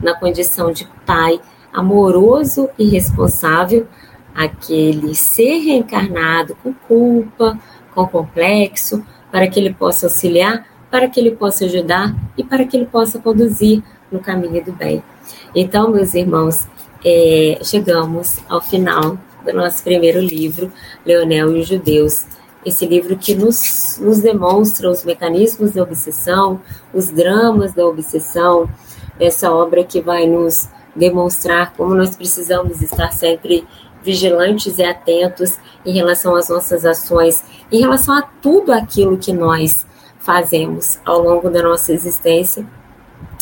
na 0.00 0.14
condição 0.14 0.70
de 0.70 0.88
pai 1.04 1.40
amoroso 1.72 2.68
e 2.78 2.88
responsável 2.88 3.88
aquele 4.32 5.16
ser 5.16 5.58
reencarnado 5.58 6.56
com 6.62 6.72
culpa, 6.72 7.58
com 7.92 8.06
complexo, 8.06 9.04
para 9.32 9.48
que 9.48 9.58
ele 9.58 9.74
possa 9.74 10.06
auxiliar, 10.06 10.64
para 10.90 11.08
que 11.08 11.20
ele 11.20 11.30
possa 11.32 11.64
ajudar 11.64 12.14
e 12.36 12.42
para 12.42 12.64
que 12.64 12.76
ele 12.76 12.86
possa 12.86 13.18
conduzir 13.18 13.82
no 14.10 14.18
caminho 14.18 14.64
do 14.64 14.72
bem. 14.72 15.02
Então, 15.54 15.90
meus 15.90 16.14
irmãos, 16.14 16.66
é, 17.04 17.58
chegamos 17.62 18.40
ao 18.48 18.60
final 18.60 19.16
do 19.44 19.52
nosso 19.52 19.82
primeiro 19.82 20.20
livro, 20.20 20.72
Leonel 21.04 21.56
e 21.56 21.60
os 21.60 21.68
Judeus. 21.68 22.26
Esse 22.64 22.84
livro 22.84 23.16
que 23.16 23.34
nos, 23.34 23.98
nos 24.00 24.20
demonstra 24.20 24.90
os 24.90 25.04
mecanismos 25.04 25.72
da 25.72 25.82
obsessão, 25.82 26.60
os 26.92 27.08
dramas 27.08 27.72
da 27.72 27.86
obsessão, 27.86 28.68
essa 29.18 29.50
obra 29.50 29.84
que 29.84 30.00
vai 30.00 30.26
nos 30.26 30.68
demonstrar 30.94 31.72
como 31.74 31.94
nós 31.94 32.16
precisamos 32.16 32.82
estar 32.82 33.12
sempre 33.12 33.66
vigilantes 34.02 34.78
e 34.78 34.82
atentos 34.82 35.58
em 35.84 35.92
relação 35.92 36.34
às 36.34 36.48
nossas 36.48 36.84
ações, 36.84 37.42
em 37.70 37.80
relação 37.80 38.14
a 38.14 38.22
tudo 38.22 38.72
aquilo 38.72 39.16
que 39.16 39.32
nós 39.32 39.86
fazemos 40.20 40.98
ao 41.04 41.20
longo 41.20 41.50
da 41.50 41.62
nossa 41.62 41.92
existência 41.92 42.64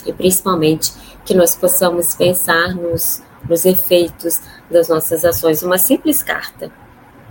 e 0.07 0.13
principalmente 0.13 0.93
que 1.25 1.35
nós 1.35 1.55
possamos 1.55 2.15
pensar 2.15 2.75
nos, 2.75 3.23
nos 3.49 3.67
efeitos 3.67 4.41
das 4.71 4.89
nossas 4.89 5.25
ações. 5.25 5.63
Uma 5.63 5.77
simples 5.77 6.23
carta 6.23 6.71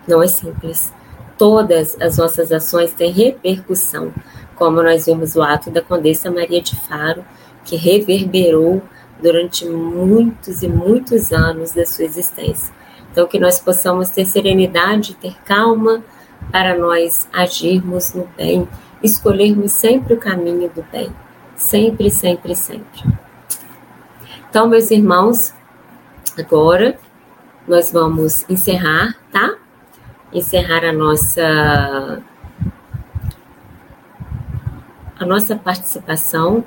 não 0.07 0.23
é 0.23 0.27
simples. 0.27 0.93
Todas 1.37 1.99
as 1.99 2.17
nossas 2.17 2.51
ações 2.51 2.93
têm 2.93 3.11
repercussão, 3.11 4.13
como 4.55 4.81
nós 4.81 5.05
vimos 5.05 5.35
o 5.35 5.41
ato 5.41 5.69
da 5.69 5.81
Condessa 5.81 6.31
Maria 6.31 6.61
de 6.61 6.75
Faro, 6.75 7.23
que 7.63 7.75
reverberou 7.75 8.81
durante 9.21 9.65
muitos 9.65 10.63
e 10.63 10.67
muitos 10.67 11.31
anos 11.31 11.71
da 11.71 11.85
sua 11.85 12.05
existência. 12.05 12.73
Então, 13.11 13.27
que 13.27 13.39
nós 13.39 13.59
possamos 13.59 14.09
ter 14.09 14.25
serenidade, 14.25 15.15
ter 15.15 15.35
calma 15.43 16.03
para 16.51 16.77
nós 16.77 17.27
agirmos 17.33 18.13
no 18.13 18.27
bem, 18.37 18.67
escolhermos 19.03 19.71
sempre 19.71 20.13
o 20.13 20.17
caminho 20.17 20.69
do 20.69 20.83
bem. 20.91 21.09
Sempre, 21.55 22.09
sempre, 22.09 22.55
sempre. 22.55 23.03
Então, 24.49 24.67
meus 24.67 24.91
irmãos, 24.91 25.53
agora 26.37 26.97
nós 27.67 27.91
vamos 27.91 28.47
encerrar, 28.49 29.17
tá? 29.31 29.55
Encerrar 30.31 30.85
a 30.85 30.93
nossa 30.93 32.21
a 35.19 35.25
nossa 35.25 35.55
participação, 35.55 36.63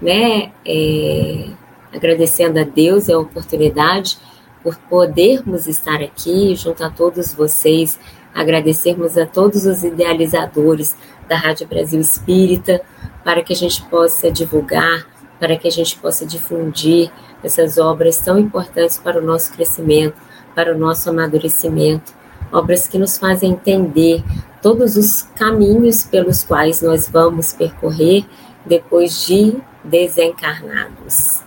né? 0.00 0.52
É, 0.64 1.48
agradecendo 1.92 2.60
a 2.60 2.64
Deus 2.64 3.08
a 3.08 3.18
oportunidade 3.18 4.18
por 4.62 4.76
podermos 4.76 5.66
estar 5.66 6.02
aqui 6.02 6.54
junto 6.54 6.84
a 6.84 6.90
todos 6.90 7.34
vocês, 7.34 7.98
agradecermos 8.34 9.16
a 9.16 9.24
todos 9.24 9.64
os 9.64 9.84
idealizadores 9.84 10.96
da 11.28 11.36
Rádio 11.36 11.66
Brasil 11.66 12.00
Espírita, 12.00 12.80
para 13.24 13.42
que 13.42 13.52
a 13.52 13.56
gente 13.56 13.82
possa 13.84 14.30
divulgar, 14.30 15.06
para 15.38 15.56
que 15.56 15.68
a 15.68 15.70
gente 15.70 15.96
possa 15.98 16.26
difundir 16.26 17.10
essas 17.42 17.78
obras 17.78 18.18
tão 18.18 18.38
importantes 18.38 18.98
para 18.98 19.18
o 19.18 19.24
nosso 19.24 19.52
crescimento, 19.52 20.16
para 20.54 20.74
o 20.74 20.78
nosso 20.78 21.10
amadurecimento, 21.10 22.12
obras 22.52 22.86
que 22.86 22.98
nos 22.98 23.18
fazem 23.18 23.52
entender 23.52 24.22
todos 24.62 24.96
os 24.96 25.22
caminhos 25.34 26.04
pelos 26.04 26.42
quais 26.42 26.80
nós 26.80 27.08
vamos 27.08 27.52
percorrer 27.52 28.24
depois 28.64 29.26
de 29.26 29.56
desencarnados. 29.82 31.42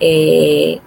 É, 0.00 0.80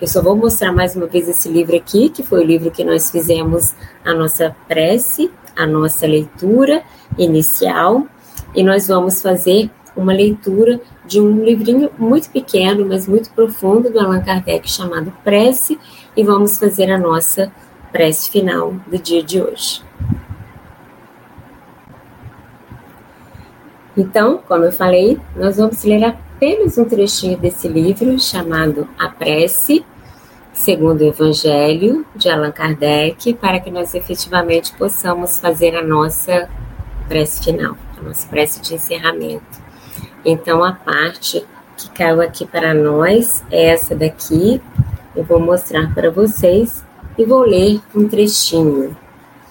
eu 0.00 0.06
só 0.06 0.22
vou 0.22 0.36
mostrar 0.36 0.72
mais 0.72 0.94
uma 0.94 1.06
vez 1.06 1.28
esse 1.28 1.48
livro 1.48 1.76
aqui, 1.76 2.08
que 2.08 2.22
foi 2.22 2.40
o 2.40 2.46
livro 2.46 2.70
que 2.70 2.84
nós 2.84 3.10
fizemos 3.10 3.74
a 4.04 4.14
nossa 4.14 4.54
prece, 4.68 5.30
a 5.56 5.66
nossa 5.66 6.06
leitura 6.06 6.82
inicial, 7.18 8.06
e 8.54 8.62
nós 8.62 8.86
vamos 8.86 9.20
fazer 9.20 9.70
uma 9.96 10.12
leitura 10.12 10.80
de 11.04 11.20
um 11.20 11.44
livrinho 11.44 11.90
muito 11.98 12.30
pequeno, 12.30 12.86
mas 12.86 13.08
muito 13.08 13.30
profundo 13.30 13.90
do 13.90 13.98
Allan 13.98 14.22
Kardec 14.22 14.70
chamado 14.70 15.12
Prece, 15.24 15.78
e 16.16 16.22
vamos 16.22 16.58
fazer 16.58 16.90
a 16.92 16.98
nossa 16.98 17.52
prece 17.90 18.30
final 18.30 18.74
do 18.86 18.98
dia 18.98 19.22
de 19.22 19.42
hoje. 19.42 19.82
Então, 23.96 24.40
como 24.46 24.64
eu 24.64 24.70
falei, 24.70 25.18
nós 25.34 25.56
vamos 25.56 25.82
ler 25.82 26.04
apenas 26.38 26.78
um 26.78 26.84
trechinho 26.84 27.36
desse 27.36 27.66
livro 27.66 28.16
chamado 28.20 28.88
A 28.96 29.08
Prece, 29.08 29.84
segundo 30.52 31.00
o 31.00 31.08
Evangelho 31.08 32.06
de 32.14 32.28
Allan 32.28 32.52
Kardec, 32.52 33.34
para 33.34 33.58
que 33.58 33.72
nós 33.72 33.92
efetivamente 33.92 34.72
possamos 34.74 35.38
fazer 35.38 35.74
a 35.74 35.82
nossa 35.82 36.48
prece 37.08 37.42
final, 37.42 37.76
a 37.98 38.02
nossa 38.02 38.24
prece 38.28 38.62
de 38.62 38.76
encerramento. 38.76 39.42
Então, 40.24 40.62
a 40.62 40.72
parte 40.72 41.44
que 41.76 41.90
caiu 41.90 42.20
aqui 42.20 42.46
para 42.46 42.72
nós 42.72 43.42
é 43.50 43.70
essa 43.70 43.96
daqui. 43.96 44.62
Eu 45.16 45.24
vou 45.24 45.40
mostrar 45.40 45.92
para 45.92 46.08
vocês 46.08 46.84
e 47.18 47.24
vou 47.24 47.40
ler 47.40 47.80
um 47.92 48.06
trechinho. 48.06 48.96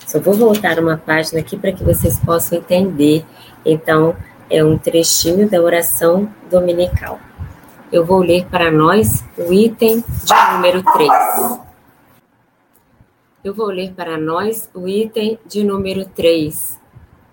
Só 0.06 0.22
vou 0.22 0.36
voltar 0.36 0.80
uma 0.80 0.96
página 0.96 1.42
aqui 1.42 1.58
para 1.58 1.74
que 1.74 1.84
vocês 1.84 2.18
possam 2.18 2.60
entender. 2.60 3.26
Então, 3.66 4.16
é 4.50 4.64
um 4.64 4.78
trechinho 4.78 5.50
da 5.50 5.62
oração 5.62 6.32
dominical. 6.50 7.20
Eu 7.92 8.06
vou 8.06 8.20
ler 8.20 8.46
para 8.48 8.72
nós 8.72 9.24
o 9.38 9.52
item 9.52 10.04
de 10.24 10.54
número 10.54 10.84
3. 10.84 11.12
Eu 13.44 13.54
vou 13.54 13.68
ler 13.68 13.94
para 13.94 14.18
nós 14.18 14.70
o 14.74 14.88
item 14.88 15.40
de 15.46 15.64
número 15.64 16.06
3. 16.06 16.80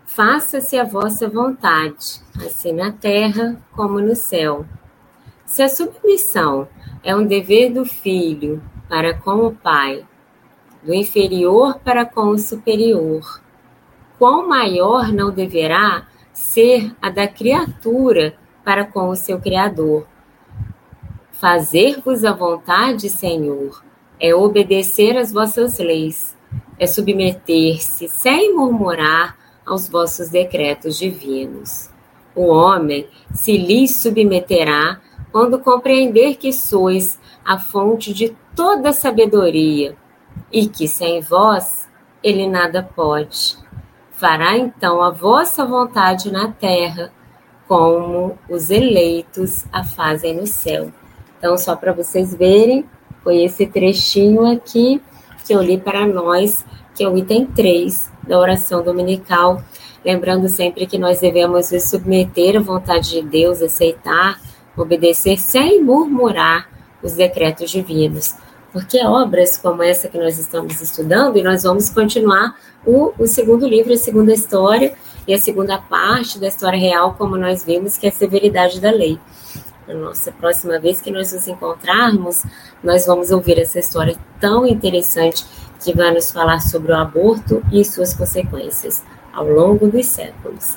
Faça-se 0.05 0.79
a 0.79 0.85
vossa 0.85 1.29
vontade, 1.29 2.21
assim 2.37 2.73
na 2.73 2.93
terra 2.93 3.57
como 3.73 4.01
no 4.01 4.15
céu. 4.15 4.65
Se 5.45 5.63
a 5.63 5.69
submissão 5.69 6.69
é 7.03 7.15
um 7.17 7.27
dever 7.27 7.73
do 7.73 7.85
filho 7.85 8.63
para 8.89 9.15
com 9.15 9.47
o 9.47 9.55
pai, 9.55 10.07
do 10.83 10.95
inferior 10.95 11.81
para 11.81 12.05
com 12.05 12.29
o 12.29 12.39
superior, 12.39 13.41
quão 14.19 14.49
maior 14.49 15.13
não 15.13 15.31
deverá 15.31 16.07
ser 16.35 16.93
a 17.01 17.09
da 17.09 17.29
criatura 17.29 18.35
para 18.65 18.85
com 18.85 19.09
o 19.09 19.17
seu 19.17 19.41
Criador. 19.41 20.07
Fazer-vos 21.33 22.25
a 22.25 22.33
vontade, 22.33 23.09
Senhor, 23.09 23.83
é 24.19 24.35
obedecer 24.35 25.17
às 25.17 25.33
vossas 25.33 25.79
leis, 25.79 26.37
é 26.79 26.87
submeter-se 26.87 28.09
sem 28.09 28.55
murmurar 28.55 29.37
aos 29.65 29.89
vossos 29.89 30.29
decretos 30.29 30.99
divinos. 30.99 31.89
O 32.35 32.47
homem 32.47 33.07
se 33.33 33.57
lhes 33.57 34.01
submeterá 34.01 35.01
quando 35.31 35.61
compreender 35.61 36.37
que 36.37 36.53
sois 36.53 37.19
a 37.45 37.59
fonte 37.59 38.13
de 38.13 38.37
toda 38.57 38.93
sabedoria 38.93 39.97
e 40.53 40.67
que 40.67 40.89
sem 40.89 41.21
vós 41.21 41.89
ele 42.23 42.49
nada 42.49 42.83
pode 42.83 43.64
fará 44.15 44.57
então 44.57 45.03
a 45.03 45.11
vossa 45.11 45.65
vontade 45.65 46.31
na 46.31 46.49
terra, 46.49 47.13
como 47.67 48.39
os 48.49 48.71
eleitos 48.71 49.65
a 49.73 49.85
fazem 49.85 50.37
no 50.37 50.47
céu. 50.47 50.93
Então, 51.39 51.59
só 51.59 51.77
para 51.77 51.93
vocês 51.93 52.35
verem 52.35 52.85
foi 53.23 53.43
esse 53.43 53.67
trechinho 53.67 54.47
aqui 54.47 55.01
que 55.47 55.55
eu 55.55 55.63
li 55.63 55.79
para 55.79 56.07
nós, 56.07 56.65
que 56.95 57.03
é 57.03 57.09
o 57.09 57.17
item 57.17 57.47
3 57.47 58.11
da 58.27 58.39
oração 58.39 58.83
dominical. 58.83 59.63
Lembrando 60.05 60.49
sempre 60.49 60.87
que 60.87 60.99
nós 60.99 61.21
devemos 61.21 61.71
nos 61.71 61.89
submeter 61.89 62.57
à 62.57 62.61
vontade 62.61 63.11
de 63.11 63.23
Deus, 63.23 63.63
aceitar, 63.63 64.39
obedecer 64.77 65.39
sem 65.39 65.83
murmurar 65.83 66.69
os 67.03 67.13
decretos 67.13 67.71
divinos. 67.71 68.35
Porque 68.75 69.07
obras 69.07 69.57
como 69.57 69.85
essa 69.85 70.09
que 70.09 70.19
nós 70.19 70.37
estamos 70.37 70.81
estudando, 70.81 71.39
e 71.39 71.45
nós 71.45 71.63
vamos 71.63 71.89
continuar 71.91 72.57
o, 72.85 73.13
o 73.17 73.25
segundo 73.25 73.69
livro, 73.69 73.93
a 73.93 73.97
segunda 73.97 74.33
história, 74.35 74.93
e 75.29 75.33
a 75.33 75.39
segunda 75.39 75.79
parte 75.79 76.41
da 76.41 76.49
história 76.49 76.79
real, 76.79 77.15
como 77.15 77.37
nós 77.37 77.65
vimos, 77.65 77.97
que 77.97 78.07
é 78.07 78.11
a 78.11 78.13
severidade 78.13 78.81
da 78.81 78.91
lei. 78.91 79.17
Na 79.87 79.95
nossa 79.95 80.33
próxima 80.33 80.81
vez 80.81 81.01
que 81.01 81.13
nós 81.13 81.33
nos 81.33 81.47
encontrarmos, 81.47 82.43
nós 82.83 83.07
vamos 83.07 83.31
ouvir 83.31 83.61
essa 83.61 83.79
história 83.79 84.17
tão 84.41 84.67
interessante 84.67 85.47
que 85.83 85.95
vai 85.95 86.13
nos 86.13 86.33
falar 86.33 86.59
sobre 86.59 86.91
o 86.91 86.97
aborto 86.97 87.63
e 87.71 87.85
suas 87.85 88.13
consequências 88.13 89.05
ao 89.33 89.47
longo 89.47 89.87
dos 89.87 90.07
séculos. 90.07 90.77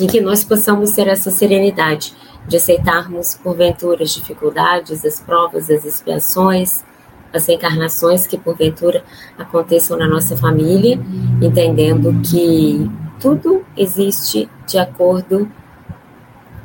E 0.00 0.06
que 0.06 0.20
nós 0.20 0.44
possamos 0.44 0.92
ter 0.92 1.08
essa 1.08 1.32
serenidade 1.32 2.14
de 2.48 2.56
aceitarmos, 2.56 3.34
porventura, 3.34 4.02
as 4.02 4.10
dificuldades, 4.10 5.04
as 5.04 5.20
provas, 5.20 5.70
as 5.70 5.84
expiações, 5.84 6.82
as 7.32 7.48
encarnações 7.48 8.26
que 8.26 8.38
porventura 8.38 9.04
aconteçam 9.38 9.98
na 9.98 10.08
nossa 10.08 10.36
família, 10.36 10.98
entendendo 11.42 12.20
que 12.22 12.90
tudo 13.20 13.64
existe 13.76 14.48
de 14.66 14.78
acordo 14.78 15.48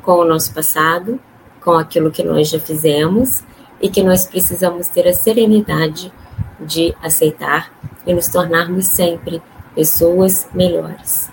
com 0.02 0.12
o 0.12 0.24
nosso 0.24 0.54
passado, 0.54 1.20
com 1.62 1.72
aquilo 1.72 2.10
que 2.10 2.22
nós 2.24 2.48
já 2.48 2.58
fizemos 2.58 3.44
e 3.80 3.88
que 3.90 4.02
nós 4.02 4.24
precisamos 4.24 4.88
ter 4.88 5.06
a 5.06 5.12
serenidade 5.12 6.10
de 6.60 6.94
aceitar 7.02 7.70
e 8.06 8.14
nos 8.14 8.28
tornarmos 8.28 8.86
sempre 8.86 9.42
pessoas 9.74 10.48
melhores. 10.54 11.30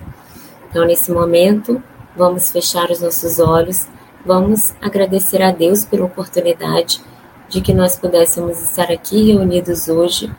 Então, 0.70 0.86
nesse 0.86 1.12
momento, 1.12 1.82
vamos 2.16 2.52
fechar 2.52 2.90
os 2.90 3.02
nossos 3.02 3.40
olhos, 3.40 3.88
vamos 4.26 4.74
agradecer 4.82 5.42
a 5.42 5.52
Deus 5.52 5.84
pela 5.86 6.06
oportunidade 6.06 7.02
de 7.50 7.60
que 7.62 7.74
nós 7.74 7.98
pudéssemos 7.98 8.62
estar 8.62 8.92
aqui 8.92 9.32
reunidos 9.32 9.88
hoje, 9.88 10.32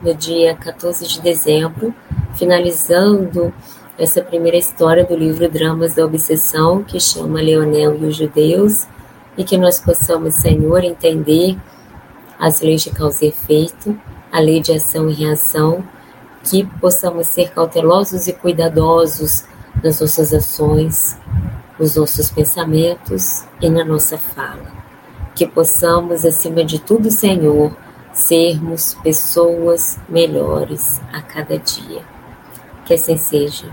no 0.00 0.14
dia 0.14 0.54
14 0.54 1.06
de 1.06 1.20
dezembro, 1.20 1.94
finalizando 2.34 3.52
essa 3.98 4.22
primeira 4.22 4.56
história 4.56 5.04
do 5.04 5.14
livro 5.16 5.50
Dramas 5.50 5.94
da 5.94 6.04
Obsessão, 6.04 6.82
que 6.82 7.00
chama 7.00 7.40
Leonel 7.40 7.96
e 7.96 8.06
os 8.06 8.16
Judeus, 8.16 8.86
e 9.36 9.44
que 9.44 9.58
nós 9.58 9.80
possamos, 9.80 10.34
Senhor, 10.34 10.84
entender 10.84 11.56
as 12.38 12.60
leis 12.60 12.82
de 12.82 12.90
causa 12.90 13.24
e 13.24 13.28
efeito, 13.28 13.98
a 14.32 14.40
lei 14.40 14.60
de 14.60 14.72
ação 14.72 15.10
e 15.10 15.14
reação, 15.14 15.84
que 16.44 16.64
possamos 16.80 17.26
ser 17.26 17.50
cautelosos 17.50 18.28
e 18.28 18.32
cuidadosos 18.32 19.44
nas 19.82 20.00
nossas 20.00 20.32
ações, 20.32 21.18
nos 21.80 21.96
nossos 21.96 22.30
pensamentos 22.30 23.42
e 23.60 23.70
na 23.70 23.84
nossa 23.84 24.18
fala. 24.18 24.70
Que 25.34 25.46
possamos, 25.46 26.26
acima 26.26 26.62
de 26.62 26.78
tudo, 26.78 27.10
Senhor, 27.10 27.74
sermos 28.12 28.94
pessoas 29.02 29.98
melhores 30.06 31.00
a 31.10 31.22
cada 31.22 31.58
dia. 31.58 32.02
Que 32.84 32.94
assim 32.94 33.16
seja. 33.16 33.66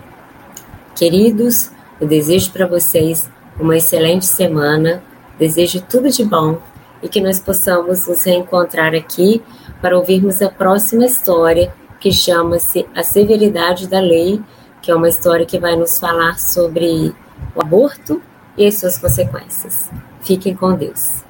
Queridos, 0.96 1.70
eu 2.00 2.08
desejo 2.08 2.52
para 2.52 2.66
vocês 2.66 3.30
uma 3.60 3.76
excelente 3.76 4.26
semana, 4.26 5.04
desejo 5.38 5.82
tudo 5.82 6.10
de 6.10 6.24
bom 6.24 6.60
e 7.04 7.10
que 7.10 7.20
nós 7.20 7.40
possamos 7.40 8.08
nos 8.08 8.24
reencontrar 8.24 8.96
aqui 8.96 9.44
para 9.82 9.98
ouvirmos 9.98 10.42
a 10.42 10.50
próxima 10.50 11.06
história 11.06 11.74
que 12.00 12.12
chama-se 12.12 12.88
A 12.96 13.04
Severidade 13.04 13.88
da 13.88 14.00
Lei, 14.00 14.42
que 14.82 14.92
é 14.92 14.96
uma 14.96 15.10
história 15.10 15.46
que 15.46 15.60
vai 15.60 15.76
nos 15.76 16.00
falar 16.00 16.40
sobre 16.40 17.14
o 17.58 17.62
aborto 17.62 18.22
e 18.56 18.66
as 18.66 18.76
suas 18.76 18.98
consequências. 18.98 19.90
Fiquem 20.22 20.56
com 20.56 20.76
Deus. 20.76 21.24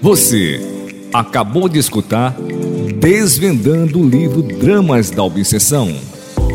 Você 0.00 0.60
acabou 1.12 1.68
de 1.68 1.78
escutar 1.78 2.34
Desvendando 3.00 4.00
o 4.00 4.08
livro 4.08 4.42
Dramas 4.42 5.10
da 5.10 5.22
Obsessão, 5.22 5.88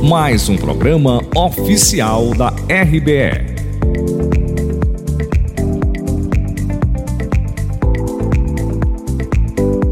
mais 0.04 0.50
um 0.50 0.58
programa 0.58 1.22
oficial 1.36 2.34
da 2.34 2.50
RBE. 2.50 4.23